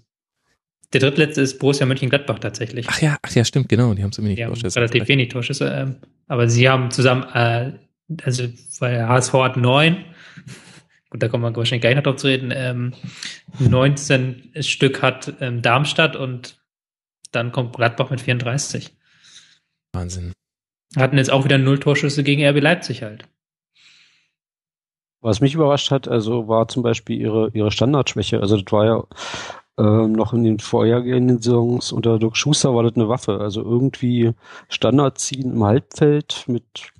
[0.93, 2.87] der drittletzte ist Borussia Mönchengladbach tatsächlich.
[2.89, 3.95] Ach ja, ach ja, stimmt, genau.
[3.95, 4.77] Die haben so wenig ja, Torschüsse.
[4.77, 5.69] Relativ wenig Torschüsse.
[5.69, 5.97] Ähm,
[6.29, 7.73] aber sie haben zusammen, äh,
[8.23, 8.45] also
[8.79, 10.05] weil HSV hat neun.
[11.11, 12.53] Gut, da kommen wir wahrscheinlich gleich noch drauf zu reden.
[12.55, 12.95] Ähm,
[13.59, 16.63] 19 Stück hat ähm, Darmstadt und
[17.33, 18.95] dann kommt Gladbach mit 34.
[19.93, 20.33] Wahnsinn.
[20.97, 23.25] Hatten jetzt auch wieder null Torschüsse gegen RB Leipzig halt.
[25.23, 28.41] Was mich überrascht hat, also war zum Beispiel ihre, ihre Standardschwäche.
[28.41, 29.05] Also das war ja
[29.79, 33.39] ähm, noch in den vorhergehenden Saisons unter Dirk Schuster war das eine Waffe.
[33.41, 34.33] Also irgendwie
[34.69, 36.93] Standard ziehen im Halbfeld mit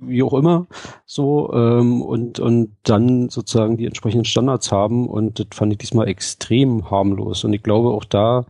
[0.00, 0.66] wie auch immer
[1.04, 6.08] so ähm, und und dann sozusagen die entsprechenden Standards haben und das fand ich diesmal
[6.08, 8.46] extrem harmlos und ich glaube auch da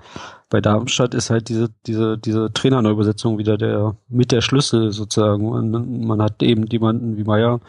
[0.49, 6.07] bei Darmstadt ist halt diese diese diese Trainerneubesetzung wieder der mit der Schlüssel sozusagen und
[6.07, 7.61] man hat eben jemanden wie Meier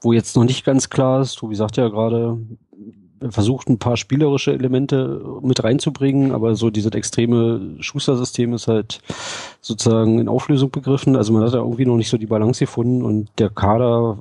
[0.00, 2.38] wo jetzt noch nicht ganz klar ist, Tobi sagt ja gerade,
[3.30, 9.00] versucht ein paar spielerische Elemente mit reinzubringen, aber so dieses extreme Schuster-System ist halt
[9.60, 11.16] sozusagen in Auflösung begriffen.
[11.16, 14.18] Also man hat da irgendwie noch nicht so die Balance gefunden und der Kader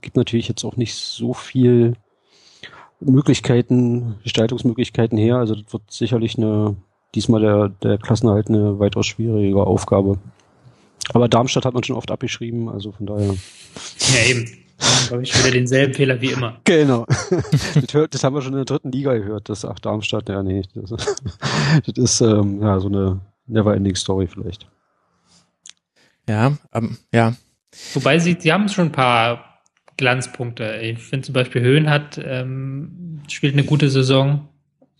[0.00, 1.94] gibt natürlich jetzt auch nicht so viel
[3.00, 5.36] Möglichkeiten, Gestaltungsmöglichkeiten her.
[5.36, 6.76] Also das wird sicherlich eine,
[7.14, 10.18] diesmal der, der Klassenerhalt eine weitaus schwierige Aufgabe.
[11.12, 13.34] Aber Darmstadt hat man schon oft abgeschrieben, also von daher.
[13.34, 14.65] Ja, eben.
[15.08, 16.60] Glaube ich wieder denselben Fehler wie immer.
[16.64, 17.06] Genau.
[17.74, 20.42] das, hört, das haben wir schon in der dritten Liga gehört, das ach Darmstadt, ja
[20.42, 20.90] nee, das,
[21.86, 24.66] das ist ähm, ja so eine Never-Ending Story vielleicht.
[26.28, 27.34] Ja, ähm, ja.
[27.94, 29.60] Wobei sie, sie haben schon ein paar
[29.96, 30.80] Glanzpunkte.
[30.82, 34.48] Ich finde zum Beispiel Höhen hat ähm, spielt eine gute Saison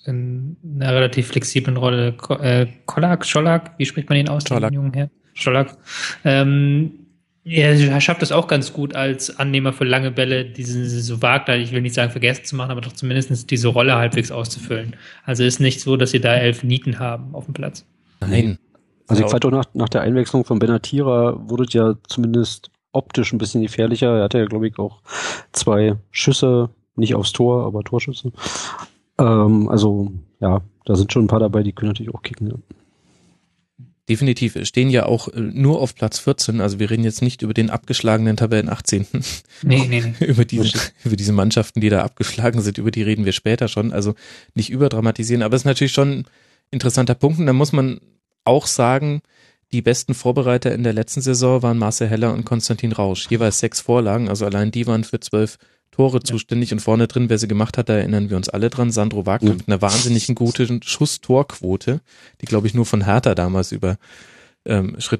[0.04, 2.12] in einer relativ flexiblen Rolle.
[2.12, 4.70] Ko äh, Kolak, Scholak, wie spricht man ihn aus, Scholak.
[4.70, 5.10] den jungen Herr?
[5.34, 5.76] Scholak.
[6.24, 7.05] Ähm,
[7.48, 11.48] Ja, er schafft es auch ganz gut als Annehmer für lange Bälle, diese so wagt,
[11.48, 14.96] ich will nicht sagen vergessen zu machen, aber doch zumindest diese Rolle halbwegs auszufüllen.
[15.24, 17.86] Also ist nicht so, dass sie da elf Nieten haben auf dem Platz.
[18.20, 18.58] Nein.
[19.06, 23.32] Also ich fand auch nach, nach der Einwechslung von Benatira wurde es ja zumindest optisch
[23.32, 24.16] ein bisschen gefährlicher.
[24.16, 25.00] Er hatte ja, glaube ich, auch
[25.52, 28.32] zwei Schüsse, nicht aufs Tor, aber Torschüsse.
[29.18, 30.10] Ähm, also
[30.40, 32.48] ja, da sind schon ein paar dabei, die können natürlich auch kicken.
[32.48, 32.54] Ja.
[34.08, 36.60] Definitiv stehen ja auch äh, nur auf Platz 14.
[36.60, 39.06] Also wir reden jetzt nicht über den abgeschlagenen Tabellen 18.
[39.62, 40.26] Nee, nee, nee.
[40.26, 43.92] über, diese, über diese Mannschaften, die da abgeschlagen sind, über die reden wir später schon.
[43.92, 44.14] Also
[44.54, 46.24] nicht überdramatisieren, aber es ist natürlich schon ein
[46.70, 47.40] interessanter Punkt.
[47.40, 48.00] Und da muss man
[48.44, 49.22] auch sagen,
[49.72, 53.26] die besten Vorbereiter in der letzten Saison waren Marcel Heller und Konstantin Rausch.
[53.28, 55.58] Jeweils sechs Vorlagen, also allein die waren für zwölf
[55.96, 58.90] Tore zuständig und vorne drin, wer sie gemacht hat, da erinnern wir uns alle dran,
[58.90, 62.02] Sandro Wagner mit einer wahnsinnigen guten Schuss-Torquote,
[62.42, 63.98] die glaube ich nur von Hertha damals überschritten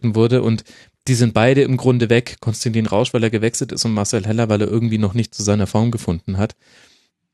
[0.09, 0.65] ähm, wurde und
[1.09, 2.37] die sind beide im Grunde weg.
[2.41, 5.43] Konstantin Rausch, weil er gewechselt ist und Marcel Heller, weil er irgendwie noch nicht zu
[5.43, 6.57] seiner Form gefunden hat.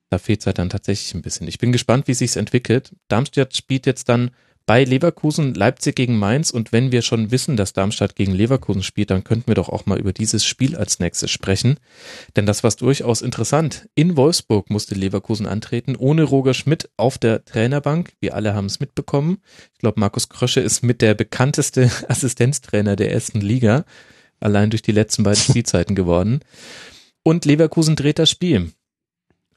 [0.09, 1.49] Da fehlt es halt dann tatsächlich ein bisschen.
[1.49, 2.93] Ich bin gespannt, wie sich's entwickelt.
[3.09, 4.31] Darmstadt spielt jetzt dann
[4.67, 9.11] bei Leverkusen, Leipzig gegen Mainz und wenn wir schon wissen, dass Darmstadt gegen Leverkusen spielt,
[9.11, 11.79] dann könnten wir doch auch mal über dieses Spiel als nächstes sprechen.
[12.37, 13.89] Denn das war durchaus interessant.
[13.95, 18.13] In Wolfsburg musste Leverkusen antreten, ohne Roger Schmidt auf der Trainerbank.
[18.21, 19.39] Wir alle haben es mitbekommen.
[19.73, 23.85] Ich glaube, Markus Krösche ist mit der bekannteste Assistenztrainer der ersten Liga,
[24.41, 26.41] allein durch die letzten beiden Spielzeiten geworden.
[27.23, 28.73] Und Leverkusen dreht das Spiel.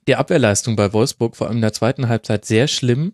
[0.07, 3.13] Die Abwehrleistung bei Wolfsburg, vor allem in der zweiten Halbzeit, sehr schlimm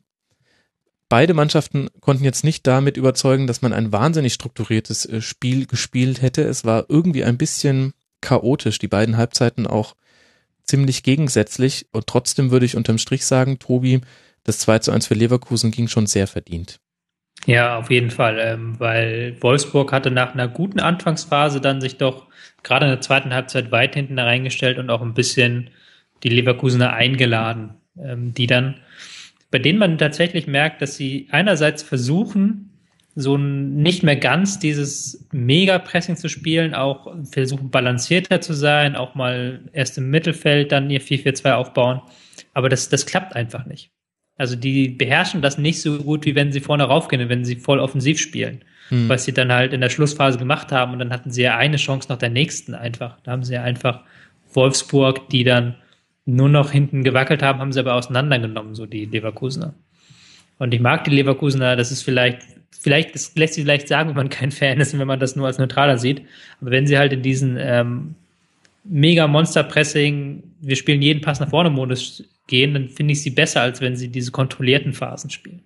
[1.11, 6.21] beide Mannschaften konnten jetzt nicht damit überzeugen, dass man ein wahnsinnig strukturiertes äh, Spiel gespielt
[6.21, 6.41] hätte.
[6.43, 9.95] Es war irgendwie ein bisschen chaotisch, die beiden Halbzeiten auch
[10.63, 11.85] ziemlich gegensätzlich.
[11.91, 13.99] Und trotzdem würde ich unterm Strich sagen, Tobi,
[14.45, 16.79] das 2 zu 1 für Leverkusen ging schon sehr verdient.
[17.45, 22.27] Ja, auf jeden Fall, ähm, weil Wolfsburg hatte nach einer guten Anfangsphase dann sich doch
[22.63, 25.71] gerade in der zweiten Halbzeit weit hinten reingestellt und auch ein bisschen
[26.23, 27.71] die Leverkusener eingeladen,
[28.01, 28.75] ähm, die dann
[29.51, 32.69] bei denen man tatsächlich merkt, dass sie einerseits versuchen,
[33.13, 39.59] so nicht mehr ganz dieses Mega-Pressing zu spielen, auch versuchen balancierter zu sein, auch mal
[39.73, 42.01] erst im Mittelfeld dann ihr 4-4-2 aufbauen.
[42.53, 43.91] Aber das, das klappt einfach nicht.
[44.37, 47.79] Also die beherrschen das nicht so gut, wie wenn sie vorne raufgehen, wenn sie voll
[47.79, 48.63] offensiv spielen.
[48.87, 49.09] Hm.
[49.09, 51.77] Was sie dann halt in der Schlussphase gemacht haben und dann hatten sie ja eine
[51.77, 53.19] Chance nach der nächsten einfach.
[53.23, 54.01] Da haben sie ja einfach
[54.53, 55.75] Wolfsburg, die dann
[56.35, 59.73] nur noch hinten gewackelt haben, haben sie aber auseinandergenommen, so die Leverkusener.
[60.57, 64.15] Und ich mag die Leverkusener, das ist vielleicht, vielleicht, das lässt sich vielleicht sagen, wenn
[64.15, 66.21] man kein Fan ist, wenn man das nur als Neutraler sieht.
[66.61, 68.15] Aber wenn sie halt in diesen ähm,
[68.83, 73.61] mega Monster-Pressing, wir spielen jeden Pass nach vorne Modus gehen, dann finde ich sie besser,
[73.61, 75.61] als wenn sie diese kontrollierten Phasen spielen.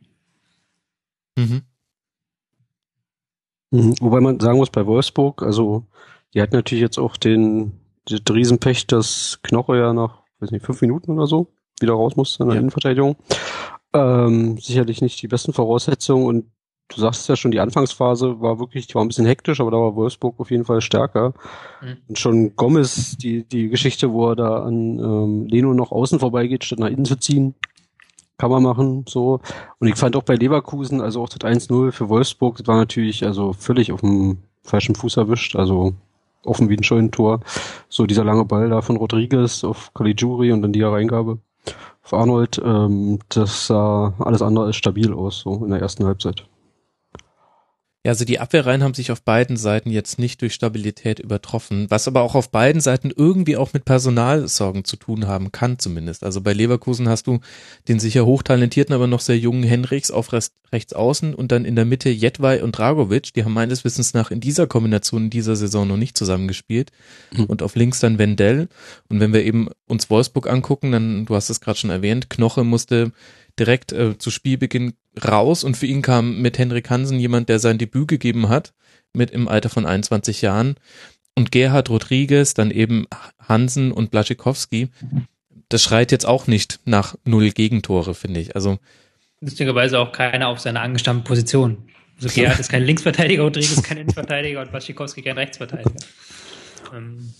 [1.38, 1.62] Mhm.
[3.72, 3.96] Mhm.
[4.00, 5.86] Wobei man sagen muss, bei Wolfsburg, also
[6.34, 7.74] die hat natürlich jetzt auch den,
[8.10, 11.48] den Riesenpech, dass Knoche ja nach weiß nicht, fünf Minuten oder so
[11.80, 12.60] wieder raus musste in der ja.
[12.62, 13.16] Innenverteidigung.
[13.94, 16.45] Ähm, sicherlich nicht die besten Voraussetzungen und
[16.90, 19.78] du sagst ja schon, die Anfangsphase war wirklich, die war ein bisschen hektisch, aber da
[19.78, 21.34] war Wolfsburg auf jeden Fall stärker.
[21.82, 21.98] Mhm.
[22.07, 26.64] Und schon Gomez, die, die Geschichte, wo er da an ähm, Leno noch außen vorbeigeht,
[26.64, 27.56] statt nach innen zu ziehen,
[28.38, 29.40] kann man machen, so.
[29.80, 33.26] Und ich fand auch bei Leverkusen, also auch das 1-0 für Wolfsburg, das war natürlich
[33.26, 35.94] also völlig auf dem falschen Fuß erwischt, also
[36.46, 37.42] offen wie ein Scheunentor.
[37.90, 41.40] So dieser lange Ball da von Rodriguez auf Caligiuri und dann die Reingabe
[42.04, 46.46] auf Arnold, ähm, das sah alles andere als stabil aus, so in der ersten Halbzeit.
[48.06, 52.07] Ja, also die Abwehrreihen haben sich auf beiden Seiten jetzt nicht durch Stabilität übertroffen, was
[52.07, 56.23] aber auch auf beiden Seiten irgendwie auch mit Personalsorgen zu tun haben kann zumindest.
[56.23, 57.40] Also bei Leverkusen hast du
[57.88, 61.86] den sicher hochtalentierten, aber noch sehr jungen Henrichs auf rechts außen und dann in der
[61.86, 65.88] Mitte Jedwai und Dragovic, die haben meines Wissens nach in dieser Kombination in dieser Saison
[65.88, 66.91] noch nicht zusammengespielt
[67.32, 67.45] mhm.
[67.45, 68.68] und auf links dann Wendell
[69.10, 72.64] und wenn wir eben uns Wolfsburg angucken, dann, du hast es gerade schon erwähnt, Knoche
[72.64, 73.14] musste
[73.60, 77.77] direkt äh, zu Spielbeginn raus und für ihn kam mit Henrik Hansen jemand, der sein
[77.77, 78.73] Debüt gegeben hat,
[79.14, 80.76] mit im Alter von 21 Jahren
[81.36, 83.07] und Gerhard Rodriguez, dann eben
[83.40, 84.90] Hansen und Blaschikowski.
[85.69, 88.56] Das schreit jetzt auch nicht nach null Gegentore, finde ich.
[88.56, 88.80] Also
[89.41, 91.90] lustigerweise auch keiner auf seiner angestammten Position.
[92.18, 95.95] Also Gerhard ist kein Linksverteidiger, Rodriguez kein Innenverteidiger und Blaschikowski kein Rechtsverteidiger.
[96.95, 97.34] Ähm,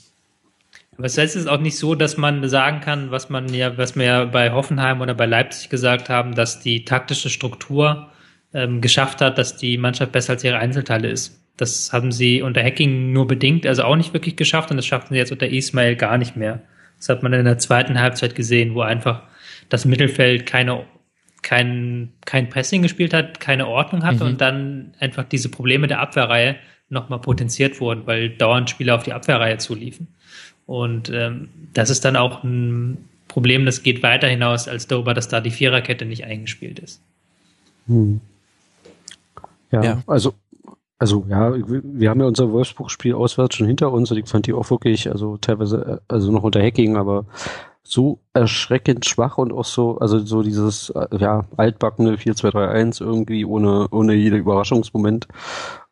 [0.97, 4.05] aber es ist auch nicht so, dass man sagen kann, was man ja, was wir
[4.05, 8.09] ja bei Hoffenheim oder bei Leipzig gesagt haben, dass die taktische Struktur
[8.53, 11.41] ähm, geschafft hat, dass die Mannschaft besser als ihre Einzelteile ist.
[11.57, 15.07] Das haben sie unter Hacking nur bedingt, also auch nicht wirklich geschafft und das schaffen
[15.11, 16.61] sie jetzt unter Ismail gar nicht mehr.
[16.97, 19.23] Das hat man in der zweiten Halbzeit gesehen, wo einfach
[19.69, 20.85] das Mittelfeld keine
[21.45, 24.31] kein, kein Pressing gespielt hat, keine Ordnung hatte mhm.
[24.31, 26.55] und dann einfach diese Probleme der Abwehrreihe
[26.89, 30.07] nochmal potenziert wurden, weil dauernd Spieler auf die Abwehrreihe zuliefen.
[30.65, 35.27] Und ähm, das ist dann auch ein Problem, das geht weiter hinaus als darüber, dass
[35.27, 37.01] da die Viererkette nicht eingespielt ist.
[37.87, 38.21] Hm.
[39.71, 40.33] Ja, ja, also
[40.97, 44.53] also ja, wir haben ja unser Wolfsburg-Spiel auswärts schon hinter uns und ich fand die
[44.53, 47.25] auch wirklich, also teilweise, also noch unter Hacking, aber
[47.83, 54.13] so erschreckend schwach und auch so, also so dieses, ja, altbackene 4-2-3-1 irgendwie ohne, ohne
[54.13, 55.27] jeder Überraschungsmoment.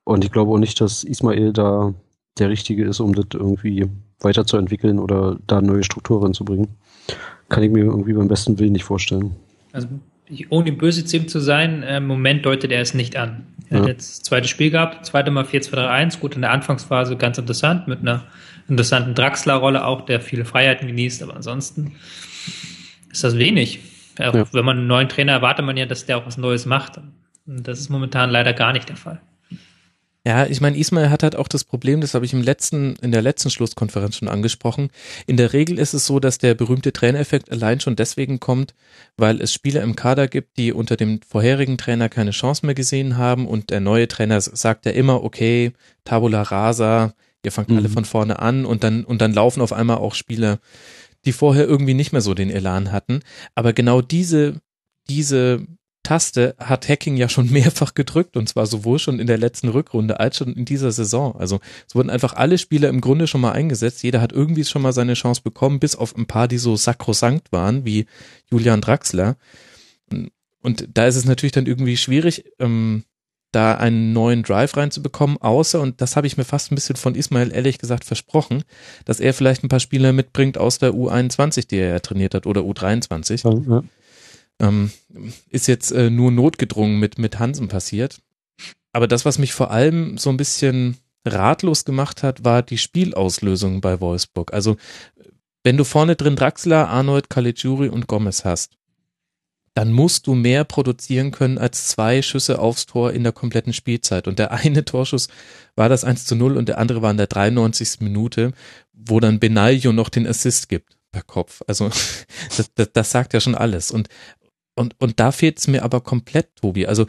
[0.04, 1.94] Und ich glaube auch nicht, dass Ismail da
[2.40, 3.90] der Richtige ist, um das irgendwie
[4.20, 6.70] weiterzuentwickeln oder da neue Strukturen zu bringen.
[7.50, 9.36] Kann ich mir irgendwie beim besten Willen nicht vorstellen.
[9.72, 9.88] Also
[10.50, 13.46] ohne böse zu ihm zu sein, äh, im Moment deutet er es nicht an.
[13.70, 13.84] Er ja.
[13.84, 17.88] hat jetzt das zweite Spiel gehabt, zweite Mal 4-2-3-1, gut in der Anfangsphase ganz interessant,
[17.88, 18.24] mit einer
[18.68, 21.94] interessanten Draxler-Rolle auch, der viele Freiheiten genießt, aber ansonsten
[23.12, 23.80] ist das wenig.
[24.20, 24.46] Auch ja.
[24.54, 27.00] Wenn man einen neuen Trainer erwartet man ja, dass der auch was Neues macht.
[27.46, 29.22] Und das ist momentan leider gar nicht der Fall.
[30.26, 33.12] Ja, ich meine, Ismail hat halt auch das Problem, das habe ich im letzten, in
[33.12, 34.90] der letzten Schlusskonferenz schon angesprochen.
[35.28, 38.74] In der Regel ist es so, dass der berühmte Trainereffekt allein schon deswegen kommt,
[39.18, 43.18] weil es Spieler im Kader gibt, die unter dem vorherigen Trainer keine Chance mehr gesehen
[43.18, 45.74] haben und der neue Trainer sagt ja immer, okay,
[46.06, 47.14] Tabula Rasa,
[47.44, 47.78] ihr fangt mhm.
[47.78, 50.60] alle von vorne an und dann, und dann laufen auf einmal auch Spieler,
[51.26, 53.20] die vorher irgendwie nicht mehr so den Elan hatten.
[53.56, 54.62] Aber genau diese,
[55.10, 55.68] diese
[56.04, 60.20] Taste hat Hacking ja schon mehrfach gedrückt und zwar sowohl schon in der letzten Rückrunde
[60.20, 61.36] als schon in dieser Saison.
[61.36, 64.04] Also es wurden einfach alle Spieler im Grunde schon mal eingesetzt.
[64.04, 67.52] Jeder hat irgendwie schon mal seine Chance bekommen, bis auf ein paar, die so sakrosankt
[67.52, 68.06] waren, wie
[68.52, 69.38] Julian Draxler.
[70.62, 73.04] Und da ist es natürlich dann irgendwie schwierig, ähm,
[73.54, 77.16] da einen neuen Drive reinzubekommen, außer, und das habe ich mir fast ein bisschen von
[77.16, 78.64] Ismail ehrlich gesagt versprochen,
[79.06, 82.48] dass er vielleicht ein paar Spieler mitbringt aus der U21, die er ja trainiert hat,
[82.48, 83.48] oder U23.
[83.48, 83.84] Ja, ja.
[84.60, 84.92] Ähm,
[85.50, 88.22] ist jetzt äh, nur notgedrungen mit, mit Hansen passiert.
[88.92, 93.82] Aber das, was mich vor allem so ein bisschen ratlos gemacht hat, war die Spielauslösung
[93.82, 94.54] bei Wolfsburg.
[94.54, 94.78] Also,
[95.64, 98.78] wenn du vorne drin Draxler, Arnold, Caligiuri und Gomez hast,
[99.74, 104.28] dann musst du mehr produzieren können als zwei Schüsse aufs Tor in der kompletten Spielzeit.
[104.28, 105.30] Und der eine Torschuss
[105.76, 108.02] war das 1 zu 0 und der andere war in der 93.
[108.02, 108.52] Minute,
[108.92, 111.64] wo dann Benaglio noch den Assist gibt per Kopf.
[111.66, 111.90] Also
[112.58, 113.90] das, das, das sagt ja schon alles.
[113.90, 114.10] Und
[114.76, 116.88] und, und da fehlt es mir aber komplett, Tobi.
[116.88, 117.06] Also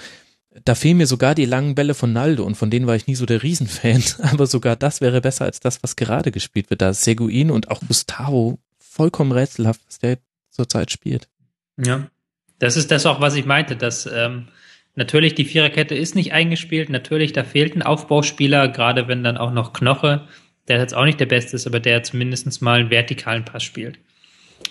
[0.65, 3.17] da fehlen mir sogar die langen Bälle von Naldo und von denen war ich nie
[3.17, 6.83] so der Riesenfan, aber sogar das wäre besser als das, was gerade gespielt wird.
[6.83, 10.19] Da ist Seguin und auch Gustavo vollkommen rätselhaft, was der
[10.51, 11.29] zurzeit spielt.
[11.77, 12.09] Ja,
[12.61, 14.47] das ist das auch, was ich meinte, dass ähm,
[14.95, 19.53] natürlich die Viererkette ist nicht eingespielt, natürlich da fehlt ein Aufbauspieler, gerade wenn dann auch
[19.53, 20.29] noch Knoche,
[20.69, 23.99] der jetzt auch nicht der Beste ist, aber der zumindest mal einen vertikalen Pass spielt.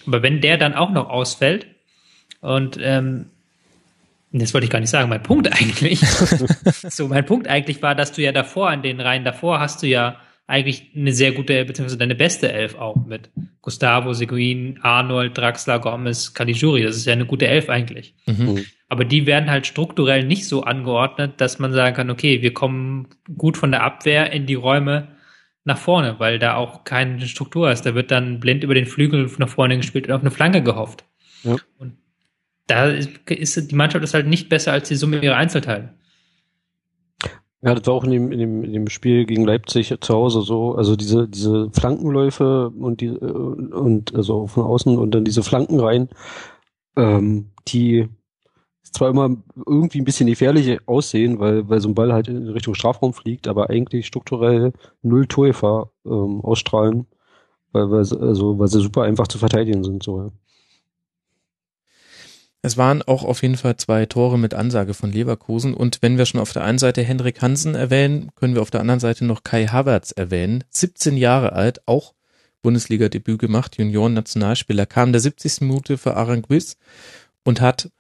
[0.08, 1.68] Aber wenn der dann auch noch ausfällt,
[2.44, 3.28] und ähm,
[4.34, 5.10] das wollte ich gar nicht sagen.
[5.10, 9.24] Mein Punkt eigentlich, so mein Punkt eigentlich war, dass du ja davor an den Reihen
[9.24, 13.30] davor hast du ja eigentlich eine sehr gute, beziehungsweise deine beste Elf auch mit
[13.62, 16.84] Gustavo, Seguin, Arnold, Draxler, Gomez, Caligiuri.
[16.84, 18.14] Das ist ja eine gute Elf eigentlich.
[18.26, 18.46] Mhm.
[18.46, 18.66] mhm.
[18.90, 23.08] Aber die werden halt strukturell nicht so angeordnet, dass man sagen kann, okay, wir kommen
[23.38, 25.08] gut von der Abwehr in die Räume
[25.64, 27.88] nach vorne, weil da auch keine Struktur ist.
[27.88, 31.06] Da wird dann blind über den Flügel nach vorne gespielt und auf eine Flanke gehofft.
[31.44, 31.56] Ja.
[31.80, 31.94] Und
[32.68, 35.94] da ist, die Mannschaft ist halt nicht besser als die Summe ihrer Einzelteile.
[37.62, 40.42] Ja, das war auch in dem, in dem, in dem Spiel gegen Leipzig zu Hause
[40.42, 45.80] so, also diese, diese Flankenläufe und die, und also von außen und dann diese Flanken
[45.80, 46.10] rein,
[46.98, 48.10] ähm, die
[48.84, 52.76] zwar immer irgendwie ein bisschen gefährlich aussehen, weil, weil so ein Ball halt in Richtung
[52.76, 57.08] Strafraum fliegt, aber eigentlich strukturell null Torgefahr ähm, ausstrahlen,
[57.72, 60.04] weil, weil, also, weil sie super einfach zu verteidigen sind.
[60.04, 60.28] So, ja.
[62.66, 65.74] Es waren auch auf jeden Fall zwei Tore mit Ansage von Leverkusen.
[65.74, 68.80] Und wenn wir schon auf der einen Seite Henrik Hansen erwähnen, können wir auf der
[68.80, 70.64] anderen Seite noch Kai Havertz erwähnen.
[70.70, 72.14] 17 Jahre alt, auch
[72.62, 75.60] Bundesliga-Debüt gemacht, Junioren-Nationalspieler, kam der 70.
[75.60, 76.78] Minute für Aranguiz
[77.44, 77.92] und hat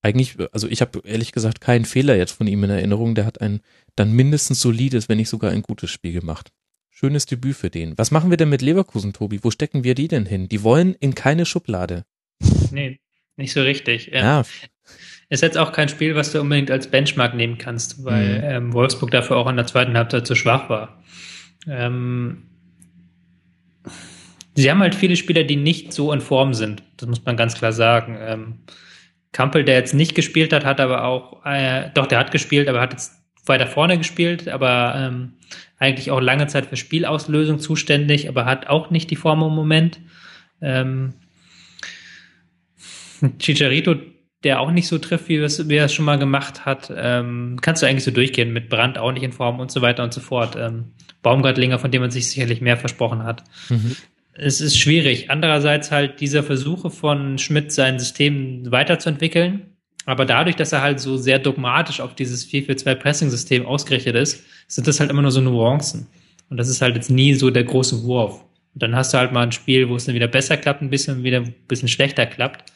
[0.00, 3.16] eigentlich, also ich habe ehrlich gesagt keinen Fehler jetzt von ihm in Erinnerung.
[3.16, 3.62] Der hat ein
[3.96, 6.52] dann mindestens solides, wenn nicht sogar ein gutes Spiel gemacht.
[6.88, 7.98] Schönes Debüt für den.
[7.98, 9.42] Was machen wir denn mit Leverkusen, Tobi?
[9.42, 10.48] Wo stecken wir die denn hin?
[10.48, 12.04] Die wollen in keine Schublade.
[12.70, 13.00] Nee,
[13.38, 14.10] nicht so richtig.
[14.12, 14.42] Ja.
[15.30, 18.44] Ist jetzt auch kein Spiel, was du unbedingt als Benchmark nehmen kannst, weil mhm.
[18.44, 21.02] ähm, Wolfsburg dafür auch in der zweiten Halbzeit zu schwach war.
[21.68, 22.44] Ähm,
[24.54, 26.82] sie haben halt viele Spieler, die nicht so in Form sind.
[26.96, 28.16] Das muss man ganz klar sagen.
[28.20, 28.54] Ähm,
[29.32, 32.80] Kampel, der jetzt nicht gespielt hat, hat aber auch, äh, doch, der hat gespielt, aber
[32.80, 33.12] hat jetzt
[33.44, 35.34] weiter vorne gespielt, aber ähm,
[35.78, 40.00] eigentlich auch lange Zeit für Spielauslösung zuständig, aber hat auch nicht die Form im Moment.
[40.60, 41.14] Ähm,
[43.38, 43.94] Chicharito
[44.44, 46.92] der auch nicht so trifft, wie, wie er es schon mal gemacht hat.
[46.96, 50.04] Ähm, kannst du eigentlich so durchgehen mit Brand auch nicht in Form und so weiter
[50.04, 50.56] und so fort.
[50.56, 50.92] Ähm,
[51.22, 53.42] Baumgartlinger, von dem man sich sicherlich mehr versprochen hat.
[53.68, 53.96] Mhm.
[54.34, 55.30] Es ist schwierig.
[55.30, 59.74] Andererseits halt dieser Versuche von Schmidt, sein System weiterzuentwickeln.
[60.06, 64.86] Aber dadurch, dass er halt so sehr dogmatisch auf dieses 4-4-2 Pressing-System ausgerichtet ist, sind
[64.86, 66.06] das halt immer nur so Nuancen.
[66.48, 68.44] Und das ist halt jetzt nie so der große Wurf.
[68.74, 70.90] Und dann hast du halt mal ein Spiel, wo es dann wieder besser klappt, ein
[70.90, 72.72] bisschen, wieder ein bisschen schlechter klappt.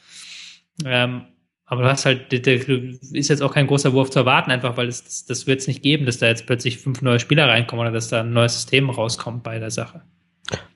[0.85, 1.23] Ähm,
[1.65, 4.89] aber du hast halt, der, ist jetzt auch kein großer Wurf zu erwarten, einfach weil
[4.89, 7.86] es, das, das wird es nicht geben, dass da jetzt plötzlich fünf neue Spieler reinkommen
[7.86, 10.03] oder dass da ein neues System rauskommt bei der Sache.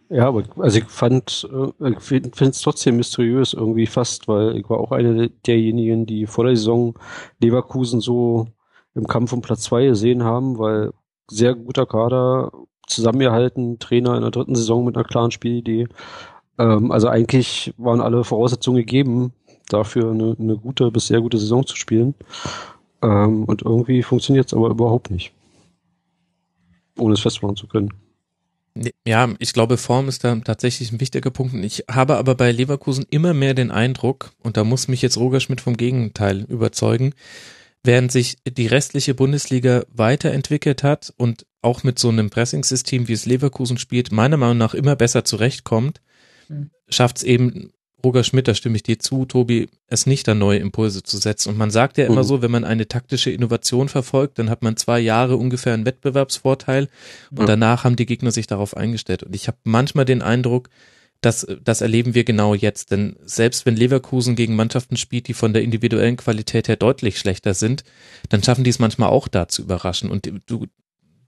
[0.09, 4.71] Ja, aber also ich fand, äh, ich finde es trotzdem mysteriös irgendwie fast, weil ich
[4.71, 6.95] war auch einer derjenigen, die vor der Saison
[7.41, 8.47] Leverkusen so
[8.95, 10.93] im Kampf um Platz zwei gesehen haben, weil
[11.29, 12.53] sehr guter Kader,
[12.87, 15.89] zusammengehalten, Trainer in der dritten Saison mit einer klaren Spielidee.
[16.59, 19.33] Ähm, also eigentlich waren alle Voraussetzungen gegeben,
[19.69, 22.15] dafür eine, eine gute bis sehr gute Saison zu spielen.
[23.03, 25.33] Ähm, und irgendwie funktioniert es aber überhaupt nicht.
[26.99, 27.93] Ohne es festmachen zu können.
[29.07, 31.55] Ja, ich glaube, Form ist da tatsächlich ein wichtiger Punkt.
[31.65, 35.41] Ich habe aber bei Leverkusen immer mehr den Eindruck, und da muss mich jetzt Roger
[35.41, 37.15] Schmidt vom Gegenteil überzeugen,
[37.83, 43.27] während sich die restliche Bundesliga weiterentwickelt hat und auch mit so einem Pressing-System, wie es
[43.27, 46.03] Leverkusen spielt, meiner Meinung nach immer besser zurechtkommt,
[46.49, 46.71] mhm.
[46.89, 47.71] schafft es eben
[48.07, 51.49] Roger Schmidt, da stimme ich dir zu, Tobi, es nicht an neue Impulse zu setzen.
[51.49, 54.77] Und man sagt ja immer so, wenn man eine taktische Innovation verfolgt, dann hat man
[54.77, 56.89] zwei Jahre ungefähr einen Wettbewerbsvorteil
[57.33, 57.47] und ja.
[57.47, 59.25] danach haben die Gegner sich darauf eingestellt.
[59.25, 60.71] Und ich habe manchmal den Eindruck,
[61.21, 62.93] dass das erleben wir genau jetzt.
[62.93, 67.55] Denn selbst wenn Leverkusen gegen Mannschaften spielt, die von der individuellen Qualität her deutlich schlechter
[67.55, 67.83] sind,
[68.29, 70.11] dann schaffen die es manchmal auch da zu überraschen.
[70.11, 70.67] Und du,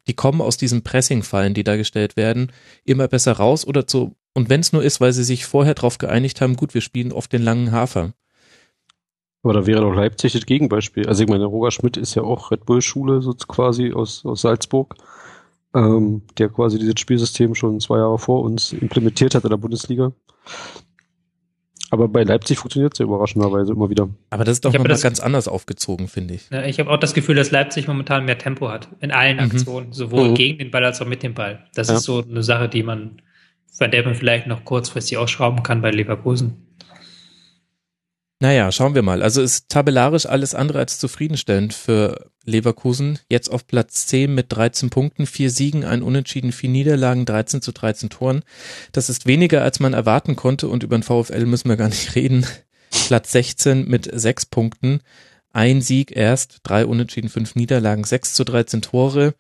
[0.07, 2.53] die kommen aus diesen Pressing-Fallen, die da gestellt werden,
[2.85, 5.99] immer besser raus oder zu und wenn es nur ist, weil sie sich vorher darauf
[5.99, 8.13] geeinigt haben, gut, wir spielen oft den langen Hafer.
[9.43, 11.09] Aber da wäre doch Leipzig das Gegenbeispiel.
[11.09, 14.95] Also ich meine, Roger Schmidt ist ja auch Red Bull-Schule so quasi aus, aus Salzburg,
[15.75, 20.13] ähm, der quasi dieses Spielsystem schon zwei Jahre vor uns implementiert hat in der Bundesliga.
[21.91, 24.09] Aber bei Leipzig funktioniert es ja überraschenderweise immer wieder.
[24.31, 26.49] Aber das ist doch nochmal ganz anders aufgezogen, finde ich.
[26.51, 29.43] Ja, ich habe auch das Gefühl, dass Leipzig momentan mehr Tempo hat in allen mhm.
[29.43, 30.35] Aktionen, sowohl mhm.
[30.35, 31.67] gegen den Ball als auch mit dem Ball.
[31.75, 31.97] Das ja.
[31.97, 33.21] ist so eine Sache, die man
[33.79, 36.69] bei der man vielleicht noch kurzfristig ausschrauben kann bei Leverkusen.
[38.41, 39.23] Naja, schauen wir mal.
[39.23, 43.19] Also ist tabellarisch alles andere als zufriedenstellend für Leverkusen.
[43.29, 47.73] Jetzt auf Platz 10 mit 13 Punkten, vier Siegen, ein Unentschieden, vier Niederlagen, 13 zu
[47.73, 48.45] 13 Toren.
[48.93, 52.15] Das ist weniger, als man erwarten konnte und über den VfL müssen wir gar nicht
[52.15, 52.47] reden.
[52.91, 55.01] Platz 16 mit sechs Punkten,
[55.53, 59.35] ein Sieg erst, drei Unentschieden, fünf Niederlagen, 6 zu 13 Tore.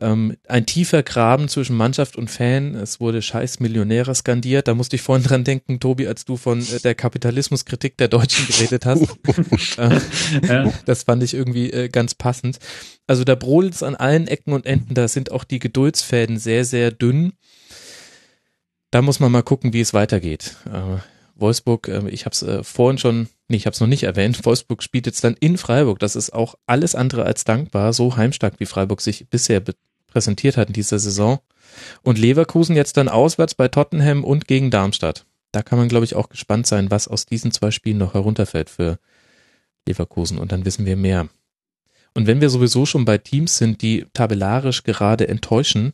[0.00, 2.74] Ähm, ein tiefer Graben zwischen Mannschaft und Fan.
[2.74, 4.66] Es wurde scheiß Millionäre skandiert.
[4.66, 8.46] Da musste ich vorhin dran denken, Tobi, als du von äh, der Kapitalismuskritik der Deutschen
[8.48, 9.02] geredet hast.
[9.78, 10.00] äh,
[10.46, 10.72] ja.
[10.84, 12.58] Das fand ich irgendwie äh, ganz passend.
[13.06, 14.94] Also da brodelt es an allen Ecken und Enden.
[14.94, 17.34] Da sind auch die Geduldsfäden sehr, sehr dünn.
[18.90, 20.56] Da muss man mal gucken, wie es weitergeht.
[20.66, 20.98] Äh,
[21.36, 24.44] Wolfsburg, äh, ich habe es äh, vorhin schon, nee, ich habe es noch nicht erwähnt,
[24.44, 25.98] Wolfsburg spielt jetzt dann in Freiburg.
[25.98, 29.60] Das ist auch alles andere als dankbar, so heimstark wie Freiburg sich bisher
[30.14, 31.40] präsentiert hat in dieser Saison.
[32.02, 35.26] Und Leverkusen jetzt dann auswärts bei Tottenham und gegen Darmstadt.
[35.50, 38.70] Da kann man, glaube ich, auch gespannt sein, was aus diesen zwei Spielen noch herunterfällt
[38.70, 38.98] für
[39.86, 40.38] Leverkusen.
[40.38, 41.28] Und dann wissen wir mehr.
[42.14, 45.92] Und wenn wir sowieso schon bei Teams sind, die tabellarisch gerade enttäuschen,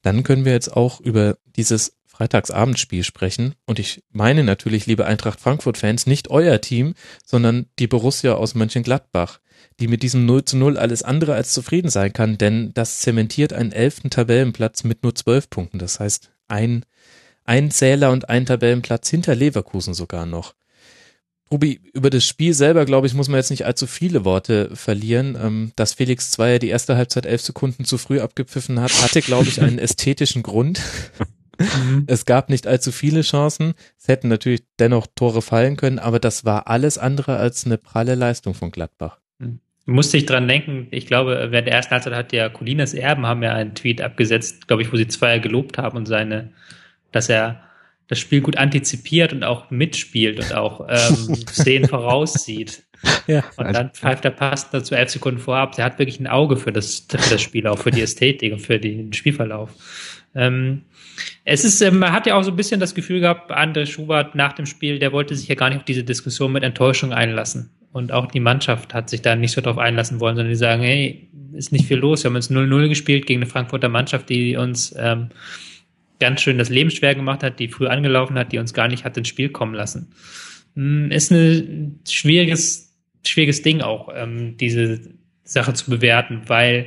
[0.00, 3.54] dann können wir jetzt auch über dieses Freitagsabendspiel sprechen.
[3.64, 6.92] Und ich meine natürlich, liebe Eintracht Frankfurt-Fans, nicht euer Team,
[7.24, 9.40] sondern die Borussia aus Mönchengladbach,
[9.80, 13.54] die mit diesem 0 zu 0 alles andere als zufrieden sein kann, denn das zementiert
[13.54, 15.78] einen elften Tabellenplatz mit nur zwölf Punkten.
[15.78, 16.84] Das heißt, ein,
[17.44, 20.54] ein Zähler und ein Tabellenplatz hinter Leverkusen sogar noch.
[21.50, 25.38] Rubi, über das Spiel selber, glaube ich, muss man jetzt nicht allzu viele Worte verlieren.
[25.40, 29.48] Ähm, dass Felix Zweier die erste Halbzeit elf Sekunden zu früh abgepfiffen hat, hatte, glaube
[29.48, 30.82] ich, einen ästhetischen Grund.
[31.60, 32.04] Mhm.
[32.06, 33.74] Es gab nicht allzu viele Chancen.
[33.98, 38.14] Es hätten natürlich dennoch Tore fallen können, aber das war alles andere als eine pralle
[38.14, 39.18] Leistung von Gladbach.
[39.38, 39.60] Mhm.
[39.86, 43.42] Musste ich dran denken, ich glaube, während der ersten Halbzeit hat ja Colinas Erben haben
[43.42, 46.52] ja einen Tweet abgesetzt, glaube ich, wo sie Zweier gelobt haben und seine,
[47.12, 47.62] dass er
[48.08, 52.82] das Spiel gut antizipiert und auch mitspielt und auch ähm, Szenen voraussieht.
[53.26, 55.78] Ja, und dann pfeift er passend dazu elf Sekunden vorab.
[55.78, 58.58] Er hat wirklich ein Auge für das, für das Spiel, auch für die Ästhetik und
[58.58, 59.70] für den Spielverlauf.
[60.34, 60.82] Ähm,
[61.44, 64.34] es ist, ähm, man hat ja auch so ein bisschen das Gefühl gehabt, André Schubert
[64.34, 67.70] nach dem Spiel, der wollte sich ja gar nicht auf diese Diskussion mit Enttäuschung einlassen.
[67.92, 70.82] Und auch die Mannschaft hat sich da nicht so drauf einlassen wollen, sondern die sagen,
[70.82, 72.22] hey, ist nicht viel los.
[72.22, 75.30] Wir haben jetzt 0-0 gespielt gegen eine Frankfurter Mannschaft, die uns ähm,
[76.20, 79.04] ganz schön das Leben schwer gemacht hat, die früh angelaufen hat, die uns gar nicht
[79.04, 80.12] hat ins Spiel kommen lassen.
[80.76, 82.90] Hm, ist ein schwieriges
[83.26, 85.00] schwieriges Ding auch, ähm, diese
[85.44, 86.86] Sache zu bewerten, weil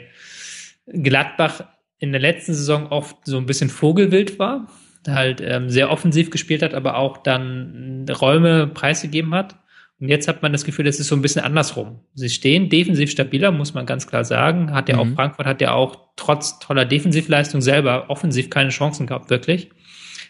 [0.87, 1.65] Gladbach
[2.03, 4.67] in der letzten Saison oft so ein bisschen Vogelwild war,
[5.07, 9.55] halt ähm, sehr offensiv gespielt hat, aber auch dann Räume preisgegeben hat.
[10.01, 12.01] Und jetzt hat man das Gefühl, das ist so ein bisschen andersrum.
[12.13, 14.73] Sie stehen defensiv stabiler, muss man ganz klar sagen.
[14.73, 15.13] Hat ja mhm.
[15.13, 19.69] auch Frankfurt hat ja auch trotz toller Defensivleistung selber offensiv keine Chancen gehabt, wirklich.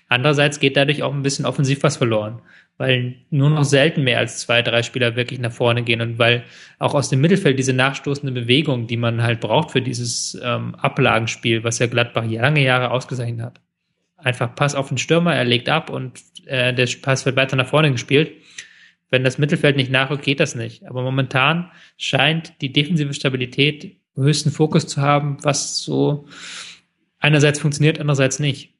[0.07, 2.43] Andererseits geht dadurch auch ein bisschen offensiv was verloren,
[2.77, 6.43] weil nur noch selten mehr als zwei, drei Spieler wirklich nach vorne gehen und weil
[6.79, 11.63] auch aus dem Mittelfeld diese nachstoßende Bewegung, die man halt braucht für dieses ähm, Ablagenspiel,
[11.63, 13.61] was ja Gladbach lange Jahre ausgezeichnet hat.
[14.17, 17.67] Einfach Pass auf den Stürmer, er legt ab und äh, der Pass wird weiter nach
[17.67, 18.31] vorne gespielt
[19.13, 20.87] wenn das Mittelfeld nicht nachrückt, geht das nicht.
[20.87, 26.25] Aber momentan scheint die defensive Stabilität höchsten Fokus zu haben, was so
[27.19, 28.72] einerseits funktioniert, andererseits nicht.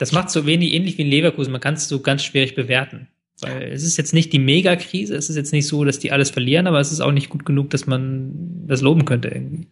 [0.00, 1.52] Das macht so wenig ähnlich wie in Leverkusen.
[1.52, 3.08] Man kann es so ganz schwierig bewerten.
[3.42, 6.30] Weil es ist jetzt nicht die Megakrise, es ist jetzt nicht so, dass die alles
[6.30, 8.32] verlieren, aber es ist auch nicht gut genug, dass man
[8.66, 9.66] das loben könnte irgendwie.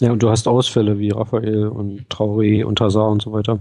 [0.00, 3.60] Ja, und du hast Ausfälle wie Raphael und Traoré und Hazard und so weiter.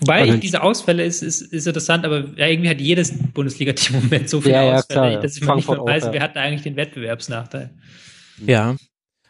[0.00, 4.04] Wobei also, diese Ausfälle ist, ist, ist interessant, aber ja, irgendwie hat jedes Bundesliga-Team im
[4.04, 6.12] Moment so viele ja, Ausfälle, ja, dass ich mal nicht mehr weiß, auch, ja.
[6.14, 7.70] wer hat da eigentlich den Wettbewerbsnachteil.
[8.44, 8.74] Ja,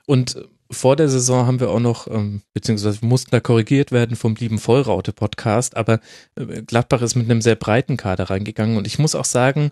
[0.06, 0.36] und
[0.70, 4.58] vor der Saison haben wir auch noch, ähm, beziehungsweise mussten da korrigiert werden vom lieben
[4.58, 6.00] Vollraute-Podcast, aber
[6.36, 9.70] äh, Gladbach ist mit einem sehr breiten Kader reingegangen und ich muss auch sagen,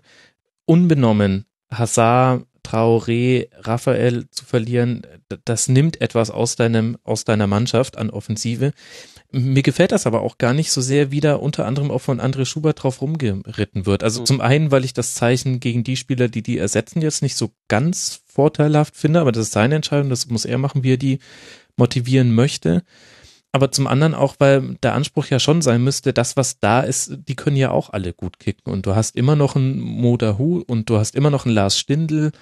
[0.65, 5.03] unbenommen Hazard, Traoré, Raphael zu verlieren,
[5.45, 8.71] das nimmt etwas aus deinem, aus deiner Mannschaft an Offensive.
[9.31, 12.21] Mir gefällt das aber auch gar nicht so sehr, wie da unter anderem auch von
[12.21, 14.03] André Schubert drauf rumgeritten wird.
[14.03, 14.25] Also mhm.
[14.25, 17.51] zum einen, weil ich das Zeichen gegen die Spieler, die die ersetzen, jetzt nicht so
[17.67, 21.19] ganz vorteilhaft finde, aber das ist seine Entscheidung, das muss er machen, wie er die
[21.75, 22.83] motivieren möchte.
[23.51, 27.19] Aber zum anderen auch, weil der Anspruch ja schon sein müsste, das, was da ist,
[27.27, 28.71] die können ja auch alle gut kicken.
[28.71, 32.33] Und du hast immer noch einen Modahu und du hast immer noch einen Lars Stindl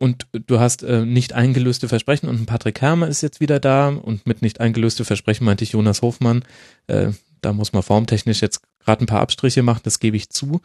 [0.00, 3.88] und du hast äh, nicht eingelöste Versprechen und ein Patrick Hermer ist jetzt wieder da
[3.88, 6.42] und mit nicht eingelöste Versprechen meinte ich Jonas Hofmann.
[6.86, 7.10] Äh,
[7.42, 10.62] da muss man formtechnisch jetzt gerade ein paar Abstriche machen, das gebe ich zu.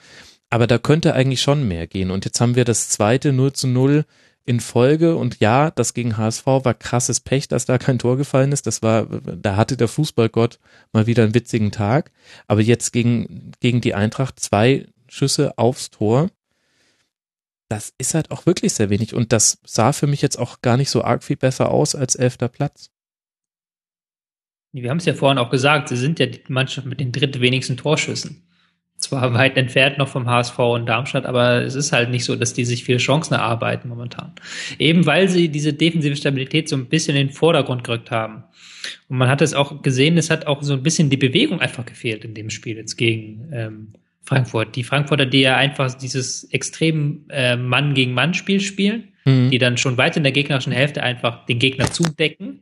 [0.49, 2.11] Aber da könnte eigentlich schon mehr gehen.
[2.11, 4.05] Und jetzt haben wir das zweite 0 zu 0
[4.45, 5.17] in Folge.
[5.17, 8.67] Und ja, das gegen HSV war krasses Pech, dass da kein Tor gefallen ist.
[8.67, 10.59] Das war, da hatte der Fußballgott
[10.93, 12.11] mal wieder einen witzigen Tag.
[12.47, 16.29] Aber jetzt gegen, gegen die Eintracht zwei Schüsse aufs Tor
[17.69, 19.13] das ist halt auch wirklich sehr wenig.
[19.13, 22.15] Und das sah für mich jetzt auch gar nicht so arg viel besser aus als
[22.15, 22.91] elfter Platz.
[24.71, 27.77] Wir haben es ja vorhin auch gesagt, sie sind ja die Mannschaft mit den drittwenigsten
[27.77, 28.43] Torschüssen.
[28.97, 32.53] Zwar weit entfernt noch vom HSV und Darmstadt, aber es ist halt nicht so, dass
[32.53, 34.33] die sich viele Chancen erarbeiten momentan.
[34.79, 38.45] Eben weil sie diese defensive Stabilität so ein bisschen in den Vordergrund gerückt haben.
[39.09, 41.85] Und man hat es auch gesehen, es hat auch so ein bisschen die Bewegung einfach
[41.85, 43.93] gefehlt in dem Spiel jetzt gegen ähm,
[44.25, 44.75] Frankfurt.
[44.75, 49.51] Die Frankfurter, die ja einfach dieses extrem äh, Mann gegen Mann Spiel spielen, mhm.
[49.51, 52.61] die dann schon weit in der gegnerischen Hälfte einfach den Gegner zudecken.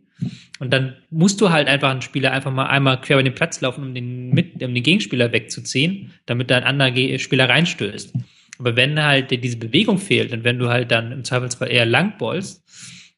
[0.59, 3.59] Und dann musst du halt einfach einen Spieler einfach mal einmal quer über den Platz
[3.61, 8.13] laufen, um den, mit, um den Gegenspieler wegzuziehen, damit da ein anderer Spieler reinstößt.
[8.59, 11.85] Aber wenn halt dir diese Bewegung fehlt und wenn du halt dann im Zweifelsfall eher
[11.85, 12.63] langballst,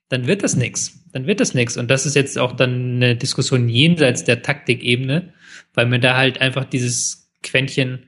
[0.09, 1.03] dann wird das nix.
[1.11, 1.77] Dann wird das nix.
[1.77, 5.33] Und das ist jetzt auch dann eine Diskussion jenseits der Taktikebene,
[5.73, 8.07] weil mir da halt einfach dieses Quäntchen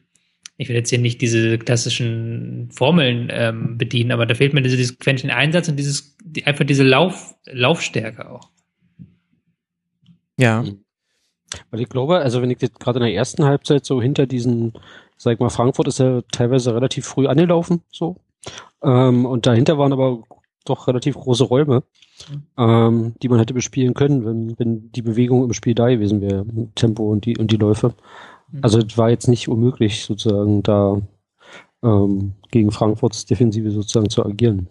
[0.58, 4.76] ich will jetzt hier nicht diese klassischen Formeln ähm, bedienen, aber da fehlt mir diese,
[4.76, 8.50] dieses Quäntchen Einsatz und dieses, die, einfach diese Lauf, Laufstärke auch.
[10.40, 10.64] Ja.
[11.72, 14.74] Weil ich glaube, also wenn ich jetzt gerade in der ersten Halbzeit so hinter diesen,
[15.16, 18.18] sag ich mal, Frankfurt ist ja teilweise relativ früh angelaufen, so.
[18.84, 20.24] Ähm, und dahinter waren aber
[20.66, 21.84] doch relativ große Räume,
[22.58, 26.46] ähm, die man hätte bespielen können, wenn, wenn die Bewegung im Spiel da gewesen wäre,
[26.76, 27.94] Tempo und die, und die Läufe.
[28.52, 28.60] Mhm.
[28.62, 31.02] Also es war jetzt nicht unmöglich, sozusagen da
[31.84, 34.68] ähm, gegen Frankfurts Defensive sozusagen zu agieren.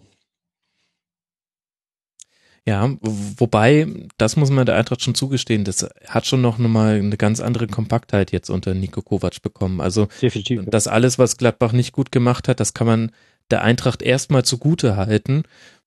[2.67, 3.87] Ja, wobei,
[4.17, 7.65] das muss man der Eintracht schon zugestehen, das hat schon noch mal eine ganz andere
[7.67, 9.79] Kompaktheit jetzt unter Nico Kovac bekommen.
[9.79, 10.69] Also Definitiv, ja.
[10.69, 13.11] das alles, was Gladbach nicht gut gemacht hat, das kann man
[13.51, 15.43] der Eintracht erstmal zugute halten,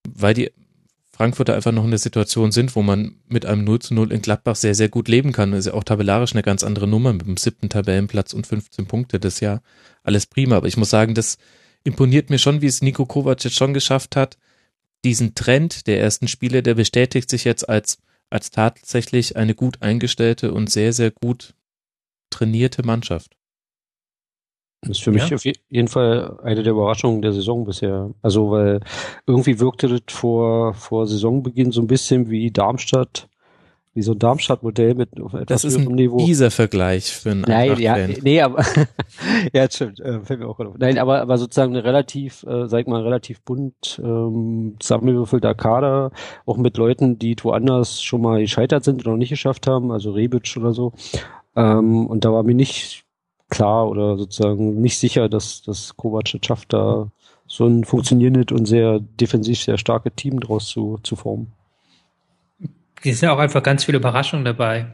[0.09, 0.53] weil die
[1.21, 4.23] Frankfurter einfach noch in der Situation sind, wo man mit einem 0 zu 0 in
[4.23, 5.51] Gladbach sehr, sehr gut leben kann.
[5.51, 8.87] Das ist ja auch tabellarisch eine ganz andere Nummer mit dem siebten Tabellenplatz und 15
[8.87, 9.21] Punkte.
[9.21, 9.61] Das ist ja
[10.03, 10.57] alles prima.
[10.57, 11.37] Aber ich muss sagen, das
[11.85, 14.39] imponiert mir schon, wie es Nico Kovac jetzt schon geschafft hat.
[15.05, 17.99] Diesen Trend der ersten Spiele, der bestätigt sich jetzt als,
[18.31, 21.53] als tatsächlich eine gut eingestellte und sehr, sehr gut
[22.31, 23.37] trainierte Mannschaft.
[24.83, 25.37] Das ist für mich ja.
[25.37, 28.11] auf jeden Fall eine der Überraschungen der Saison bisher.
[28.23, 28.81] Also, weil
[29.27, 33.29] irgendwie wirkte das vor, vor Saisonbeginn so ein bisschen wie Darmstadt
[33.93, 36.19] wie so ein Darmstadt-Modell mit etwas Das ist höherem ein Niveau.
[36.19, 38.65] dieser Vergleich für einen Nein, ja, nee, aber
[39.53, 40.77] ja, stimmt, äh, fällt mir auch gerade auf.
[40.79, 46.13] Nein, aber aber sozusagen eine relativ, äh, sag ich mal, relativ bunt ähm, zusammengewürfelter Kader,
[46.47, 50.13] auch mit Leuten, die woanders schon mal gescheitert sind oder noch nicht geschafft haben, also
[50.13, 50.93] Rebic oder so.
[51.57, 53.05] Ähm, und da war mir nicht
[53.51, 57.09] klar oder sozusagen nicht sicher, dass dass Kovac es schafft, da
[57.47, 61.53] so ein funktionierendes und sehr defensiv sehr starke Team draus zu, zu formen.
[63.03, 64.87] Es sind auch einfach ganz viele Überraschungen dabei.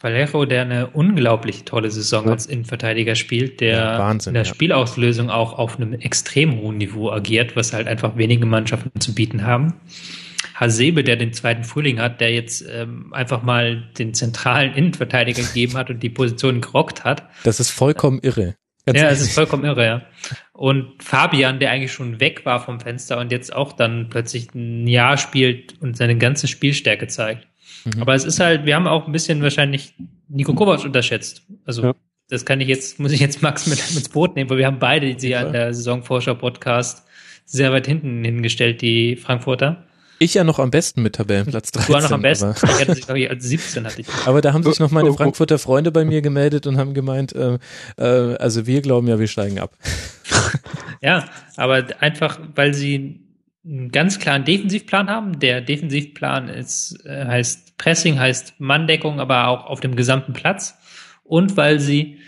[0.00, 2.32] Valero, der eine unglaublich tolle Saison Ja.
[2.32, 4.48] als Innenverteidiger spielt, der Ja, Wahnsinn, in der ja.
[4.48, 9.46] Spielauslösung auch auf einem extrem hohen Niveau agiert, was halt einfach wenige Mannschaften zu bieten
[9.46, 9.74] haben.
[10.54, 15.74] Hasebe, der den zweiten Frühling hat, der jetzt ähm, einfach mal den zentralen Innenverteidiger gegeben
[15.76, 17.28] hat und die Position gerockt hat.
[17.44, 18.56] Das ist vollkommen irre.
[18.84, 20.02] Ganz ja, es ist vollkommen irre, ja.
[20.52, 24.88] Und Fabian, der eigentlich schon weg war vom Fenster und jetzt auch dann plötzlich ein
[24.88, 27.46] Jahr spielt und seine ganze Spielstärke zeigt.
[27.84, 28.02] Mhm.
[28.02, 29.94] Aber es ist halt, wir haben auch ein bisschen wahrscheinlich
[30.28, 31.42] Nico Kovac unterschätzt.
[31.64, 31.94] Also Ja.
[32.28, 34.80] das kann ich jetzt, muss ich jetzt Max mit ins Boot nehmen, weil wir haben
[34.80, 35.46] beide sie Ja.
[35.46, 37.06] an der Saisonvorschau-Podcast
[37.44, 39.86] sehr weit hinten hingestellt, die Frankfurter.
[40.22, 41.86] Ich ja noch am besten mit Tabellenplatz 13.
[41.88, 42.44] Du war noch am besten.
[42.44, 44.06] Aber, Ich hatte sie, glaube ich, als 17 hatte ich.
[44.26, 45.16] aber da haben sich noch meine Oh, oh.
[45.16, 47.58] Frankfurter Freunde bei mir gemeldet und haben gemeint, äh,
[47.96, 49.76] äh, also wir glauben ja, wir steigen ab.
[51.04, 51.24] Ja,
[51.56, 53.26] aber einfach, weil sie
[53.64, 55.40] einen ganz klaren Defensivplan haben.
[55.40, 60.76] Der Defensivplan ist, äh, heißt Pressing, heißt Manndeckung, aber auch auf dem gesamten Platz.
[61.24, 62.18] Und weil sie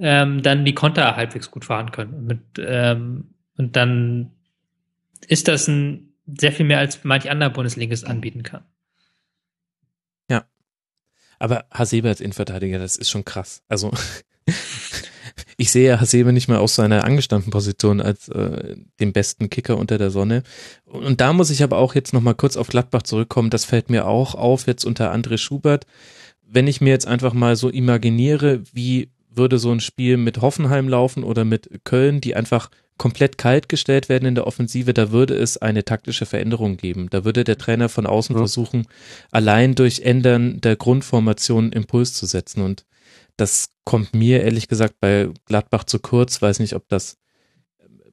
[0.00, 2.26] ähm, dann die Konter halbwegs gut fahren können.
[2.26, 4.32] Mit, ähm, und dann
[5.28, 8.64] ist das ein sehr viel mehr als manch anderer Bundesligist anbieten kann.
[11.38, 13.62] Aber Hasebe als Innenverteidiger, das ist schon krass.
[13.68, 13.92] Also
[15.56, 19.98] ich sehe Hasebe nicht mehr aus seiner angestammten Position als äh, den besten Kicker unter
[19.98, 20.42] der Sonne.
[20.84, 23.50] Und da muss ich aber auch jetzt nochmal kurz auf Gladbach zurückkommen.
[23.50, 25.86] Das fällt mir auch auf jetzt unter André Schubert.
[26.46, 30.88] Wenn ich mir jetzt einfach mal so imaginiere, wie würde so ein Spiel mit Hoffenheim
[30.88, 35.34] laufen oder mit Köln, die einfach komplett kalt gestellt werden in der Offensive, da würde
[35.34, 37.08] es eine taktische Veränderung geben.
[37.10, 38.38] Da würde der Trainer von außen Ja.
[38.40, 38.86] versuchen,
[39.32, 42.62] allein durch Ändern der Grundformation Impuls zu setzen.
[42.62, 42.84] Und
[43.36, 46.40] das kommt mir ehrlich gesagt bei Gladbach zu kurz.
[46.40, 47.18] Weiß nicht, ob das,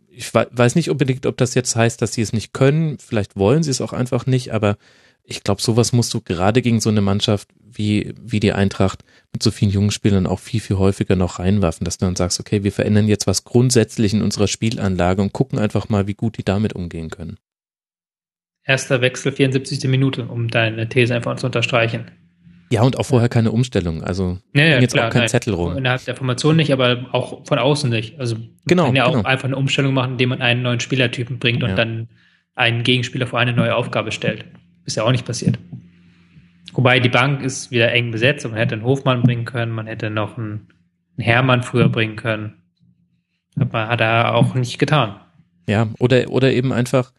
[0.10, 2.98] ich wei- weiß nicht unbedingt, ob das jetzt heißt, dass sie es nicht können.
[2.98, 4.78] Vielleicht wollen sie es auch einfach nicht, aber
[5.24, 9.04] ich glaube, sowas musst du gerade gegen so eine Mannschaft wie, wie die Eintracht
[9.34, 12.40] mit so vielen jungen Spielern auch viel, viel häufiger noch reinwerfen, dass du dann sagst,
[12.40, 16.38] okay, wir verändern jetzt was grundsätzlich in unserer Spielanlage und gucken einfach mal, wie gut
[16.38, 17.38] die damit umgehen können.
[18.64, 19.84] Erster Wechsel, 74.
[19.90, 22.12] Minute, um deine These einfach zu unterstreichen.
[22.70, 24.04] Ja, und auch vorher keine Umstellung.
[24.04, 25.30] Also Ja, ja, jetzt klar, auch kein nein.
[25.30, 25.76] Zettel rum.
[25.78, 28.18] Innerhalb der Formation nicht, aber auch von außen nicht.
[28.20, 29.28] Also man Genau, kann ja auch genau.
[29.28, 31.76] einfach eine Umstellung machen, indem man einen neuen Spielertypen bringt und Ja.
[31.76, 32.08] dann
[32.56, 34.46] einen Gegenspieler vor eine neue Aufgabe stellt.
[34.86, 35.58] Ist ja auch nicht passiert.
[36.74, 39.88] Wobei die Bank ist wieder eng besetzt und man hätte einen Hofmann bringen können, man
[39.88, 40.68] hätte noch einen,
[41.18, 42.62] einen Hermann früher bringen können.
[43.60, 45.16] Aber hat er auch nicht getan.
[45.68, 47.12] Ja, oder, oder eben einfach,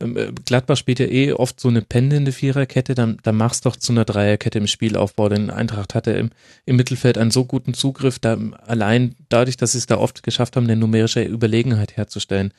[0.00, 3.76] ähm, äh, Gladbach spielt ja eh oft so eine pendelnde Viererkette, dann, dann mach's doch
[3.76, 6.30] zu einer Dreierkette im Spielaufbau, denn Eintracht hatte im,
[6.64, 10.56] im Mittelfeld einen so guten Zugriff, da allein dadurch, dass sie es da oft geschafft
[10.56, 12.52] haben, eine numerische Überlegenheit herzustellen.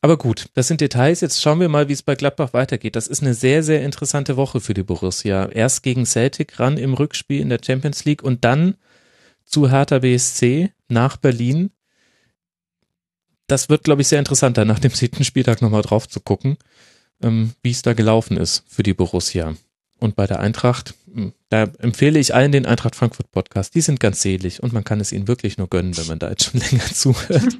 [0.00, 1.20] Aber gut, das sind Details.
[1.20, 2.94] Jetzt schauen wir mal, wie es bei Gladbach weitergeht.
[2.94, 5.46] Das ist eine sehr, sehr interessante Woche für die Borussia.
[5.46, 8.76] Erst gegen Celtic ran im Rückspiel in der Champions League und dann
[9.44, 11.70] zu Hertha BSC nach Berlin.
[13.48, 16.58] Das wird, glaube ich, sehr interessant, da nach dem siebten Spieltag nochmal drauf zu gucken,
[17.22, 19.54] ähm, wie es da gelaufen ist für die Borussia.
[19.98, 23.74] Und bei der Eintracht, mh, da empfehle ich allen den Eintracht Frankfurt Podcast.
[23.74, 26.28] Die sind ganz selig und man kann es ihnen wirklich nur gönnen, wenn man da
[26.28, 27.58] jetzt schon länger zuhört.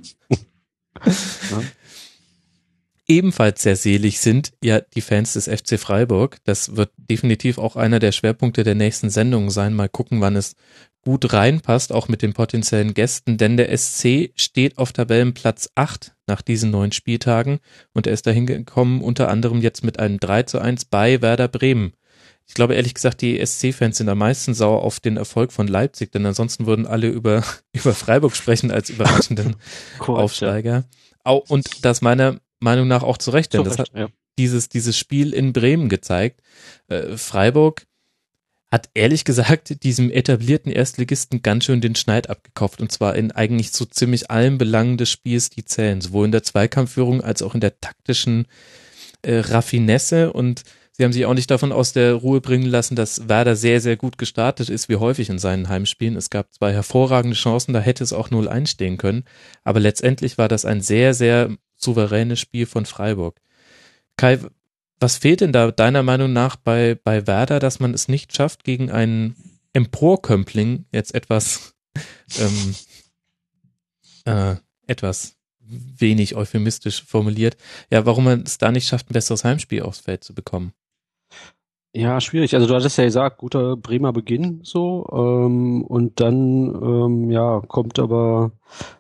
[3.11, 6.37] Ebenfalls sehr selig sind ja die Fans des FC Freiburg.
[6.45, 9.73] Das wird definitiv auch einer der Schwerpunkte der nächsten Sendung sein.
[9.73, 10.57] Mal gucken, wann es
[11.01, 16.43] gut reinpasst, auch mit den potenziellen Gästen, denn der SC steht auf Tabellenplatz 8 nach
[16.43, 17.61] diesen neun Spieltagen
[17.95, 21.49] und er ist dahin gekommen, unter anderem jetzt mit einem 3 zu 1 bei Werder
[21.49, 21.95] Bremen.
[22.47, 26.13] Ich glaube ehrlich gesagt, die SC-Fans sind am meisten sauer auf den Erfolg von Leipzig,
[26.13, 29.57] denn ansonsten würden alle über, über Freiburg sprechen als überraschenden
[29.99, 30.85] Aufsteiger.
[31.25, 33.63] Au, und das meiner Meinung nach auch zu Recht, Ja.
[33.63, 34.09] denn Zu das hat ja.
[34.39, 36.41] dieses, dieses Spiel in Bremen gezeigt.
[36.89, 37.87] Äh, Freiburg
[38.71, 43.73] hat ehrlich gesagt diesem etablierten Erstligisten ganz schön den Schneid abgekauft und zwar in eigentlich
[43.73, 47.61] so ziemlich allen Belangen des Spiels, die zählen, sowohl in der Zweikampfführung als auch in
[47.61, 48.47] der taktischen
[49.23, 53.27] äh, Raffinesse und sie haben sich auch nicht davon aus der Ruhe bringen lassen, dass
[53.29, 56.17] Werder sehr, sehr gut gestartet ist, wie häufig in seinen Heimspielen.
[56.17, 59.25] Es gab zwei hervorragende Chancen, da hätte es auch 0 stehen können,
[59.65, 63.41] aber letztendlich war das ein sehr, sehr souveränes Spiel von Freiburg.
[64.17, 64.39] Kai,
[65.01, 68.65] was fehlt denn da deiner Meinung nach bei, bei Werder, dass man es nicht schafft,
[68.65, 69.37] gegen einen
[69.73, 71.75] Emporkömpling jetzt etwas,
[72.39, 72.75] ähm,
[74.25, 74.57] äh,
[74.87, 77.57] etwas wenig euphemistisch formuliert,
[77.91, 80.73] ja, warum man es da nicht schafft, ein besseres Heimspiel aufs Feld zu bekommen?
[81.95, 82.55] Ja, schwierig.
[82.55, 87.99] Also du hattest ja gesagt, guter Bremer Beginn so ähm, und dann ähm, ja kommt
[87.99, 88.53] aber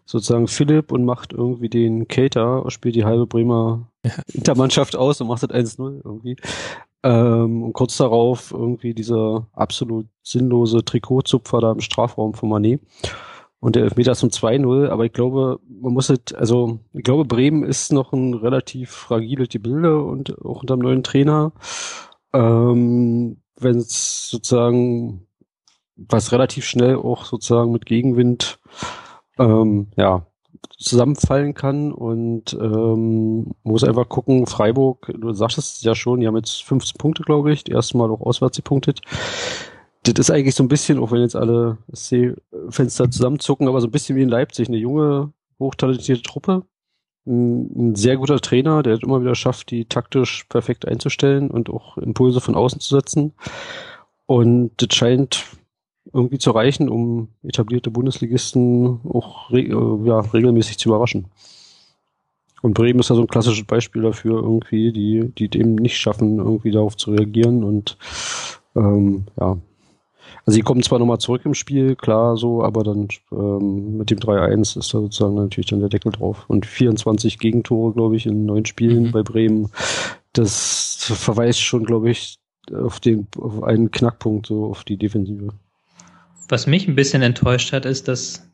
[0.06, 4.12] sozusagen Philipp und macht irgendwie den Cater, spielt die halbe Bremer ja.
[4.32, 6.36] Intermannschaft aus und macht das 1-0 irgendwie.
[7.02, 12.80] Ähm, und kurz darauf irgendwie dieser absolut sinnlose Trikotzupfer da im Strafraum von Manet.
[13.60, 17.64] Und der Elfmeter zum 2-0, aber ich glaube, man muss es, also ich glaube, Bremen
[17.64, 21.52] ist noch ein relativ fragiles Gebilde und auch unter dem neuen Trainer.
[22.32, 25.26] Ähm, Wenn es sozusagen
[25.96, 28.60] was relativ schnell auch sozusagen mit Gegenwind
[29.38, 30.26] ähm, ja
[30.78, 36.36] zusammenfallen kann und ähm, muss einfach gucken, Freiburg, du sagtest es ja schon, die haben
[36.36, 39.00] jetzt 15 Punkte, glaube ich, die erste Mal auch auswärts gepunktet.
[40.04, 41.78] Das ist eigentlich so ein bisschen, auch wenn jetzt alle
[42.70, 46.64] Fenster zusammenzucken, aber so ein bisschen wie in Leipzig, eine junge, hochtalentierte Truppe,
[47.28, 52.40] ein, sehr guter Trainer, der immer wieder schafft, die taktisch perfekt einzustellen und auch Impulse
[52.40, 53.34] von außen zu setzen.
[54.26, 55.44] Und das scheint
[56.12, 61.26] irgendwie zu reichen, um etablierte Bundesligisten auch re äh, ja, regelmäßig zu überraschen.
[62.60, 66.38] Und Bremen ist ja so ein klassisches Beispiel dafür, irgendwie, die, die dem nicht schaffen,
[66.38, 67.96] irgendwie darauf zu reagieren und
[68.74, 69.58] ähm, ja,
[70.46, 74.18] also sie kommen zwar nochmal zurück im Spiel, klar so, aber dann ähm, mit dem
[74.18, 76.44] 3-1 ist da sozusagen natürlich dann der Deckel drauf.
[76.48, 79.12] Und 24 Gegentore, glaube ich, in neun Spielen mhm.
[79.12, 79.70] bei Bremen.
[80.32, 82.38] Das verweist schon, glaube ich,
[82.72, 85.48] auf den auf einen Knackpunkt, so auf die Defensive.
[86.48, 88.48] Was mich ein bisschen enttäuscht hat, ist, dass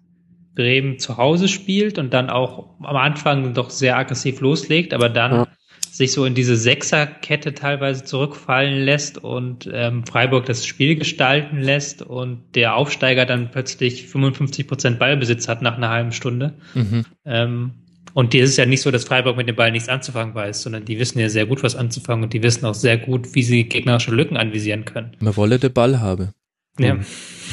[0.54, 5.32] Bremen zu Hause spielt und dann auch am Anfang doch sehr aggressiv loslegt, aber dann
[5.32, 5.46] ja
[5.94, 12.02] sich so in diese Sechserkette teilweise zurückfallen lässt und ähm, Freiburg das Spiel gestalten lässt
[12.02, 16.54] und der Aufsteiger dann plötzlich 55 Prozent Ballbesitz hat nach einer halben Stunde.
[16.74, 17.04] Mhm.
[17.24, 17.70] Ähm,
[18.12, 20.62] und die ist es ja nicht so, dass Freiburg mit dem Ball nichts anzufangen weiß,
[20.62, 23.44] sondern die wissen ja sehr gut, was anzufangen und die wissen auch sehr gut, wie
[23.44, 25.12] sie gegnerische Lücken anvisieren können.
[25.20, 26.30] Man wolle den Ball haben.
[26.76, 26.98] Ja.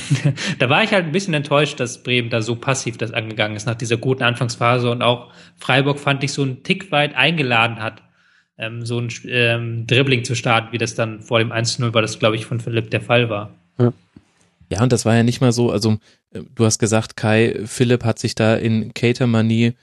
[0.57, 3.67] da war ich halt ein bisschen enttäuscht, dass Bremen da so passiv das angegangen ist
[3.67, 8.01] nach dieser guten Anfangsphase und auch Freiburg fand ich so einen Tick weit eingeladen hat
[8.57, 12.19] ähm, so ein ähm, Dribbling zu starten, wie das dann vor dem 1-0 war, das
[12.19, 13.55] glaube ich von Philipp der Fall war.
[13.79, 13.93] Ja.
[14.69, 15.97] ja, und das war ja nicht mal so, also
[16.31, 19.73] äh, du hast gesagt, Kai, Philipp hat sich da in Cater-Manie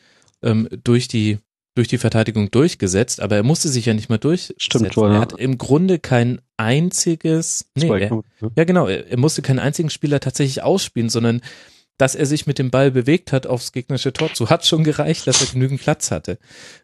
[0.43, 1.39] ähm, durch die
[1.75, 4.61] durch die Verteidigung durchgesetzt, aber er musste sich ja nicht mal durchsetzen.
[4.61, 5.13] Stimmt, ja.
[5.13, 8.25] Er hat im Grunde kein einziges, nee, er,
[8.57, 11.41] ja genau, er, er musste keinen einzigen Spieler tatsächlich ausspielen, sondern
[11.97, 15.29] dass er sich mit dem Ball bewegt hat aufs gegnerische Tor zu, hat schon gereicht,
[15.29, 16.39] dass er genügend Platz hatte.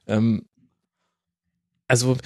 [0.07, 0.43] Ähm,
[1.89, 2.17] also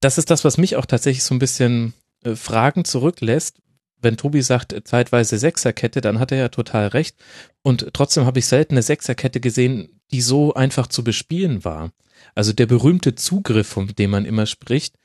[0.00, 3.60] das ist das, was mich auch tatsächlich so ein bisschen äh, Fragen zurücklässt.
[4.00, 7.16] Wenn Tobi sagt, äh, zeitweise Sechserkette, dann hat er ja total recht.
[7.62, 11.90] Und trotzdem habe ich selten eine Sechserkette gesehen, die so einfach zu bespielen war.
[12.34, 14.96] Also der berühmte Zugriff, von dem man immer spricht,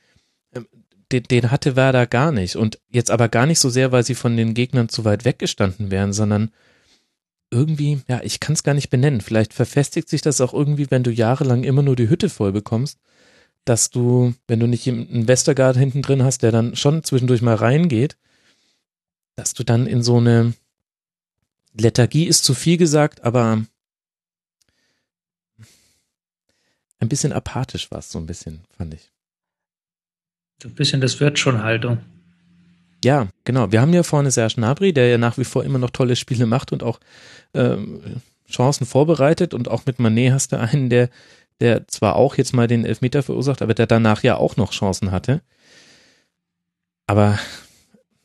[0.54, 0.66] ähm,
[1.10, 2.56] den, den hatte Werder gar nicht.
[2.56, 5.90] Und jetzt aber gar nicht so sehr, weil sie von den Gegnern zu weit weggestanden
[5.90, 6.50] wären, sondern
[7.50, 9.20] irgendwie, ja, ich kann es gar nicht benennen.
[9.20, 12.98] Vielleicht verfestigt sich das auch irgendwie, wenn du jahrelang immer nur die Hütte voll bekommst
[13.64, 17.54] dass du, wenn du nicht einen Westergaard hinten drin hast, der dann schon zwischendurch mal
[17.54, 18.16] reingeht,
[19.36, 20.54] dass du dann in so eine
[21.74, 23.64] Lethargie ist zu viel gesagt, aber
[26.98, 29.10] ein bisschen apathisch war es so ein bisschen, fand ich.
[30.62, 31.98] So ein bisschen das wird schon Haltung.
[33.04, 33.72] Ja, genau.
[33.72, 36.46] Wir haben ja vorne Serge Nabri, der ja nach wie vor immer noch tolle Spiele
[36.46, 37.00] macht und auch
[37.54, 41.08] ähm, Chancen vorbereitet und auch mit Manet hast du einen, der
[41.62, 45.12] der zwar auch jetzt mal den Elfmeter verursacht, aber der danach ja auch noch Chancen
[45.12, 45.42] hatte.
[47.06, 47.38] Aber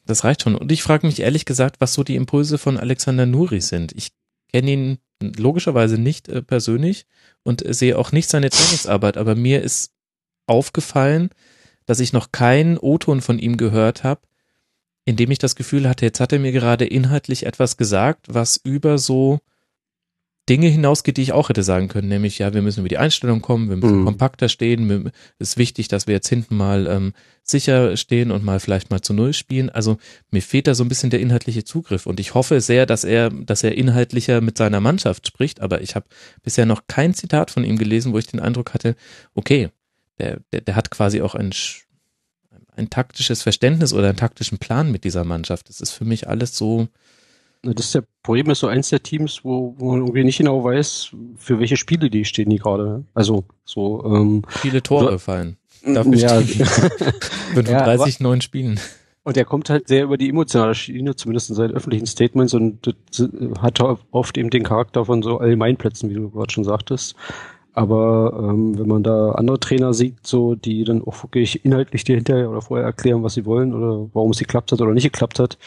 [0.06, 0.56] das reicht schon.
[0.56, 3.94] Und ich frage mich ehrlich gesagt, was so die Impulse von Alexander Nuri sind.
[3.96, 4.10] Ich
[4.52, 7.06] kenne ihn logischerweise nicht äh, persönlich
[7.44, 9.92] und äh, sehe auch nicht seine Trainingsarbeit, aber mir ist
[10.48, 11.30] aufgefallen,
[11.86, 14.22] dass ich noch keinen O-Ton von ihm gehört habe,
[15.06, 18.58] in dem ich das Gefühl hatte, jetzt hat er mir gerade inhaltlich etwas gesagt, was
[18.58, 19.40] über so
[20.50, 23.42] Dinge hinausgeht, die ich auch hätte sagen können, nämlich ja, wir müssen über die Einstellung
[23.42, 24.06] kommen, wir müssen mhm.
[24.06, 27.14] kompakter stehen, es ist wichtig, dass wir jetzt hinten mal ähm,
[27.44, 29.70] sicher stehen und mal vielleicht mal zu Null spielen.
[29.70, 29.98] Also
[30.32, 33.30] mir fehlt da so ein bisschen der inhaltliche Zugriff und ich hoffe sehr, dass er,
[33.30, 36.06] dass er inhaltlicher mit seiner Mannschaft spricht, aber ich habe
[36.44, 38.96] bisher noch kein Zitat von ihm gelesen, wo ich den Eindruck hatte,
[39.36, 39.70] okay,
[40.20, 41.52] der, der, der hat quasi auch ein,
[42.76, 45.70] ein taktisches Verständnis oder einen taktischen Plan mit dieser Mannschaft.
[45.70, 46.88] Das ist für mich alles so,
[47.74, 50.64] das ist der Problem ist so eins der Teams, wo, wo man irgendwie nicht genau
[50.64, 53.04] weiß, für welche Spiele die stehen die gerade.
[53.14, 55.58] Also so ähm, viele Tore fallen.
[55.86, 56.42] Dafür ja.
[56.42, 57.66] 35
[58.20, 58.80] ja, neuen Spielen.
[59.24, 62.96] Und er kommt halt sehr über die emotionale Schiene, zumindest in seinen öffentlichen Statements und
[63.62, 63.82] hat
[64.12, 67.16] oft eben den Charakter von so Allgemeinplätzen, wie du gerade schon sagtest.
[67.78, 72.16] Aber ähm, wenn man da andere Trainer sieht, so die dann auch wirklich inhaltlich dir
[72.16, 75.38] hinterher oder vorher erklären, was sie wollen oder warum es geklappt hat oder nicht geklappt
[75.38, 75.60] hat,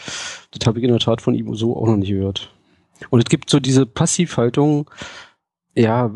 [0.51, 2.53] das habe ich in der Tat von ihm so auch noch nicht gehört.
[3.11, 4.91] Und es gibt so diese Passivhaltung,
[5.73, 6.13] ja,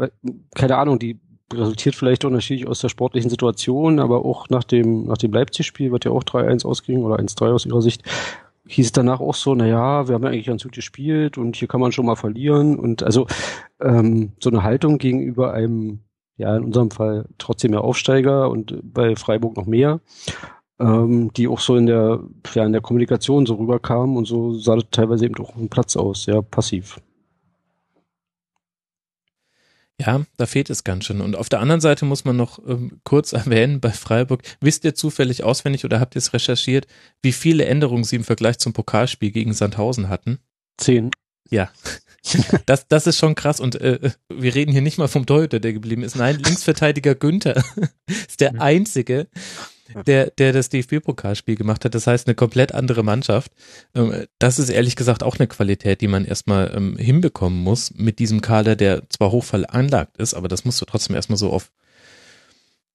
[0.53, 1.17] keine Ahnung, die
[1.53, 6.03] resultiert vielleicht unterschiedlich aus der sportlichen Situation, aber auch nach dem, nach dem Leipzig-Spiel wird
[6.03, 8.03] ja auch 3-1 ausging oder 1-3 aus ihrer Sicht,
[8.67, 11.81] hieß danach auch so, naja, wir haben ja eigentlich ganz gut gespielt und hier kann
[11.81, 13.27] man schon mal verlieren und also
[13.79, 15.99] ähm, so eine Haltung gegenüber einem,
[16.37, 20.01] ja in unserem Fall trotzdem ja Aufsteiger und bei Freiburg noch mehr,
[20.79, 22.21] ähm, die auch so in der,
[22.53, 25.69] ja, in der Kommunikation so rüberkam und so sah das teilweise eben auch auf dem
[25.69, 26.99] Platz aus, sehr passiv.
[29.99, 31.21] Ja, da fehlt es ganz schön.
[31.21, 34.95] Und auf der anderen Seite muss man noch ähm, kurz erwähnen, bei Freiburg, wisst ihr
[34.95, 36.87] zufällig auswendig oder habt ihr es recherchiert,
[37.21, 40.39] wie viele Änderungen sie im Vergleich zum Pokalspiel gegen Sandhausen hatten?
[40.77, 41.11] Zehn.
[41.49, 41.69] Ja.
[42.65, 45.73] Das, das ist schon krass und äh, wir reden hier nicht mal vom Torhüter, der
[45.73, 46.15] geblieben ist.
[46.15, 47.63] Nein, Linksverteidiger Günther
[48.07, 49.27] ist der einzige,
[50.05, 51.95] der, der das DFB-Pokalspiel gemacht hat.
[51.95, 53.51] Das heißt, eine komplett andere Mannschaft.
[53.93, 58.19] Ähm, das ist ehrlich gesagt auch eine Qualität, die man erstmal ähm, hinbekommen muss mit
[58.19, 61.71] diesem Kader, der zwar hochveranlagt ist, aber das musst du trotzdem erstmal so auf,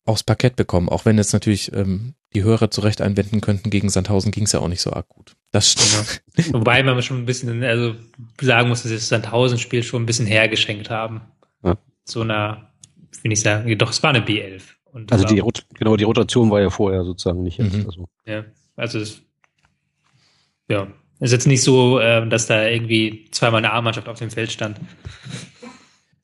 [0.05, 0.89] aufs Parkett bekommen.
[0.89, 4.61] Auch wenn jetzt natürlich ähm, die Hörer zurecht einwenden könnten, gegen Sandhausen ging es ja
[4.61, 5.37] auch nicht so arg gut.
[5.53, 6.23] Das stimmt.
[6.37, 6.45] Ja.
[6.53, 7.95] Wobei man schon ein bisschen, also
[8.41, 11.23] sagen muss, dass sie das Sandhausen-Spiel schon ein bisschen hergeschenkt haben.
[11.65, 11.77] Ja.
[12.05, 12.73] So einer,
[13.23, 14.63] will ich sagen, doch, es war eine B11.
[14.93, 15.43] Und also die,
[15.75, 17.77] genau, die Rotation war ja vorher sozusagen nicht jetzt.
[17.77, 17.87] Mhm.
[17.87, 18.09] Also.
[18.27, 18.45] Ja,
[18.77, 19.23] also es,
[20.69, 20.89] ja,
[21.21, 24.51] es ist jetzt nicht so, äh, dass da irgendwie zweimal eine A-Mannschaft auf dem Feld
[24.51, 24.81] stand.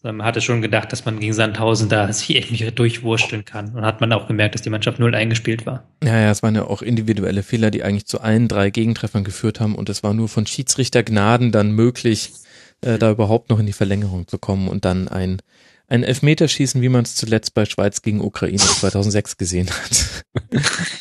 [0.02, 3.74] Man hatte schon gedacht, dass man gegen Sandhausen da sich irgendwie durchwursteln kann.
[3.74, 5.88] Und hat man auch gemerkt, dass die Mannschaft null eingespielt war.
[6.02, 9.60] Ja, ja, es waren ja auch individuelle Fehler, die eigentlich zu allen drei Gegentreffern geführt
[9.60, 9.74] haben.
[9.74, 12.32] Und es war nur von Schiedsrichtergnaden dann möglich,
[12.80, 15.42] äh, da überhaupt noch in die Verlängerung zu kommen und dann ein
[15.88, 20.24] ein Elfmeterschießen, wie man es zuletzt bei Schweiz gegen Ukraine 2006 gesehen hat.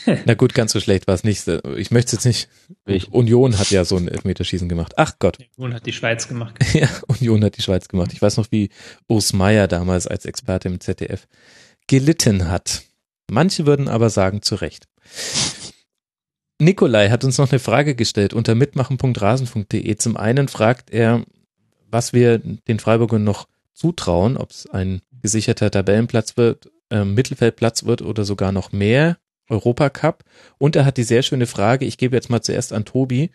[0.26, 1.48] Na gut, ganz so schlecht war es nicht.
[1.78, 2.50] Ich möchte es jetzt
[2.88, 3.12] nicht.
[3.12, 4.94] Union hat ja so ein Elfmeterschießen gemacht.
[4.98, 5.40] Ach Gott.
[5.58, 6.56] Union hat die Schweiz gemacht.
[6.74, 8.14] ja, Union hat die Schweiz gemacht.
[8.14, 8.70] Ich weiß noch, wie
[9.08, 11.28] Urs Meier damals als Experte im ZDF
[11.88, 12.84] gelitten hat.
[13.30, 14.88] Manche würden aber sagen, zu Recht.
[16.60, 19.96] Nikolai hat uns noch eine Frage gestellt unter mitmachen.rasen.de.
[19.98, 21.26] Zum einen fragt er,
[21.90, 28.02] was wir den Freiburgern noch zutrauen, ob es ein gesicherter Tabellenplatz wird, äh, Mittelfeldplatz wird
[28.02, 29.18] oder sogar noch mehr
[29.50, 30.24] Europacup.
[30.58, 33.32] Und er hat die sehr schöne Frage, ich gebe jetzt mal zuerst an Tobi,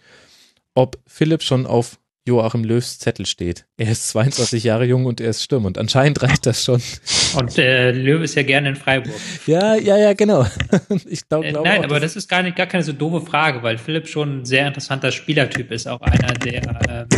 [0.74, 3.66] ob Philipp schon auf Joachim Löws Zettel steht.
[3.76, 6.82] Er ist 22 Jahre jung und er ist Stürmer und anscheinend reicht das schon.
[7.36, 9.14] Und äh, Löw ist ja gerne in Freiburg.
[9.46, 10.46] Ja, ja, ja, genau.
[11.06, 13.62] Ich glaub, äh, nein, auch, aber das ist gar nicht gar keine so doofe Frage,
[13.62, 17.16] weil Philipp schon ein sehr interessanter Spielertyp ist, auch einer, der äh,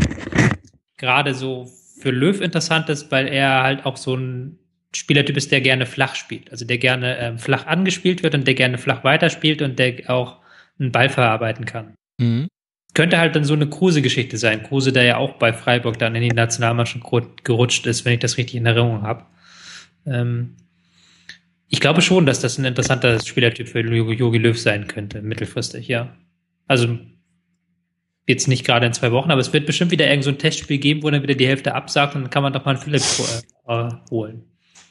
[0.96, 1.68] gerade so
[2.02, 4.58] für Löw interessant ist, weil er halt auch so ein
[4.94, 6.50] Spielertyp ist, der gerne flach spielt.
[6.50, 10.38] Also der gerne ähm, flach angespielt wird und der gerne flach weiterspielt und der auch
[10.78, 11.94] einen Ball verarbeiten kann.
[12.18, 12.48] Mhm.
[12.94, 14.64] Könnte halt dann so eine Kruse-Geschichte sein.
[14.64, 17.04] Kruse, der ja auch bei Freiburg dann in die Nationalmannschaft
[17.44, 19.24] gerutscht ist, wenn ich das richtig in Erinnerung habe.
[20.04, 20.56] Ähm,
[21.68, 26.14] ich glaube schon, dass das ein interessanter Spielertyp für Jogi Löw sein könnte, mittelfristig, ja.
[26.66, 26.98] Also
[28.26, 30.78] jetzt nicht gerade in zwei Wochen, aber es wird bestimmt wieder irgend so ein Testspiel
[30.78, 33.02] geben, wo dann wieder die Hälfte absagt und dann kann man doch mal einen Philipp
[33.66, 34.44] äh, holen.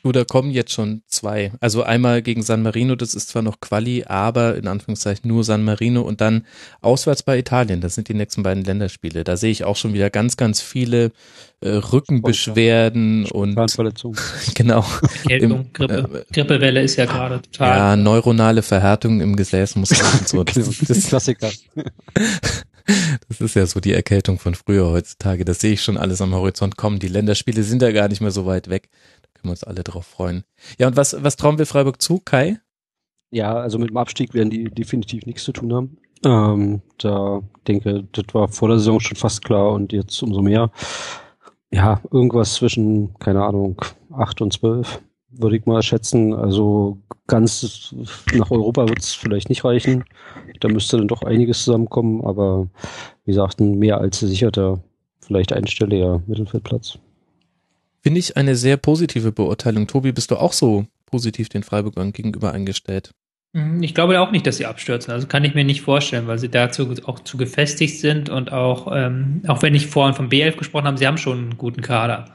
[0.03, 1.51] Du, da kommen jetzt schon zwei.
[1.59, 5.63] Also einmal gegen San Marino, das ist zwar noch Quali, aber in Anführungszeichen nur San
[5.63, 6.47] Marino und dann
[6.81, 7.81] auswärts bei Italien.
[7.81, 9.23] Das sind die nächsten beiden Länderspiele.
[9.23, 11.11] Da sehe ich auch schon wieder ganz, ganz viele
[11.59, 13.55] äh, Rückenbeschwerden und
[14.55, 14.85] genau.
[15.23, 16.25] Erkältung, Grippe.
[16.27, 17.77] Äh, Grippewelle ist ja gerade total.
[17.77, 20.43] Ja, neuronale Verhärtung im Gesäßmuskel und so.
[20.43, 21.51] Das, das, das Klassiker.
[23.27, 25.45] Das ist ja so die Erkältung von früher heutzutage.
[25.45, 26.99] Das sehe ich schon alles am Horizont kommen.
[26.99, 28.89] Die Länderspiele sind ja gar nicht mehr so weit weg.
[29.21, 30.43] Da können wir uns alle drauf freuen.
[30.77, 32.59] Ja, und was, was trauen wir Freiburg zu, Kai?
[33.31, 35.97] Ja, also mit dem Abstieg werden die definitiv nichts zu tun haben.
[36.23, 40.71] Ähm, da denke, das war vor der Saison schon fast klar und jetzt umso mehr.
[41.71, 43.81] Ja, irgendwas zwischen, keine Ahnung,
[44.11, 45.01] acht und zwölf
[45.31, 46.33] würde ich mal schätzen.
[46.33, 46.97] Also
[47.27, 47.95] ganz
[48.33, 50.03] nach Europa wird es vielleicht nicht reichen.
[50.59, 52.67] Da müsste dann doch einiges zusammenkommen, aber
[53.25, 54.81] wie gesagt, ein mehr als sicherter,
[55.21, 56.99] vielleicht einstelliger Mittelfeldplatz.
[58.01, 59.87] Finde ich eine sehr positive Beurteilung.
[59.87, 63.11] Tobi, bist du auch so positiv den Freiburgern gegenüber eingestellt?
[63.53, 65.13] Mhm, ich glaube auch nicht, dass sie abstürzen.
[65.13, 68.91] Also kann ich mir nicht vorstellen, weil sie dazu auch zu gefestigt sind und auch,
[68.93, 72.25] ähm, auch wenn ich vorhin vom B11 gesprochen habe, sie haben schon einen guten Kader.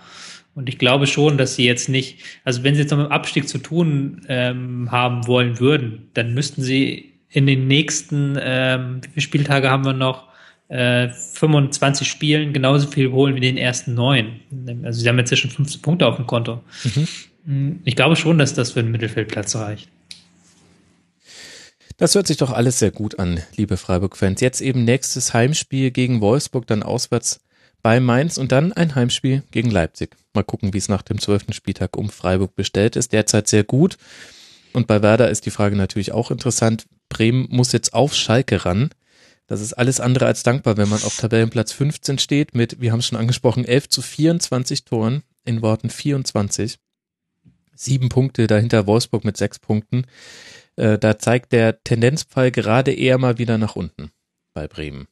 [0.57, 3.13] Und ich glaube schon, dass sie jetzt nicht, also wenn sie jetzt noch mit dem
[3.13, 9.11] Abstieg zu tun ähm, haben wollen würden, dann müssten sie in den nächsten, ähm, wie
[9.11, 10.29] viele Spieltage haben wir noch?
[10.69, 14.41] Äh, 25 Spielen genauso viel holen wie den ersten neun.
[14.83, 16.65] Also sie haben jetzt ja schon 15 Punkte auf dem Konto.
[17.45, 17.81] Mhm.
[17.85, 19.91] Ich glaube schon, dass das für einen Mittelfeldplatz reicht.
[21.99, 24.41] Das hört sich doch alles sehr gut an, liebe Freiburg-Fans.
[24.41, 27.41] Jetzt eben nächstes Heimspiel gegen Wolfsburg, dann auswärts
[27.87, 30.17] bei Mainz und dann ein Heimspiel gegen Leipzig.
[30.35, 33.13] Mal gucken, wie es nach dem zwölften Spieltag um Freiburg bestellt ist.
[33.13, 33.97] Derzeit sehr gut.
[34.73, 36.87] Und bei Werder ist die Frage natürlich auch interessant.
[37.09, 38.91] Bremen muss jetzt auf Schalke ran.
[39.47, 42.99] Das ist alles andere als dankbar, wenn man auf Tabellenplatz 15 steht mit, wir haben
[42.99, 46.81] es schon angesprochen, 11 zu 24 Toren, in Worten 24.
[47.77, 50.07] Sieben Punkte dahinter Wolfsburg mit sechs Punkten.
[50.75, 54.11] Äh, da zeigt der Tendenzpfeil gerade eher mal wieder nach unten
[54.55, 55.07] bei Bremen.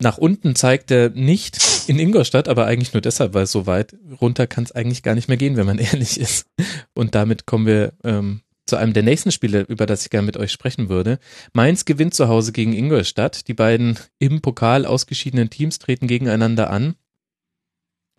[0.00, 4.46] Nach unten zeigt er nicht in Ingolstadt, aber eigentlich nur deshalb, weil so weit runter
[4.46, 6.46] kann es eigentlich gar nicht mehr gehen, wenn man ehrlich ist.
[6.94, 10.36] Und damit kommen wir ähm, zu einem der nächsten Spiele, über das ich gerne mit
[10.36, 11.18] euch sprechen würde.
[11.52, 13.46] Mainz gewinnt zu Hause gegen Ingolstadt.
[13.48, 16.94] Die beiden im Pokal ausgeschiedenen Teams treten gegeneinander an.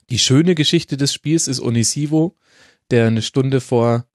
[0.10, 2.36] Die schöne Geschichte des Spiels ist Onisivo,
[2.92, 4.06] der eine Stunde vor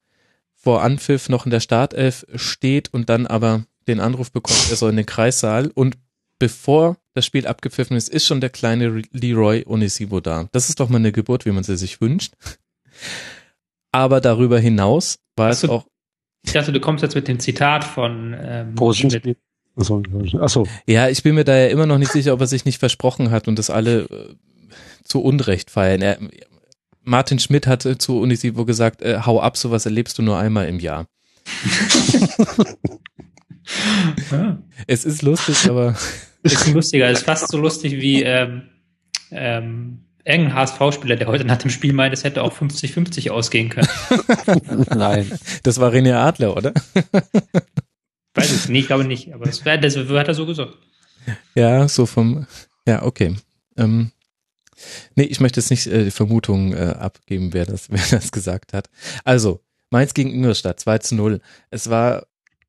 [0.66, 4.90] vor Anpfiff noch in der Startelf steht und dann aber den Anruf bekommt, er soll
[4.90, 5.96] in den Kreissaal und
[6.38, 10.48] bevor das Spiel abgepfiffen ist, ist schon der kleine Leroy Onisivo da.
[10.52, 12.34] Das ist doch mal eine Geburt, wie man sie sich wünscht.
[13.92, 15.86] Aber darüber hinaus war Achso, es auch.
[16.44, 19.38] Ich dachte, du kommst jetzt mit dem Zitat von ähm, Schmidt.
[19.74, 20.02] Achso,
[20.38, 20.66] achso.
[20.86, 23.30] Ja, ich bin mir da ja immer noch nicht sicher, ob er sich nicht versprochen
[23.30, 24.34] hat und das alle äh,
[25.04, 26.02] zu Unrecht feiern.
[26.02, 26.18] Er,
[27.02, 30.80] Martin Schmidt hat zu Unisivo gesagt, äh, hau ab, sowas erlebst du nur einmal im
[30.80, 31.06] Jahr.
[34.30, 34.58] ja.
[34.86, 35.96] Es ist lustig, aber.
[36.42, 38.68] Ist lustiger, ist fast so lustig wie ähm,
[39.32, 43.88] ähm, irgendein HSV-Spieler, der heute nach dem Spiel meint, es hätte auch 50-50 ausgehen können.
[44.94, 45.28] Nein.
[45.64, 46.72] Das war René Adler, oder?
[48.34, 50.78] Weiß ich nicht, ich glaube nicht, aber das, das hat er so gesagt.
[51.56, 52.46] Ja, so vom,
[52.86, 53.34] ja, okay.
[53.76, 54.12] Ähm,
[55.14, 58.72] Nee, ich möchte jetzt nicht äh, die Vermutung äh, abgeben, wer das, wer das gesagt
[58.72, 58.88] hat.
[59.24, 59.60] Also,
[59.90, 61.40] Mainz gegen Ingolstadt, 2 zu 0.
[61.70, 62.26] Es war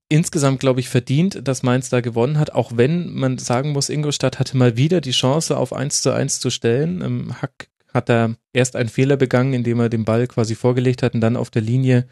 [0.09, 4.39] insgesamt, glaube ich, verdient, dass Mainz da gewonnen hat, auch wenn man sagen muss, Ingolstadt
[4.39, 7.35] hatte mal wieder die Chance, auf 1 zu 1 zu stellen.
[7.41, 11.21] Hack hat da erst einen Fehler begangen, indem er den Ball quasi vorgelegt hat und
[11.21, 12.07] dann auf der Linie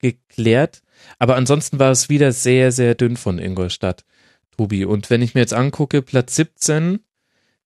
[0.00, 0.82] geklärt.
[1.18, 4.04] Aber ansonsten war es wieder sehr, sehr dünn von Ingolstadt,
[4.56, 4.84] Tobi.
[4.84, 7.00] Und wenn ich mir jetzt angucke, Platz 17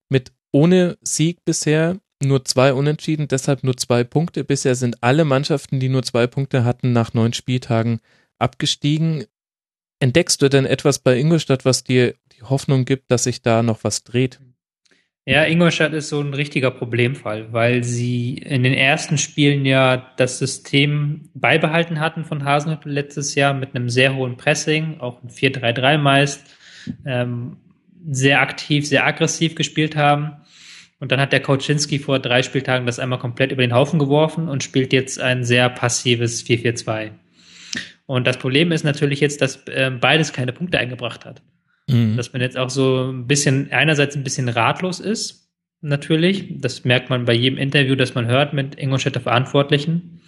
[0.09, 4.45] mit ohne Sieg bisher, nur zwei Unentschieden, deshalb nur zwei Punkte.
[4.45, 8.01] Bisher sind alle Mannschaften, die nur zwei Punkte hatten, nach neun Spieltagen
[8.39, 9.25] abgestiegen.
[10.03, 13.85] Entdeckst du denn etwas bei Ingolstadt, was dir die Hoffnung gibt, dass sich da noch
[13.85, 14.41] was dreht?
[15.27, 20.41] Ja, Ingolstadt ist so ein richtiger Problemfall, weil sie in den ersten Spielen ja das
[20.41, 25.99] System beibehalten hatten von Hasenhüttl letztes Jahr mit einem sehr hohen Pressing, auch ein 4-3-3
[25.99, 26.47] meist,
[27.07, 27.59] ähm,
[28.11, 30.33] sehr aktiv, sehr aggressiv gespielt haben
[30.99, 34.49] und dann hat der Kauczynski vor drei Spieltagen das einmal komplett über den Haufen geworfen
[34.49, 37.13] und spielt jetzt ein sehr passives 4-4-2.
[38.13, 41.41] Und das Problem ist natürlich jetzt, dass äh, beides keine Punkte eingebracht hat.
[41.89, 42.17] Mhm.
[42.17, 46.61] Dass man jetzt auch so ein bisschen, einerseits ein bisschen ratlos ist, natürlich.
[46.61, 50.21] Das merkt man bei jedem Interview, das man hört mit Ingolstädter Verantwortlichen.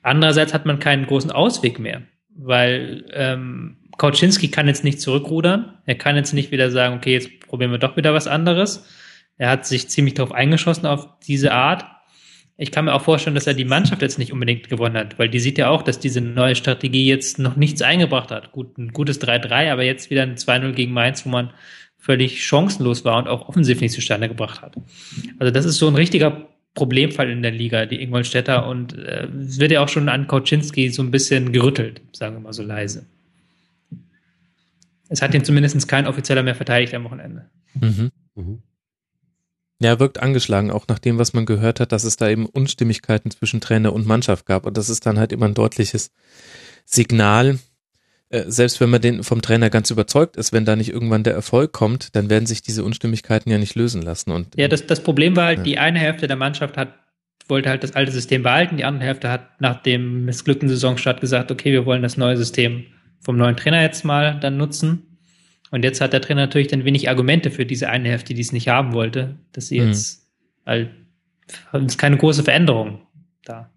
[0.00, 2.02] Andererseits hat man keinen großen Ausweg mehr,
[2.34, 5.74] weil ähm, Kauczynski kann jetzt nicht zurückrudern.
[5.84, 8.88] Er kann jetzt nicht wieder sagen, okay, jetzt probieren wir doch wieder was anderes
[9.40, 11.86] er hat sich ziemlich darauf eingeschossen auf diese Art.
[12.62, 15.30] Ich kann mir auch vorstellen, dass er die Mannschaft jetzt nicht unbedingt gewonnen hat, weil
[15.30, 18.52] die sieht ja auch, dass diese neue Strategie jetzt noch nichts eingebracht hat.
[18.52, 21.54] Gut, ein gutes 3-3, aber jetzt wieder ein 2-0 gegen Mainz, wo man
[21.96, 24.76] völlig chancenlos war und auch offensiv nicht zustande gebracht hat.
[25.38, 28.66] Also das ist so ein richtiger Problemfall in der Liga, die Ingolstädter.
[28.66, 32.40] Und äh, es wird ja auch schon an Kauczynski so ein bisschen gerüttelt, sagen wir
[32.40, 33.06] mal so leise.
[35.08, 37.46] Es hat ihn zumindest kein Offizieller mehr verteidigt am Wochenende.
[37.72, 38.10] Mhm.
[38.34, 38.62] Mhm.
[39.82, 43.30] Ja, wirkt angeschlagen, auch nach dem, was man gehört hat, dass es da eben Unstimmigkeiten
[43.30, 44.66] zwischen Trainer und Mannschaft gab.
[44.66, 46.12] Und das ist dann halt immer ein deutliches
[46.84, 47.58] Signal.
[48.28, 51.32] Äh, selbst wenn man den vom Trainer ganz überzeugt ist, wenn da nicht irgendwann der
[51.32, 54.32] Erfolg kommt, dann werden sich diese Unstimmigkeiten ja nicht lösen lassen.
[54.32, 55.64] Und, ja, das, das Problem war halt, ja.
[55.64, 56.94] die eine Hälfte der Mannschaft hat,
[57.48, 61.50] wollte halt das alte System behalten, die andere Hälfte hat nach dem missglückten Saisonstart gesagt,
[61.50, 62.84] okay, wir wollen das neue System
[63.18, 65.09] vom neuen Trainer jetzt mal dann nutzen.
[65.70, 68.52] Und jetzt hat der Trainer natürlich dann wenig Argumente für diese eine Hälfte, die es
[68.52, 69.88] nicht haben wollte, dass sie mhm.
[69.88, 70.28] jetzt
[70.66, 70.90] halt,
[71.72, 73.06] ist keine große Veränderung
[73.44, 73.70] da.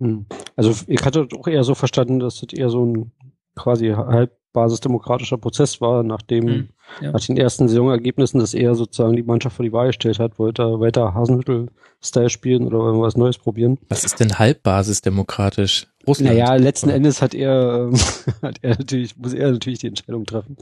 [0.00, 0.26] Hm.
[0.56, 3.12] Also ich hatte auch eher so verstanden, dass das eher so ein
[3.54, 6.68] quasi halb basisdemokratischer Prozess war, nachdem Mhm,
[7.02, 7.12] ja.
[7.12, 10.62] nach den ersten Saisonergebnissen, dass er sozusagen die Mannschaft vor die Wahl gestellt hat, wollte
[10.62, 13.78] er weiter Hasenhüttel-Style spielen oder irgendwas Neues probieren.
[13.88, 15.88] Was ist denn halbbasisdemokratisch?
[16.06, 16.36] Russland.
[16.36, 16.96] Naja, letzten Oder?
[16.96, 17.94] Endes hat er, ähm,
[18.42, 20.56] hat er natürlich, muss er natürlich die Entscheidung treffen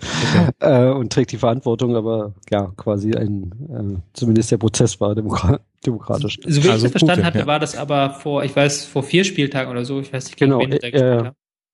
[0.61, 5.59] äh, und trägt die Verantwortung, aber ja, quasi ein, äh, zumindest der Prozess war demokra
[5.85, 6.39] demokratisch.
[6.47, 7.47] So wie Also ich das verstanden Putin, hatte, ja.
[7.47, 10.61] war das aber vor, ich weiß, vor vier Spieltagen oder so, ich weiß nicht, Genau,
[10.61, 11.33] äh.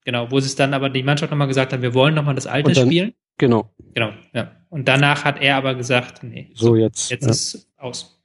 [0.09, 2.47] Genau, wo sie es dann aber die Mannschaft nochmal gesagt hat, wir wollen nochmal das
[2.47, 3.13] alte dann- spielen.
[3.37, 4.51] Genau, Genau, ja.
[4.69, 7.11] Und danach hat er aber gesagt, nee, so jetzt.
[7.11, 7.29] jetzt ja.
[7.29, 8.19] ist aus.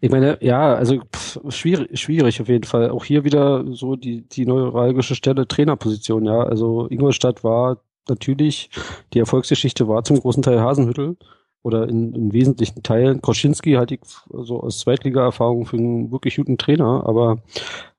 [0.00, 2.90] Ich meine, ja, also pff, schwierig, schwierig auf jeden Fall.
[2.90, 6.42] Auch hier wieder so die, die neuralgische Stelle Trainerposition, ja.
[6.42, 8.70] Also Ingolstadt war natürlich,
[9.14, 11.16] die Erfolgsgeschichte war zum großen Teil Hasenhüttel
[11.62, 13.22] oder in, in wesentlichen Teilen.
[13.22, 17.38] Kroschinski hatte ich so aus Zweitliga-Erfahrung für einen wirklich guten Trainer, aber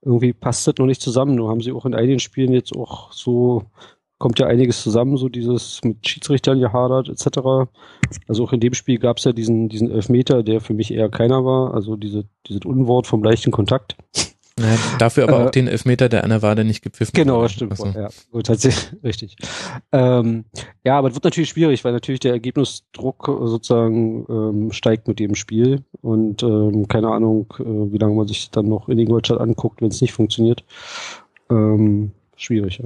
[0.02, 1.36] irgendwie passt das noch nicht zusammen.
[1.36, 3.64] Nur haben sie auch in einigen Spielen jetzt auch so,
[4.18, 7.70] kommt ja einiges zusammen, so dieses mit Schiedsrichtern gehadert etc.
[8.28, 11.10] Also auch in dem Spiel gab es ja diesen, diesen Elfmeter, der für mich eher
[11.10, 13.96] keiner war, also diese, dieses Unwort vom leichten Kontakt.
[14.60, 17.44] Naja, dafür aber Äh, auch den Elfmeter, der an der Wade nicht gepfiffen Genau, wurde.
[17.46, 17.72] das stimmt.
[17.72, 19.36] Also, Ja, gut, tatsächlich, richtig.
[19.92, 20.46] Ähm,
[20.84, 25.36] ja, aber es wird natürlich schwierig, weil natürlich der Ergebnisdruck sozusagen ähm, steigt mit jedem
[25.36, 29.82] Spiel und ähm, keine Ahnung, äh, wie lange man sich dann noch in Ingolstadt anguckt,
[29.82, 30.64] wenn es nicht funktioniert.
[31.50, 32.86] Ähm, schwierig, ja.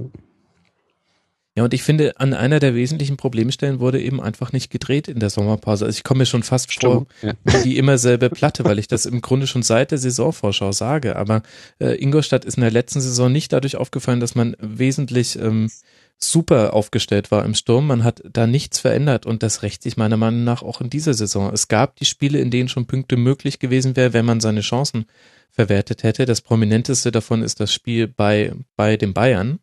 [1.57, 5.19] Ja, und ich finde, an einer der wesentlichen Problemstellen wurde eben einfach nicht gedreht in
[5.19, 5.85] der Sommerpause.
[5.85, 7.33] Also ich komme mir schon fast vor, Ja.
[7.63, 11.15] die immer selbe Platte, weil ich das im Grunde schon seit der Saisonvorschau sage.
[11.15, 11.41] Aber
[11.79, 15.71] äh, Ingolstadt ist in der letzten Saison nicht dadurch aufgefallen, dass man wesentlich ähm,
[16.19, 17.87] super aufgestellt war im Sturm.
[17.87, 21.15] Man hat da nichts verändert und das rächt sich meiner Meinung nach auch in dieser
[21.15, 21.51] Saison.
[21.51, 25.05] Es gab die Spiele, in denen schon Punkte möglich gewesen wäre, wenn man seine Chancen
[25.49, 26.25] verwertet hätte.
[26.25, 29.57] Das prominenteste davon ist das Spiel bei, bei den Bayern.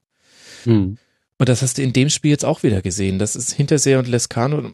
[0.65, 0.99] Hm.
[1.39, 3.19] Und das hast du in dem Spiel jetzt auch wieder gesehen.
[3.19, 4.73] Das ist Hinterseher und Lescano,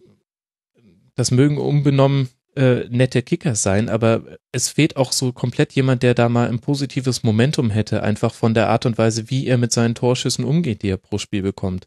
[1.15, 4.23] das mögen unbenommen äh, nette Kickers sein, aber
[4.53, 8.55] es fehlt auch so komplett jemand, der da mal ein positives Momentum hätte, einfach von
[8.55, 11.87] der Art und Weise, wie er mit seinen Torschüssen umgeht, die er pro Spiel bekommt.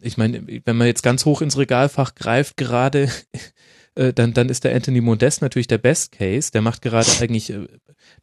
[0.00, 3.10] Ich meine, wenn man jetzt ganz hoch ins Regalfach greift gerade,
[3.94, 6.50] äh, dann, dann ist der Anthony Modest natürlich der Best Case.
[6.52, 7.66] Der macht gerade eigentlich, äh,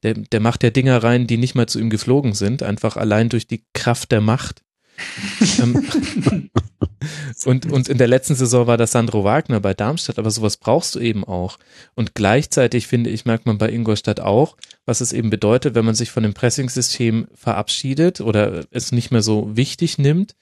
[0.04, 3.30] der, der macht ja Dinger rein, die nicht mal zu ihm geflogen sind, einfach allein
[3.30, 4.62] durch die Kraft der Macht.
[5.60, 5.88] Ähm,
[7.46, 10.96] und, und in der letzten Saison war das Sandro Wagner bei Darmstadt, aber sowas brauchst
[10.96, 11.58] du eben auch.
[11.96, 15.96] Und gleichzeitig finde ich, merkt man bei Ingolstadt auch, was es eben bedeutet, wenn man
[15.96, 20.36] sich von dem Pressing-System verabschiedet oder es nicht mehr so wichtig nimmt.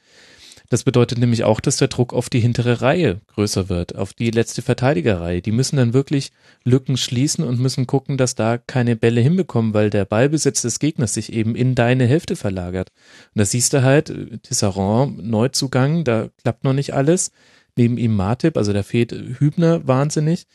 [0.74, 4.32] Das bedeutet nämlich auch, dass der Druck auf die hintere Reihe größer wird, auf die
[4.32, 5.40] letzte Verteidigerreihe.
[5.40, 6.32] Die müssen dann wirklich
[6.64, 11.14] Lücken schließen und müssen gucken, dass da keine Bälle hinbekommen, weil der Ballbesitz des Gegners
[11.14, 12.92] sich eben in deine Hälfte verlagert.
[13.36, 17.30] Und da siehst du halt, Tisserand, Neuzugang, da klappt noch nicht alles.
[17.76, 20.48] Neben ihm Martip, also da fehlt Hübner wahnsinnig.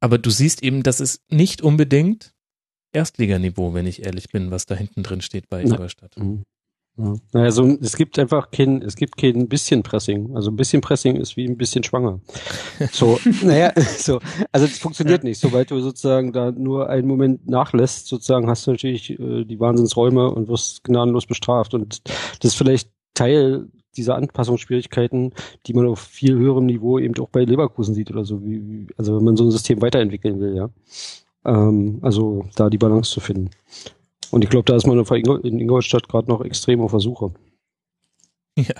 [0.00, 2.34] Aber du siehst eben, das ist nicht unbedingt
[2.92, 5.62] Erstliganiveau, wenn ich ehrlich bin, was da hinten drin steht bei.
[5.62, 6.14] Ingolstadt.
[6.18, 6.42] Mhm.
[7.00, 7.14] Ja.
[7.32, 10.36] Naja, so, es gibt einfach kein, es gibt kein bisschen Pressing.
[10.36, 12.20] Also ein bisschen Pressing ist wie ein bisschen schwanger.
[12.92, 14.20] So, naja, so,
[14.52, 15.40] also es funktioniert nicht.
[15.40, 20.30] Sobald du sozusagen da nur einen Moment nachlässt, sozusagen hast du natürlich äh, die Wahnsinnsräume
[20.30, 21.72] und wirst gnadenlos bestraft.
[21.72, 25.32] Und das ist vielleicht Teil dieser Anpassungsschwierigkeiten,
[25.66, 28.86] die man auf viel höherem Niveau eben auch bei Leverkusen sieht oder so, wie, wie
[28.96, 30.70] also wenn man so ein System weiterentwickeln will, ja.
[31.44, 33.50] Ähm, also da die Balance zu finden.
[34.30, 34.98] Und ich glaube, da ist man
[35.42, 37.32] in Ingolstadt gerade noch extrem auf der Suche.
[38.56, 38.74] Ja,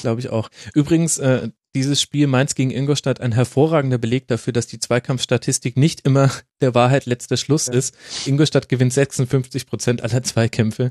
[0.00, 0.48] glaube ich auch.
[0.74, 6.00] Übrigens, äh, dieses Spiel Mainz gegen Ingolstadt ein hervorragender Beleg dafür, dass die Zweikampfstatistik nicht
[6.06, 6.30] immer
[6.60, 7.96] der Wahrheit letzter Schluss ist.
[8.26, 10.90] Ingolstadt gewinnt 56 Prozent aller Zweikämpfe.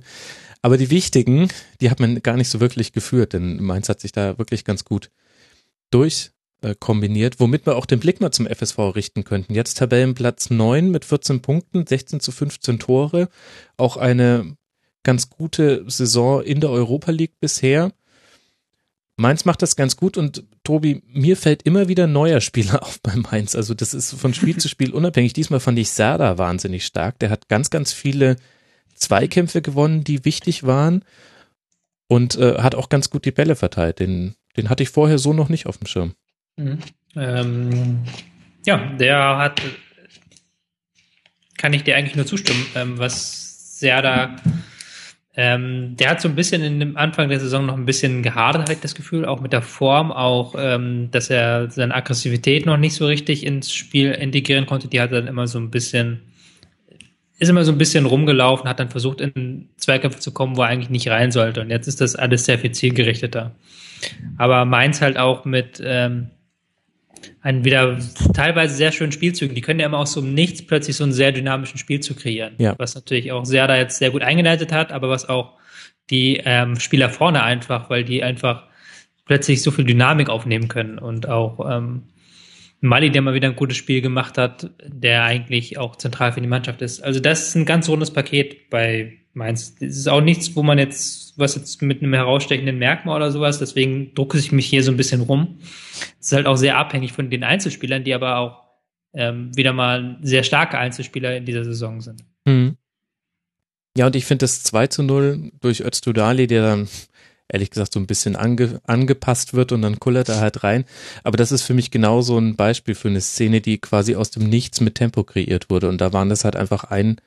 [0.61, 1.47] Aber die wichtigen,
[1.81, 4.83] die hat man gar nicht so wirklich geführt, denn Mainz hat sich da wirklich ganz
[4.83, 5.09] gut
[5.89, 6.31] durch
[6.61, 9.53] äh, kombiniert, womit wir auch den Blick mal zum FSV richten könnten.
[9.53, 13.29] Jetzt Tabellenplatz 9 mit 14 Punkten, 16 zu 15 Tore.
[13.77, 14.57] Auch eine
[15.03, 17.91] ganz gute Saison in der Europa League bisher.
[19.15, 23.15] Mainz macht das ganz gut und Tobi, mir fällt immer wieder neuer Spieler auf bei
[23.15, 23.55] Mainz.
[23.55, 25.33] Also das ist von Spiel zu Spiel unabhängig.
[25.33, 27.19] Diesmal fand ich Serda wahnsinnig stark.
[27.19, 28.37] Der hat ganz, ganz viele
[28.95, 31.03] Zweikämpfe gewonnen, die wichtig waren
[32.07, 33.99] und äh, hat auch ganz gut die Bälle verteilt.
[33.99, 36.13] Den, den hatte ich vorher so noch nicht auf dem Schirm.
[36.59, 36.77] Mhm.
[37.15, 37.99] Ähm,
[38.65, 39.61] ja, der hat,
[41.57, 44.35] kann ich dir eigentlich nur zustimmen, ähm, was Serda,
[45.35, 48.69] ähm, der hat so ein bisschen in dem Anfang der Saison noch ein bisschen gehadert,
[48.69, 52.95] ich das Gefühl, auch mit der Form, auch, ähm, dass er seine Aggressivität noch nicht
[52.95, 56.23] so richtig ins Spiel integrieren konnte, die hat dann immer so ein bisschen
[57.41, 60.67] ist immer so ein bisschen rumgelaufen, hat dann versucht, in Zweikämpfe zu kommen, wo er
[60.67, 61.61] eigentlich nicht rein sollte.
[61.61, 63.55] Und jetzt ist das alles sehr viel zielgerichteter.
[64.37, 66.31] Aber Mainz halt auch mit ähm,
[67.41, 67.97] einen wieder
[68.33, 69.55] teilweise sehr schönen Spielzügen.
[69.55, 72.53] Die können ja immer aus so Nichts plötzlich so einen sehr dynamischen Spielzug kreieren.
[72.57, 72.75] Ja.
[72.77, 75.57] Was natürlich auch Serda jetzt sehr gut eingeleitet hat, aber was auch
[76.09, 78.63] die ähm, Spieler vorne einfach, weil die einfach
[79.25, 82.03] plötzlich so viel Dynamik aufnehmen können und auch ähm,
[82.81, 86.47] Mali, der mal wieder ein gutes Spiel gemacht hat, der eigentlich auch zentral für die
[86.47, 87.03] Mannschaft ist.
[87.03, 89.75] Also das ist ein ganz rundes Paket bei Mainz.
[89.75, 93.59] Das ist auch nichts, wo man jetzt, was jetzt mit einem herausstechenden Merkmal oder sowas,
[93.59, 95.59] deswegen drucke ich mich hier so ein bisschen rum.
[96.19, 98.63] Es ist halt auch sehr abhängig von den Einzelspielern, die aber auch
[99.13, 102.23] ähm, wieder mal sehr starke Einzelspieler in dieser Saison sind.
[102.45, 102.77] Mhm.
[103.97, 106.87] Ja, und ich finde das 2 zu 0 durch Öztudali, der dann
[107.49, 110.85] ehrlich gesagt so ein bisschen ange, angepasst wird und dann kullert er halt rein.
[111.23, 114.31] Aber das ist für mich genau so ein Beispiel für eine Szene, die quasi aus
[114.31, 115.89] dem Nichts mit Tempo kreiert wurde.
[115.89, 117.17] Und da waren das halt einfach ein,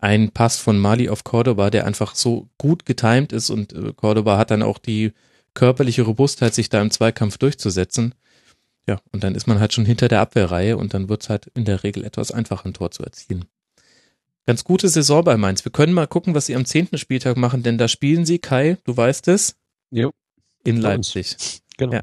[0.00, 4.38] ein Pass von Mali auf Cordoba, der einfach so gut getimt ist und äh, Cordoba
[4.38, 5.12] hat dann auch die
[5.54, 8.14] körperliche Robustheit, sich da im Zweikampf durchzusetzen.
[8.86, 11.46] Ja, und dann ist man halt schon hinter der Abwehrreihe und dann wird es halt
[11.54, 13.44] in der Regel etwas einfacher, ein Tor zu erzielen.
[14.46, 15.64] Ganz gute Saison bei Mainz.
[15.64, 18.78] Wir können mal gucken, was sie am zehnten Spieltag machen, denn da spielen sie, Kai,
[18.84, 19.56] du weißt es,
[19.90, 20.12] Jo.
[20.64, 21.36] in Leipzig.
[21.76, 21.94] Genau.
[21.94, 22.02] Ja.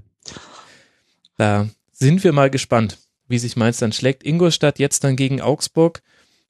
[1.38, 2.98] Da sind wir mal gespannt,
[3.28, 4.24] wie sich Mainz dann schlägt.
[4.24, 6.02] Ingolstadt jetzt dann gegen Augsburg.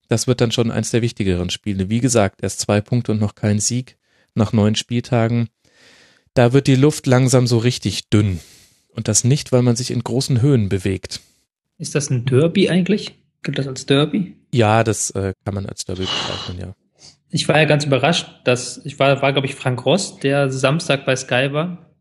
[0.07, 1.89] Das wird dann schon eins der wichtigeren Spiele.
[1.89, 3.97] Wie gesagt, erst zwei Punkte und noch kein Sieg
[4.35, 5.49] nach neun Spieltagen.
[6.33, 8.39] Da wird die Luft langsam so richtig dünn.
[8.89, 11.21] Und das nicht, weil man sich in großen Höhen bewegt.
[11.77, 13.15] Ist das ein Derby eigentlich?
[13.43, 14.35] Gilt das als Derby?
[14.53, 16.75] Ja, das äh, kann man als Derby bezeichnen, ja.
[17.29, 21.05] Ich war ja ganz überrascht, dass ich war, war glaube ich Frank Ross, der Samstag
[21.05, 21.91] bei Sky war.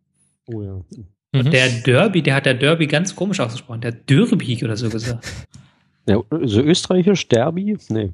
[0.47, 0.75] Oh ja.
[0.75, 1.07] Mhm.
[1.33, 3.81] Und der Derby, der hat der Derby ganz komisch ausgesprochen.
[3.81, 5.27] Der Derby oder so gesagt.
[6.07, 6.23] ja.
[6.45, 7.77] So österreichisch, Derby?
[7.89, 8.13] Nee.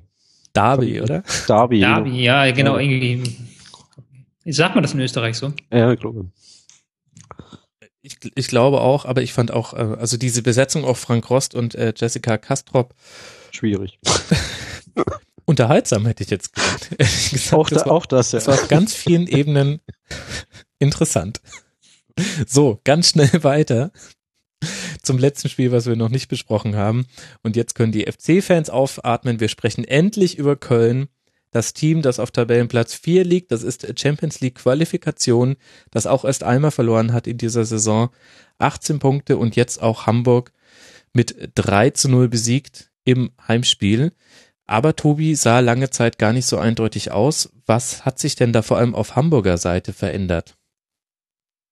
[0.54, 1.22] Derby, oder?
[1.48, 1.80] Derby.
[1.80, 2.82] Derby, ja, genau, Ja.
[2.82, 3.36] irgendwie.
[4.52, 5.52] Sagt man das in Österreich so?
[5.72, 6.26] Ja, ich glaube.
[8.04, 11.54] Ich, ich glaube auch, aber ich fand auch, äh, also diese Besetzung auf Frank Rost
[11.54, 12.94] und äh, Jessica Kastrop
[13.52, 14.00] Schwierig.
[15.44, 16.90] unterhaltsam, hätte ich jetzt gesagt.
[16.98, 18.38] Ehrlich gesagt, Auch, das da, war, auch das, ja.
[18.38, 19.80] das war auf ganz vielen Ebenen
[20.80, 21.40] interessant.
[22.46, 23.92] So, ganz schnell weiter
[25.02, 27.06] zum letzten Spiel, was wir noch nicht besprochen haben.
[27.42, 29.40] Und jetzt können die FC-Fans aufatmen.
[29.40, 31.08] Wir sprechen endlich über Köln.
[31.50, 35.56] Das Team, das auf Tabellenplatz 4 liegt, das ist Champions League Qualifikation,
[35.90, 38.08] das auch erst einmal verloren hat in dieser Saison.
[38.58, 40.52] 18 Punkte und jetzt auch Hamburg
[41.12, 44.12] mit 3 zu 0 besiegt im Heimspiel.
[44.66, 47.50] Aber Tobi sah lange Zeit gar nicht so eindeutig aus.
[47.66, 50.56] Was hat sich denn da vor allem auf Hamburger Seite verändert?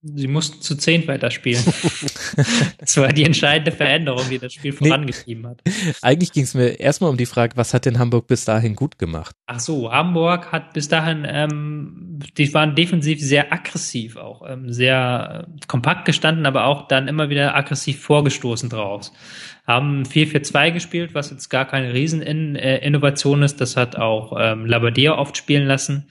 [0.03, 1.63] Sie mussten zu zehn weiterspielen.
[2.79, 5.61] das war die entscheidende Veränderung, die das Spiel vorangetrieben hat.
[6.01, 8.99] Eigentlich ging es mir erstmal um die Frage, was hat denn Hamburg bis dahin gut
[8.99, 9.37] gemacht?
[9.45, 15.47] Ach so, Hamburg hat bis dahin, ähm, die waren defensiv sehr aggressiv auch, ähm, sehr
[15.47, 19.13] äh, kompakt gestanden, aber auch dann immer wieder aggressiv vorgestoßen draus.
[19.67, 23.61] Haben 4-4-2 gespielt, was jetzt gar keine Riesen-Innovation ist.
[23.61, 26.09] Das hat auch ähm, Labadier oft spielen lassen.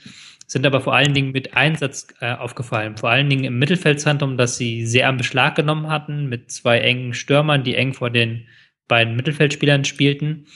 [0.51, 2.97] Sind aber vor allen Dingen mit Einsatz äh, aufgefallen.
[2.97, 7.13] Vor allen Dingen im Mittelfeldzentrum, das sie sehr am Beschlag genommen hatten, mit zwei engen
[7.13, 8.47] Stürmern, die eng vor den
[8.87, 10.47] beiden Mittelfeldspielern spielten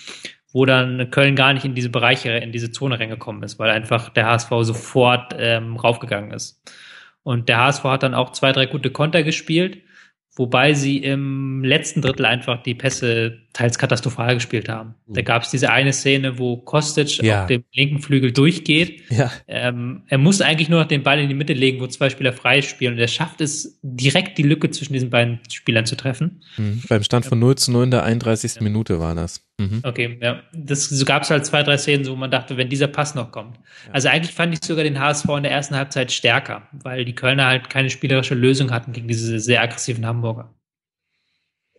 [0.53, 4.09] wo dann Köln gar nicht in diese Bereiche, in diese Zone reingekommen ist, weil einfach
[4.09, 6.61] der HSV sofort ähm, raufgegangen ist.
[7.23, 9.79] Und der HSV hat dann auch zwei, drei gute Konter gespielt,
[10.35, 14.95] wobei sie im letzten Drittel einfach die Pässe teils katastrophal gespielt haben.
[15.05, 17.41] Da gab es diese eine Szene, wo Kostic Ja.
[17.43, 19.01] auf dem linken Flügel durchgeht.
[19.11, 22.09] Ja, Ähm, er muss eigentlich nur noch den Ball in die Mitte legen, wo zwei
[22.09, 22.93] Spieler frei spielen.
[22.93, 26.41] Und er schafft es, direkt die Lücke zwischen diesen beiden Spielern zu treffen.
[26.57, 26.81] mhm.
[26.89, 28.59] beim Stand von 0 zu 0 in der 31.
[28.61, 29.45] Minute war das.
[29.59, 29.81] Mhm.
[29.83, 30.41] Okay, ja.
[30.53, 33.31] Das so gab es halt zwei, drei Szenen, wo man dachte, wenn dieser Pass noch
[33.31, 33.59] kommt.
[33.91, 37.45] Also eigentlich fand ich sogar den HSV in der ersten Halbzeit stärker, weil die Kölner
[37.45, 40.53] halt keine spielerische Lösung hatten gegen diese sehr aggressiven Hamburger.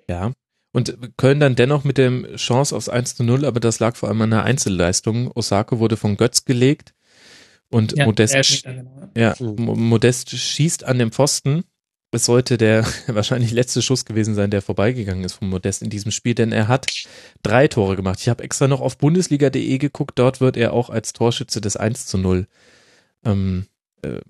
[0.08, 0.32] Ja.
[0.72, 4.08] Und Köln dann dennoch mit dem Chance aufs 1 zu 0, aber das lag vor
[4.08, 5.30] allem an einer Einzelleistung.
[5.32, 6.94] Osako wurde von Götz gelegt
[7.70, 9.34] und Modest, ist nicht genau, ja.
[9.38, 11.64] ja, Mo- Modest schießt an dem Pfosten.
[12.14, 16.12] Es sollte der wahrscheinlich letzte Schuss gewesen sein, der vorbeigegangen ist von Modest in diesem
[16.12, 16.86] Spiel, denn er hat
[17.42, 18.20] drei Tore gemacht.
[18.20, 22.06] Ich habe extra noch auf bundesliga.de geguckt, dort wird er auch als Torschütze des 1
[22.06, 22.46] zu 0
[23.24, 23.66] ähm,
[24.02, 24.20] äh,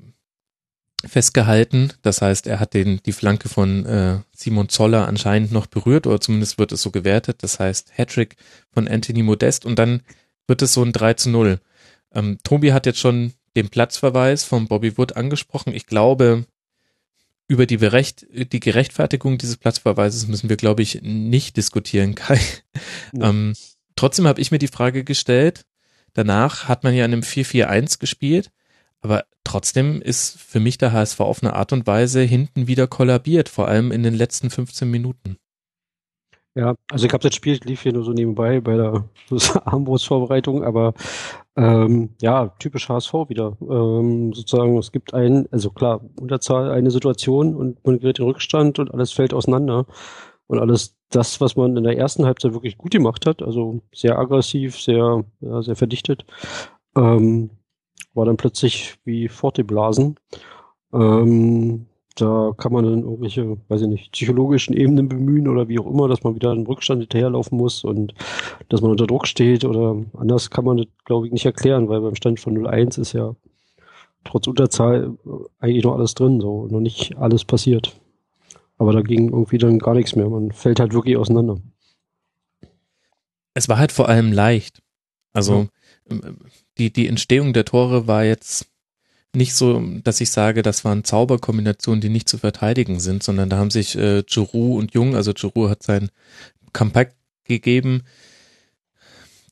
[1.07, 1.93] festgehalten.
[2.03, 6.21] Das heißt, er hat den, die Flanke von äh, Simon Zoller anscheinend noch berührt oder
[6.21, 7.43] zumindest wird es so gewertet.
[7.43, 8.37] Das heißt, Hattrick
[8.73, 10.03] von Anthony Modest und dann
[10.47, 11.61] wird es so ein 3 zu 0.
[12.15, 15.73] Ähm, Tobi hat jetzt schon den Platzverweis von Bobby Wood angesprochen.
[15.75, 16.47] Ich glaube,
[17.47, 22.41] über die, Berecht, die Gerechtfertigung dieses Platzverweises müssen wir, glaube ich, nicht diskutieren, Kai.
[23.13, 23.25] Nee.
[23.25, 23.55] Ähm,
[23.97, 25.67] trotzdem habe ich mir die Frage gestellt,
[26.15, 28.51] danach hat man ja in einem 4-4-1 gespielt,
[29.01, 33.51] aber trotzdem ist für mich der HSV auf eine Art und Weise hinten wieder kollabiert,
[33.51, 35.37] vor allem in den letzten 15 Minuten.
[36.57, 39.05] Ja, also ich habe das Spiel lief hier nur so nebenbei bei der
[39.65, 40.95] Armbrustvorbereitung, aber
[41.57, 43.57] ähm, ja, typisch HSV wieder.
[43.61, 48.79] Ähm, sozusagen, es gibt ein, also klar, Unterzahl, eine Situation und man gerät in Rückstand
[48.79, 49.87] und alles fällt auseinander.
[50.47, 54.19] Und alles das, was man in der ersten Halbzeit wirklich gut gemacht hat, also sehr
[54.19, 56.25] aggressiv, sehr, ja, sehr verdichtet,
[56.97, 57.51] ähm,
[58.15, 60.17] war dann plötzlich wie fortgeblasen.
[60.93, 65.87] Ähm, da kann man dann irgendwelche, weiß ich nicht, psychologischen Ebenen bemühen oder wie auch
[65.87, 68.15] immer, dass man wieder einen Rückstand hinterherlaufen muss und
[68.69, 72.01] dass man unter Druck steht oder anders kann man das, glaube ich, nicht erklären, weil
[72.01, 73.35] beim Stand von 0-1 ist ja
[74.23, 75.17] trotz Unterzahl
[75.59, 77.95] eigentlich noch alles drin, so, noch nicht alles passiert.
[78.79, 80.29] Aber da ging irgendwie dann gar nichts mehr.
[80.29, 81.59] Man fällt halt wirklich auseinander.
[83.55, 84.83] Es war halt vor allem leicht.
[85.33, 85.69] Also
[86.11, 86.19] ja.
[86.79, 88.67] die, die Entstehung der Tore war jetzt
[89.35, 93.59] nicht so, dass ich sage, das waren Zauberkombinationen, die nicht zu verteidigen sind, sondern da
[93.59, 96.11] haben sich äh, Giroud und Jung, also Giroud hat sein
[96.73, 98.03] Comeback gegeben.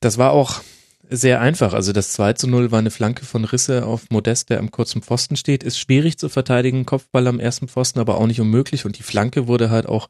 [0.00, 0.62] Das war auch
[1.08, 1.74] sehr einfach.
[1.74, 5.02] Also das 2 zu 0 war eine Flanke von Risse auf Modest, der am kurzen
[5.02, 5.62] Pfosten steht.
[5.62, 8.86] Ist schwierig zu verteidigen, Kopfball am ersten Pfosten, aber auch nicht unmöglich.
[8.86, 10.08] Und die Flanke wurde halt auch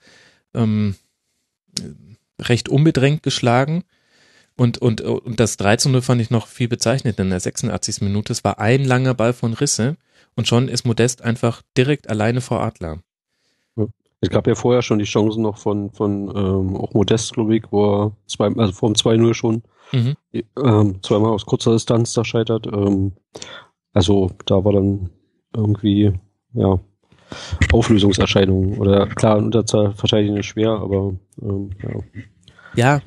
[0.54, 0.94] ähm,
[2.40, 3.84] recht unbedrängt geschlagen.
[4.56, 8.02] Und, und, und das 3 zu 0 fand ich noch viel bezeichnend in der 86.
[8.02, 8.32] Minute.
[8.32, 9.96] Es war ein langer Ball von Risse
[10.36, 12.98] und schon ist Modest einfach direkt alleine vor Adler.
[14.22, 17.64] Es gab ja vorher schon die Chancen noch von, von ähm, auch Modest, glaube ich,
[17.72, 20.16] wo er zwei, also vor dem 2-0 schon mhm.
[20.32, 22.68] ähm, zweimal aus kurzer Distanz da scheitert.
[22.68, 23.12] Ähm,
[23.92, 25.10] also da war dann
[25.54, 26.12] irgendwie,
[26.54, 26.78] ja,
[27.72, 28.78] Auflösungserscheinungen.
[28.78, 31.90] Oder klar, in Unterzahl verteidigen ist schwer, aber ähm, ja.
[32.74, 33.00] Ja,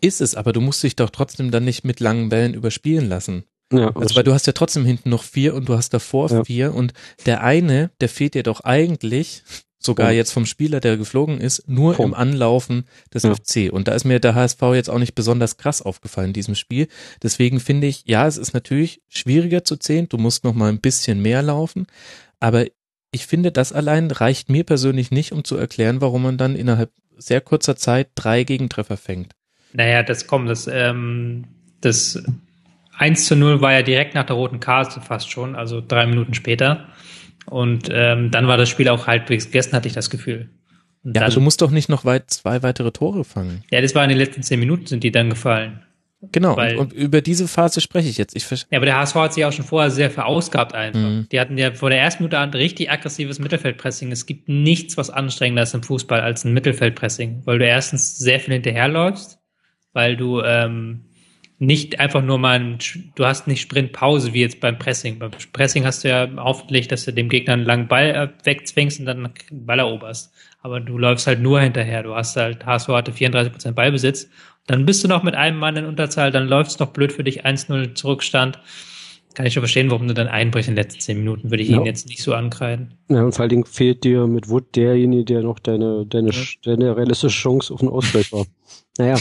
[0.00, 3.44] ist es, aber du musst dich doch trotzdem dann nicht mit langen Bällen überspielen lassen.
[3.72, 6.44] Ja, also weil du hast ja trotzdem hinten noch vier und du hast davor ja.
[6.44, 6.92] vier und
[7.26, 9.44] der eine, der fehlt dir doch eigentlich,
[9.82, 12.10] sogar jetzt vom Spieler, der geflogen ist, nur Punkt.
[12.10, 13.34] im Anlaufen des ja.
[13.34, 13.72] FC.
[13.72, 16.86] Und da ist mir der HSV jetzt auch nicht besonders krass aufgefallen in diesem Spiel.
[17.22, 20.08] Deswegen finde ich, ja, es ist natürlich schwieriger zu zählen.
[20.08, 21.86] Du musst noch mal ein bisschen mehr laufen.
[22.40, 22.66] Aber
[23.10, 26.92] ich finde, das allein reicht mir persönlich nicht, um zu erklären, warum man dann innerhalb
[27.16, 29.34] sehr kurzer Zeit drei Gegentreffer fängt.
[29.72, 31.44] Naja, das kommt, das, ähm,
[31.80, 32.22] das
[32.98, 36.34] 1 zu 0 war ja direkt nach der roten Karte fast schon, also drei Minuten
[36.34, 36.88] später.
[37.46, 40.50] Und ähm, dann war das Spiel auch halbwegs gegessen, hatte ich das Gefühl.
[41.02, 43.64] Und ja, dann, also du musst doch nicht noch weit zwei weitere Tore fangen.
[43.70, 45.80] Ja, das war in den letzten zehn Minuten sind die dann gefallen.
[46.32, 48.36] Genau, Weil, und, und, über diese Phase spreche ich jetzt.
[48.36, 51.00] Ich ja, aber der HSV hat sich auch schon vorher sehr verausgabt einfach.
[51.00, 51.26] Mhm.
[51.32, 54.12] Die hatten ja vor der ersten Minute an richtig aggressives Mittelfeldpressing.
[54.12, 58.38] Es gibt nichts, was anstrengender ist im Fußball als ein Mittelfeldpressing, weil du erstens sehr
[58.38, 59.39] viel hinterherläufst,
[59.92, 61.04] weil du ähm,
[61.58, 62.78] nicht einfach nur mal,
[63.14, 65.18] du hast nicht Sprintpause wie jetzt beim Pressing.
[65.18, 68.98] Beim Pressing hast du ja hoffentlich, dass du dem Gegner einen langen Ball äh, wegzwingst
[68.98, 70.32] und dann einen Ball eroberst.
[70.62, 72.02] Aber du läufst halt nur hinterher.
[72.02, 74.30] Du hast halt, HSV hatte 34% Ballbesitz.
[74.66, 77.24] Dann bist du noch mit einem Mann in Unterzahl, dann läuft es noch blöd für
[77.24, 78.58] dich, 1-0 Zurückstand.
[79.34, 81.68] Kann ich schon verstehen, warum du dann einbrichst in den letzten zehn Minuten, würde ich
[81.68, 81.76] ja.
[81.76, 82.94] ihn jetzt nicht so ankreiden.
[83.08, 86.42] Ja, und vor allen Dingen fehlt dir mit Wood derjenige, der noch deine, deine, ja.
[86.64, 88.46] deine realistische Chance auf den Ausgleich war.
[88.98, 89.18] Naja.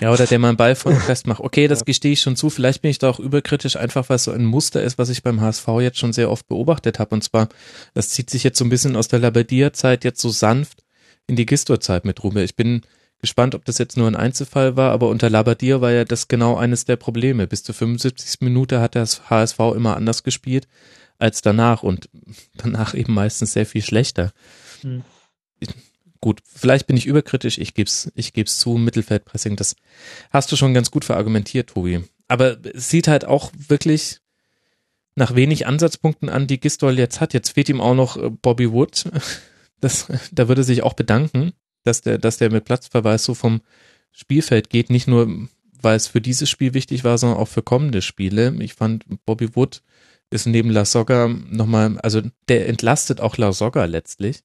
[0.00, 1.40] Ja, oder der mal einen Ball von festmacht.
[1.40, 1.86] Okay, das ja.
[1.86, 2.50] gestehe ich schon zu.
[2.50, 5.24] Vielleicht bin ich da auch überkritisch, einfach weil es so ein Muster ist, was ich
[5.24, 7.16] beim HSV jetzt schon sehr oft beobachtet habe.
[7.16, 7.48] Und zwar,
[7.94, 10.84] das zieht sich jetzt so ein bisschen aus der Labadia-Zeit jetzt so sanft
[11.26, 12.44] in die Gistor-Zeit mit rüber.
[12.44, 12.82] Ich bin
[13.20, 16.56] gespannt, ob das jetzt nur ein Einzelfall war, aber unter Labadia war ja das genau
[16.56, 17.46] eines der Probleme.
[17.46, 18.40] Bis zur 75.
[18.40, 20.68] Minute hat das HSV immer anders gespielt
[21.18, 22.08] als danach und
[22.56, 24.32] danach eben meistens sehr viel schlechter.
[24.82, 25.02] Hm
[26.20, 29.76] gut, vielleicht bin ich überkritisch, ich geb's, ich geb's zu, Mittelfeldpressing, das
[30.30, 32.04] hast du schon ganz gut verargumentiert, Tobi.
[32.28, 34.20] Aber es sieht halt auch wirklich
[35.14, 37.34] nach wenig Ansatzpunkten an, die Gistol jetzt hat.
[37.34, 39.04] Jetzt fehlt ihm auch noch äh, Bobby Wood.
[39.80, 41.52] Das, da würde sich auch bedanken,
[41.84, 43.60] dass der, dass der mit Platzverweis so vom
[44.12, 44.90] Spielfeld geht.
[44.90, 45.48] Nicht nur,
[45.80, 48.54] weil es für dieses Spiel wichtig war, sondern auch für kommende Spiele.
[48.60, 49.82] Ich fand, Bobby Wood
[50.30, 54.42] ist neben La Soga nochmal, also der entlastet auch La Soga letztlich.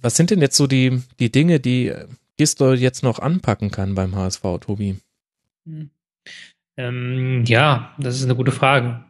[0.00, 1.92] Was sind denn jetzt so die, die Dinge, die
[2.36, 4.96] Gistol jetzt noch anpacken kann beim HSV, Tobi?
[5.64, 5.90] Hm.
[6.76, 9.04] Ähm, ja, das ist eine gute Frage.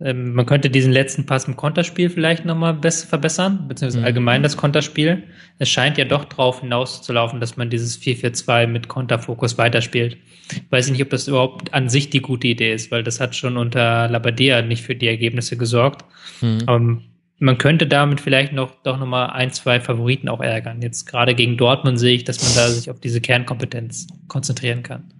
[0.00, 4.04] Ähm, man könnte diesen letzten Pass im Konterspiel vielleicht nochmal besser verbessern, beziehungsweise mhm.
[4.06, 5.22] allgemein das Konterspiel.
[5.58, 10.16] Es scheint ja doch drauf hinauszulaufen, dass man dieses 4-4-2 mit Konterfokus weiterspielt.
[10.50, 13.36] Ich weiß nicht, ob das überhaupt an sich die gute Idee ist, weil das hat
[13.36, 16.04] schon unter Labadia nicht für die Ergebnisse gesorgt.
[16.40, 16.62] Mhm.
[16.66, 16.98] Aber
[17.38, 20.82] man könnte damit vielleicht noch doch nochmal ein, zwei Favoriten auch ärgern.
[20.82, 25.12] Jetzt gerade gegen Dortmund sehe ich, dass man da sich auf diese Kernkompetenz konzentrieren kann.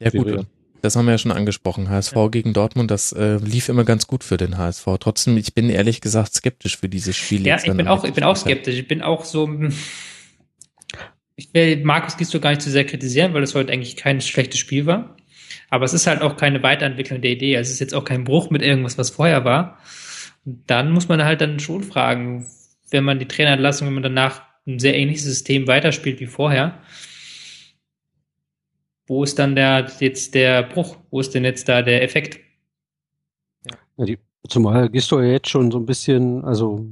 [0.00, 0.46] Ja gut,
[0.82, 1.88] das haben wir ja schon angesprochen.
[1.88, 2.28] HSV ja.
[2.28, 4.86] gegen Dortmund, das äh, lief immer ganz gut für den HSV.
[5.00, 7.46] Trotzdem, ich bin ehrlich gesagt skeptisch für dieses Spiel.
[7.46, 8.76] Ja, ich bin auch, ich bin auch skeptisch.
[8.76, 9.48] Ich bin auch so.
[11.36, 14.58] Ich will Markus Gisto gar nicht zu sehr kritisieren, weil es heute eigentlich kein schlechtes
[14.58, 15.16] Spiel war.
[15.70, 17.56] Aber es ist halt auch keine Weiterentwicklung der Idee.
[17.56, 19.78] Also es ist jetzt auch kein Bruch mit irgendwas, was vorher war.
[20.44, 22.46] Und dann muss man halt dann schon fragen,
[22.90, 26.80] wenn man die Trainerentlassung, wenn man danach ein sehr ähnliches System weiterspielt wie vorher,
[29.08, 30.96] wo ist dann der, jetzt der Bruch?
[31.10, 32.38] Wo ist denn jetzt da der Effekt?
[33.96, 34.18] Ja, die,
[34.48, 36.86] zumal Gisto ja jetzt schon so ein bisschen, also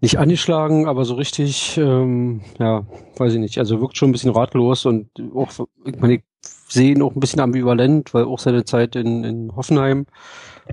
[0.00, 2.86] nicht angeschlagen, aber so richtig, ähm, ja,
[3.16, 5.50] weiß ich nicht, also wirkt schon ein bisschen ratlos und auch,
[5.84, 9.56] ich meine, ich sehe ihn auch ein bisschen ambivalent, weil auch seine Zeit in, in
[9.56, 10.06] Hoffenheim,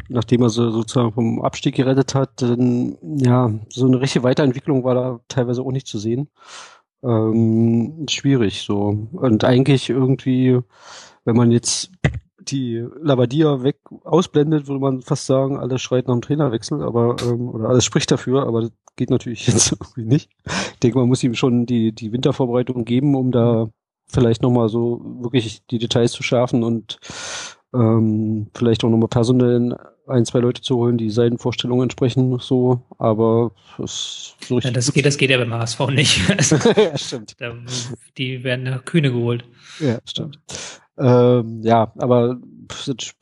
[0.10, 4.94] nachdem er so sozusagen vom Abstieg gerettet hat, dann, ja, so eine richtige Weiterentwicklung war
[4.94, 6.30] da teilweise auch nicht zu sehen
[7.04, 9.08] ähm, schwierig so.
[9.12, 10.60] Und eigentlich irgendwie,
[11.26, 11.92] wenn man jetzt
[12.40, 17.50] die Labadia weg ausblendet, würde man fast sagen, alles schreit nach dem Trainerwechsel, aber ähm,
[17.50, 20.30] oder alles spricht dafür, aber das geht natürlich jetzt irgendwie nicht.
[20.46, 23.70] Ich denke, man muss ihm schon die die Wintervorbereitung geben, um da
[24.08, 27.00] vielleicht nochmal so wirklich die Details zu schärfen und
[27.74, 32.82] ähm, vielleicht auch nochmal personell ein, zwei Leute zu holen, die seinen Vorstellungen entsprechen, so,
[32.98, 34.72] aber das so richtig.
[34.72, 36.22] Ja, das geht, das geht ja beim HSV nicht.
[36.78, 37.36] ja, stimmt.
[37.40, 37.54] Da,
[38.18, 39.46] die werden nach Kühne geholt.
[39.80, 40.40] Ja, stimmt.
[40.98, 42.40] Ähm, ja, aber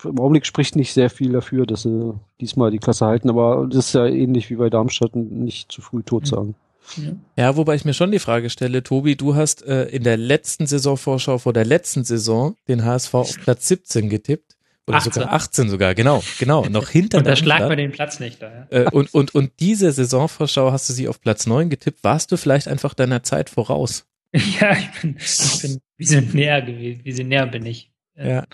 [0.04, 3.88] im Augenblick spricht nicht sehr viel dafür, dass sie diesmal die Klasse halten, aber das
[3.88, 6.56] ist ja ähnlich wie bei Darmstadt nicht zu früh tot sagen.
[6.98, 7.14] Ja.
[7.36, 10.68] ja, wobei ich mir schon die Frage stelle, Tobi, du hast äh, in der letzten
[10.68, 14.55] Saisonvorschau vor der letzten Saison den HSV auf Platz 17 getippt.
[14.88, 15.14] Oder 18.
[15.14, 18.68] sogar 18 sogar, genau, genau, noch hinter Und da schlag man den Platz nicht da.
[18.72, 18.82] Ja.
[18.82, 22.04] Äh, und, und, und diese Saisonvorschau hast du sie auf Platz 9 getippt.
[22.04, 24.06] Warst du vielleicht einfach deiner Zeit voraus?
[24.60, 27.90] Ja, ich bin, ich bin visionär gewesen, visionär bin ich.
[28.18, 28.46] Ja.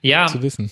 [0.00, 0.26] Ja.
[0.28, 0.70] Zu wissen.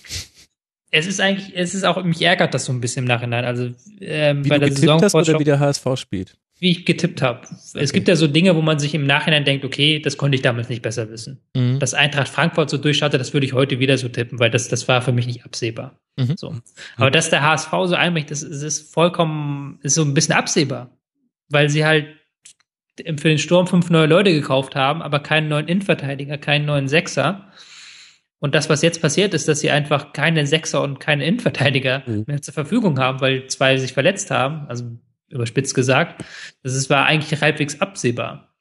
[0.91, 3.45] Es ist eigentlich, es ist auch, mich ärgert das so ein bisschen im Nachhinein.
[3.45, 5.19] Also, ähm, wie bei der Saisonvorschau.
[5.19, 7.41] Oder wie der HSV spielt wie ich getippt habe.
[7.47, 7.81] Okay.
[7.81, 10.43] Es gibt ja so Dinge, wo man sich im Nachhinein denkt, okay, das konnte ich
[10.43, 11.41] damals nicht besser wissen.
[11.55, 11.79] Mhm.
[11.79, 14.89] Dass Eintracht Frankfurt so durchstartet, das würde ich heute wieder so tippen, weil das, das
[14.89, 16.01] war für mich nicht absehbar.
[16.17, 16.37] Mhm.
[16.37, 16.55] So.
[16.97, 17.13] Aber mhm.
[17.13, 20.91] dass der HSV so einbricht, das, das ist vollkommen, ist so ein bisschen absehbar.
[21.49, 22.07] Weil sie halt
[22.97, 27.53] für den Sturm fünf neue Leute gekauft haben, aber keinen neuen Innenverteidiger, keinen neuen Sechser.
[28.41, 32.25] Und das, was jetzt passiert, ist, dass sie einfach keine Sechser und keine Innenverteidiger mhm.
[32.27, 34.67] mehr zur Verfügung haben, weil zwei sich verletzt haben.
[34.69, 34.99] Also
[35.29, 36.25] überspitzt gesagt.
[36.63, 38.55] Das ist, war eigentlich halbwegs absehbar.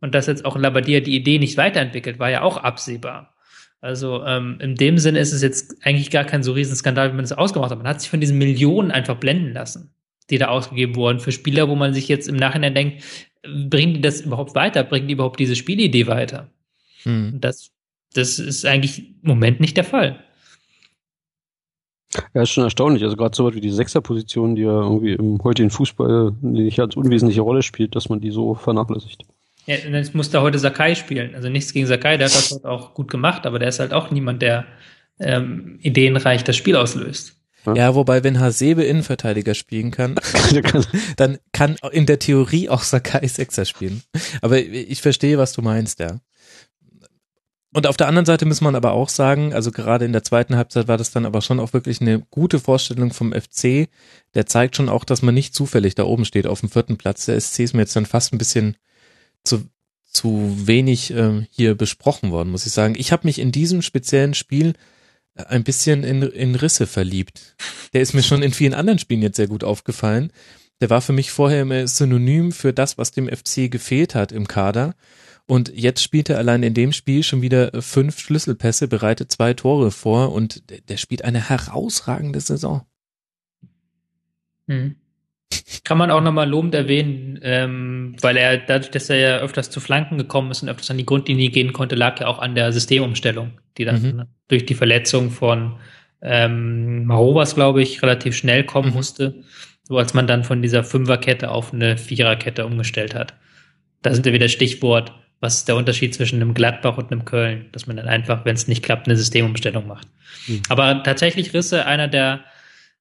[0.00, 3.34] Und dass jetzt auch Labadia die Idee nicht weiterentwickelt, war ja auch absehbar.
[3.80, 7.24] Also ähm, in dem Sinne ist es jetzt eigentlich gar kein so Riesenskandal, wie man
[7.24, 7.78] es ausgemacht hat.
[7.78, 9.92] Man hat sich von diesen Millionen einfach blenden lassen,
[10.30, 13.04] die da ausgegeben wurden für Spieler, wo man sich jetzt im Nachhinein denkt,
[13.42, 14.82] bringen die das überhaupt weiter?
[14.82, 16.50] Bringen die überhaupt diese Spielidee weiter?
[17.04, 17.40] Hm.
[17.40, 17.70] Das,
[18.14, 20.24] das ist eigentlich im Moment nicht der Fall.
[22.34, 23.02] Ja, ist schon erstaunlich.
[23.02, 26.96] Also gerade so was wie die Sechserposition, die ja irgendwie im heutigen Fußball nicht als
[26.96, 29.24] unwesentliche Rolle spielt, dass man die so vernachlässigt.
[29.66, 31.34] Ja, jetzt musste heute Sakai spielen.
[31.34, 33.92] Also nichts gegen Sakai, der hat das halt auch gut gemacht, aber der ist halt
[33.92, 34.64] auch niemand, der
[35.20, 37.34] ähm, ideenreich das Spiel auslöst.
[37.74, 40.14] Ja, wobei, wenn Hasebe Innenverteidiger spielen kann,
[41.16, 44.02] dann kann in der Theorie auch Sakai Sechser spielen.
[44.40, 46.20] Aber ich verstehe, was du meinst, ja.
[47.74, 50.56] Und auf der anderen Seite muss man aber auch sagen, also gerade in der zweiten
[50.56, 53.88] Halbzeit war das dann aber schon auch wirklich eine gute Vorstellung vom FC.
[54.34, 57.26] Der zeigt schon auch, dass man nicht zufällig da oben steht auf dem vierten Platz.
[57.26, 58.76] Der SC ist mir jetzt dann fast ein bisschen
[59.44, 59.68] zu,
[60.10, 62.94] zu wenig äh, hier besprochen worden, muss ich sagen.
[62.96, 64.72] Ich habe mich in diesem speziellen Spiel
[65.34, 67.54] äh, ein bisschen in, in Risse verliebt.
[67.92, 70.32] Der ist mir schon in vielen anderen Spielen jetzt sehr gut aufgefallen.
[70.80, 74.48] Der war für mich vorher immer synonym für das, was dem FC gefehlt hat im
[74.48, 74.94] Kader.
[75.48, 79.90] Und jetzt spielt er allein in dem Spiel schon wieder fünf Schlüsselpässe, bereitet zwei Tore
[79.90, 82.82] vor und der spielt eine herausragende Saison.
[84.66, 84.96] Hm.
[85.84, 89.80] Kann man auch nochmal lobend erwähnen, ähm, weil er dadurch, dass er ja öfters zu
[89.80, 92.70] Flanken gekommen ist und öfters an die Grundlinie gehen konnte, lag ja auch an der
[92.70, 94.22] Systemumstellung, die dann mhm.
[94.48, 95.76] durch die Verletzung von
[96.20, 98.96] ähm, Marovas, glaube ich, relativ schnell kommen mhm.
[98.96, 99.42] musste,
[99.84, 103.32] so als man dann von dieser Fünferkette auf eine Viererkette umgestellt hat.
[104.02, 107.66] Da sind wir wieder Stichwort was ist der Unterschied zwischen einem Gladbach und einem Köln,
[107.72, 110.08] dass man dann einfach, wenn es nicht klappt, eine Systemumstellung macht.
[110.46, 110.62] Mhm.
[110.68, 112.44] Aber tatsächlich Risse einer der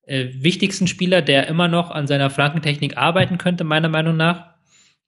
[0.04, 4.56] äh, wichtigsten Spieler, der immer noch an seiner Flankentechnik arbeiten könnte, meiner Meinung nach.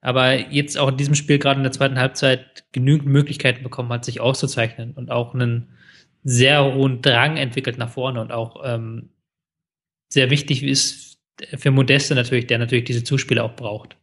[0.02, 4.06] Aber jetzt auch in diesem Spiel gerade in der zweiten Halbzeit genügend Möglichkeiten bekommen hat,
[4.06, 5.70] sich auszuzeichnen und auch einen
[6.24, 9.10] sehr hohen Drang entwickelt nach vorne und auch ähm,
[10.10, 11.20] sehr wichtig ist
[11.58, 13.96] für Modeste natürlich, der natürlich diese Zuspieler auch braucht.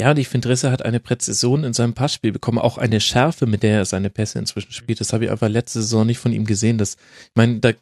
[0.00, 3.46] Ja, und ich finde, Risse hat eine Präzision in seinem Passspiel bekommen, auch eine Schärfe,
[3.46, 5.00] mit der er seine Pässe inzwischen spielt.
[5.00, 6.78] Das habe ich einfach letzte Saison nicht von ihm gesehen.
[6.78, 7.72] Das, ich meine, da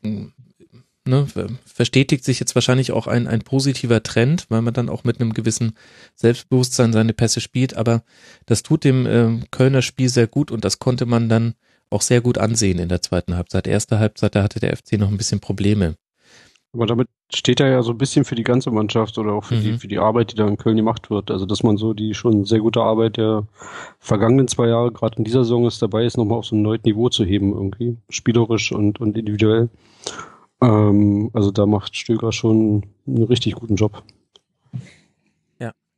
[1.06, 1.26] ne,
[1.66, 5.34] verstetigt sich jetzt wahrscheinlich auch ein, ein positiver Trend, weil man dann auch mit einem
[5.34, 5.76] gewissen
[6.14, 7.74] Selbstbewusstsein seine Pässe spielt.
[7.76, 8.02] Aber
[8.46, 11.54] das tut dem äh, Kölner Spiel sehr gut und das konnte man dann
[11.90, 13.66] auch sehr gut ansehen in der zweiten Halbzeit.
[13.66, 15.96] Erste Halbzeit, da hatte der FC noch ein bisschen Probleme.
[16.76, 19.56] Aber damit steht er ja so ein bisschen für die ganze Mannschaft oder auch für,
[19.56, 19.60] Mhm.
[19.62, 21.30] die, für die Arbeit, die da in Köln gemacht wird.
[21.30, 23.46] Also, dass man so die schon sehr gute Arbeit der
[23.98, 26.84] vergangenen zwei Jahre, gerade in dieser Saison ist dabei ist, nochmal auf so ein neues
[26.84, 27.96] Niveau zu heben irgendwie.
[28.10, 29.70] Spielerisch und, und individuell.
[30.60, 34.02] Ähm, also da macht Stöger schon einen richtig guten Job.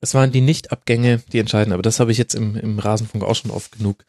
[0.01, 3.35] Es waren die Nicht-Abgänge, die entscheiden, aber das habe ich jetzt im, im Rasenfunk auch
[3.35, 4.05] schon oft genug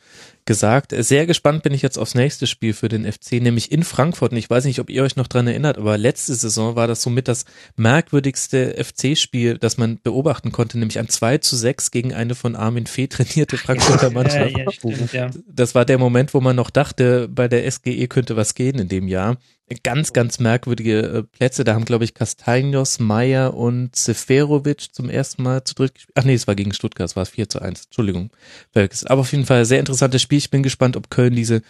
[0.49, 0.95] gesagt.
[0.97, 4.31] Sehr gespannt bin ich jetzt aufs nächste Spiel für den FC, nämlich in Frankfurt.
[4.31, 7.03] Und ich weiß nicht, ob ihr euch noch dran erinnert, aber letzte Saison war das
[7.03, 7.45] somit das
[7.75, 12.87] merkwürdigste FC-Spiel, das man beobachten konnte, nämlich ein 2 zu 6 gegen eine von Armin
[12.87, 14.57] Fee trainierte Frankfurter Mannschaft.
[14.57, 15.29] Ja, ja, stimmt, ja.
[15.47, 18.87] Das war der Moment, wo man noch dachte, bei der SGE könnte was gehen in
[18.87, 19.37] dem Jahr.
[19.83, 21.63] Ganz, ganz merkwürdige äh, Plätze.
[21.63, 26.15] Da haben, glaube ich, Castaños, Meyer und Seferovic zum ersten Mal zu dritt gespielt.
[26.15, 27.85] Ach nee, es war gegen Stuttgart, es war 4 zu 1.
[27.85, 28.31] Entschuldigung.
[28.73, 29.05] Völkes.
[29.05, 30.38] Aber auf jeden Fall sehr interessantes Spiel.
[30.39, 31.61] Ich bin gespannt, ob Köln diese,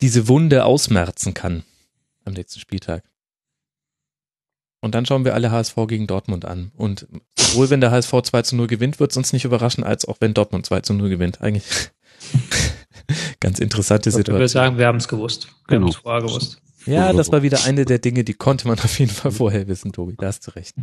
[0.00, 1.62] diese Wunde ausmerzen kann
[2.24, 3.04] am nächsten Spieltag.
[4.80, 6.70] Und dann schauen wir alle HSV gegen Dortmund an.
[6.76, 7.06] Und
[7.38, 10.18] sowohl wenn der HSV 2 zu 0 gewinnt, wird es uns nicht überraschen, als auch
[10.20, 11.40] wenn Dortmund 2 zu 0 gewinnt.
[11.40, 11.64] Eigentlich
[13.40, 14.48] ganz interessante Ich würde Situation.
[14.48, 15.48] sagen, wir haben es gewusst.
[15.68, 15.86] Wir Genau.
[15.86, 16.60] haben es vorher gewusst.
[16.86, 19.92] Ja, das war wieder eine der Dinge, die konnte man auf jeden Fall vorher wissen,
[19.92, 20.16] Tobi.
[20.18, 20.74] Da hast du recht.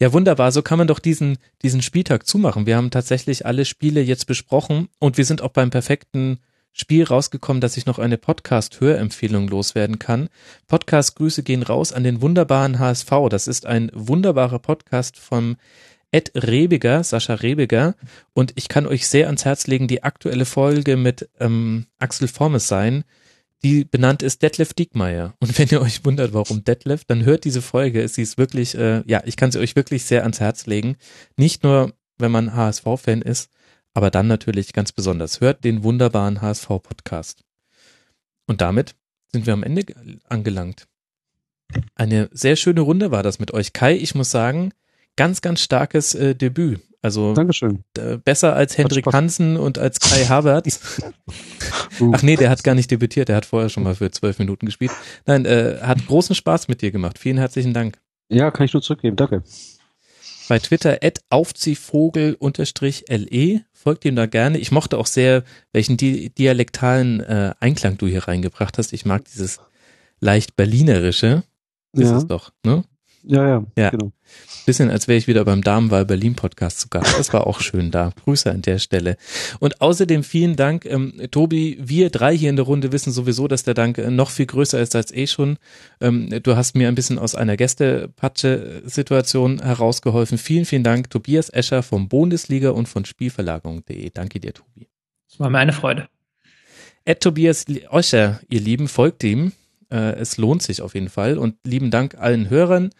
[0.00, 0.52] Ja, wunderbar.
[0.52, 2.66] So kann man doch diesen, diesen Spieltag zumachen.
[2.66, 6.38] Wir haben tatsächlich alle Spiele jetzt besprochen und wir sind auch beim perfekten
[6.72, 10.28] Spiel rausgekommen, dass ich noch eine Podcast-Hörempfehlung loswerden kann.
[10.66, 13.10] Podcast-Grüße gehen raus an den wunderbaren HSV.
[13.30, 15.56] Das ist ein wunderbarer Podcast vom
[16.10, 17.94] Ed Rebiger, Sascha Rebiger.
[18.34, 22.68] Und ich kann euch sehr ans Herz legen, die aktuelle Folge mit ähm, Axel Formes
[22.68, 23.04] sein
[23.66, 25.34] die benannt ist Detlef Diekmeyer.
[25.40, 28.06] Und wenn ihr euch wundert, warum Detlef, dann hört diese Folge.
[28.06, 30.96] Sie ist wirklich, äh, ja, ich kann sie euch wirklich sehr ans Herz legen.
[31.36, 33.50] Nicht nur, wenn man HSV-Fan ist,
[33.92, 35.40] aber dann natürlich ganz besonders.
[35.40, 37.42] Hört den wunderbaren HSV-Podcast.
[38.46, 38.94] Und damit
[39.32, 39.96] sind wir am Ende ge-
[40.28, 40.86] angelangt.
[41.96, 43.72] Eine sehr schöne Runde war das mit euch.
[43.72, 44.72] Kai, ich muss sagen,
[45.16, 46.80] ganz, ganz starkes äh, Debüt.
[47.02, 47.84] Also Dankeschön.
[48.24, 49.06] besser als Hendrik.
[49.06, 51.00] Hansen und als Kai Havertz.
[51.98, 52.12] Uh.
[52.14, 54.66] Ach nee, der hat gar nicht debütiert, der hat vorher schon mal für zwölf Minuten
[54.66, 54.90] gespielt.
[55.24, 57.18] Nein, äh, hat großen Spaß mit dir gemacht.
[57.18, 57.96] Vielen herzlichen Dank.
[58.28, 59.16] Ja, kann ich nur zurückgeben.
[59.16, 59.42] Danke.
[60.48, 64.58] Bei Twitter at aufziehvogel-le, folgt ihm da gerne.
[64.58, 65.42] Ich mochte auch sehr,
[65.72, 68.92] welchen di dialektalen äh, Einklang du hier reingebracht hast.
[68.92, 69.58] Ich mag dieses
[70.20, 71.42] leicht berlinerische.
[71.92, 72.16] Ist Ja.
[72.18, 72.84] es doch, ne?
[73.28, 73.90] Ja, ja, Ja.
[73.90, 74.12] genau.
[74.66, 77.16] Bisschen, als wäre ich wieder beim Damenwahl Berlin Podcast zu Gast.
[77.18, 78.10] Das war auch schön da.
[78.24, 79.16] Grüße an der Stelle.
[79.60, 81.78] Und außerdem vielen Dank, ähm, Tobi.
[81.80, 84.80] Wir drei hier in der Runde wissen sowieso, dass der Dank äh, noch viel größer
[84.80, 85.58] ist als eh schon.
[86.00, 90.38] Ähm, du hast mir ein bisschen aus einer Gästepatsche-Situation herausgeholfen.
[90.38, 94.10] Vielen, vielen Dank, Tobias Escher vom Bundesliga und von Spielverlagerung.de.
[94.10, 94.88] Danke dir, Tobi.
[95.28, 96.08] Das war mir eine Freude.
[97.04, 99.52] Ed Tobias Oscher, ihr Lieben, folgt ihm.
[99.90, 101.38] Äh, es lohnt sich auf jeden Fall.
[101.38, 102.90] Und lieben Dank allen Hörern,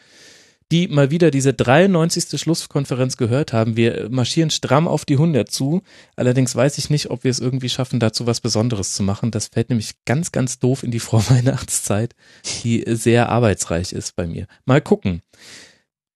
[0.72, 2.40] die mal wieder diese 93.
[2.40, 3.76] Schlusskonferenz gehört haben.
[3.76, 5.82] Wir marschieren stramm auf die 100 zu.
[6.16, 9.30] Allerdings weiß ich nicht, ob wir es irgendwie schaffen, dazu was Besonderes zu machen.
[9.30, 12.14] Das fällt nämlich ganz, ganz doof in die Vorweihnachtszeit,
[12.62, 14.46] die sehr arbeitsreich ist bei mir.
[14.64, 15.22] Mal gucken.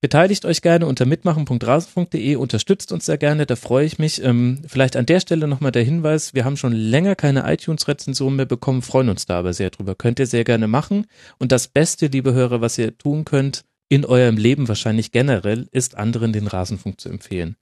[0.02, 4.24] Beteiligt euch gerne unter mitmachen.rasen.de, unterstützt uns sehr gerne, da freue ich mich.
[4.24, 8.46] Ähm, vielleicht an der Stelle nochmal der Hinweis, wir haben schon länger keine iTunes-Rezension mehr
[8.46, 9.94] bekommen, freuen uns da aber sehr drüber.
[9.94, 11.06] Könnt ihr sehr gerne machen.
[11.38, 15.96] Und das Beste, liebe Hörer, was ihr tun könnt, in eurem Leben wahrscheinlich generell, ist
[15.96, 17.56] anderen den Rasenfunk zu empfehlen.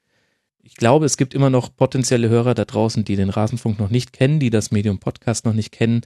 [0.62, 4.12] Ich glaube, es gibt immer noch potenzielle Hörer da draußen, die den Rasenfunk noch nicht
[4.12, 6.02] kennen, die das Medium Podcast noch nicht kennen.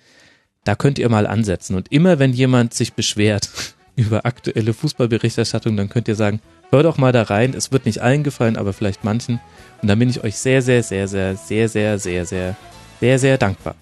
[0.65, 1.75] Da könnt ihr mal ansetzen.
[1.75, 3.51] Und immer wenn jemand sich beschwert
[3.97, 6.40] über aktuelle Fußballberichterstattung, dann könnt ihr sagen,
[6.70, 7.55] hör doch mal da rein.
[7.55, 9.40] Es wird nicht allen gefallen, aber vielleicht manchen.
[9.81, 12.56] Und dann bin ich euch sehr, sehr, sehr, sehr, sehr, sehr, sehr, sehr,
[13.01, 13.74] sehr, sehr dankbar.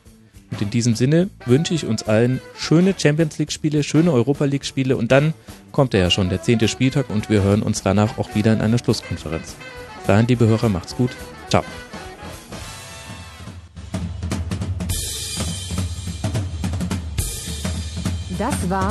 [0.50, 4.64] Und in diesem Sinne wünsche ich uns allen schöne Champions League Spiele, schöne Europa League
[4.64, 5.32] Spiele und dann
[5.70, 8.78] kommt ja schon der zehnte Spieltag und wir hören uns danach auch wieder in einer
[8.78, 9.54] Schlusskonferenz.
[10.08, 11.10] Dahin, liebe Hörer, macht's gut.
[11.48, 11.62] Ciao.
[18.36, 18.90] Das war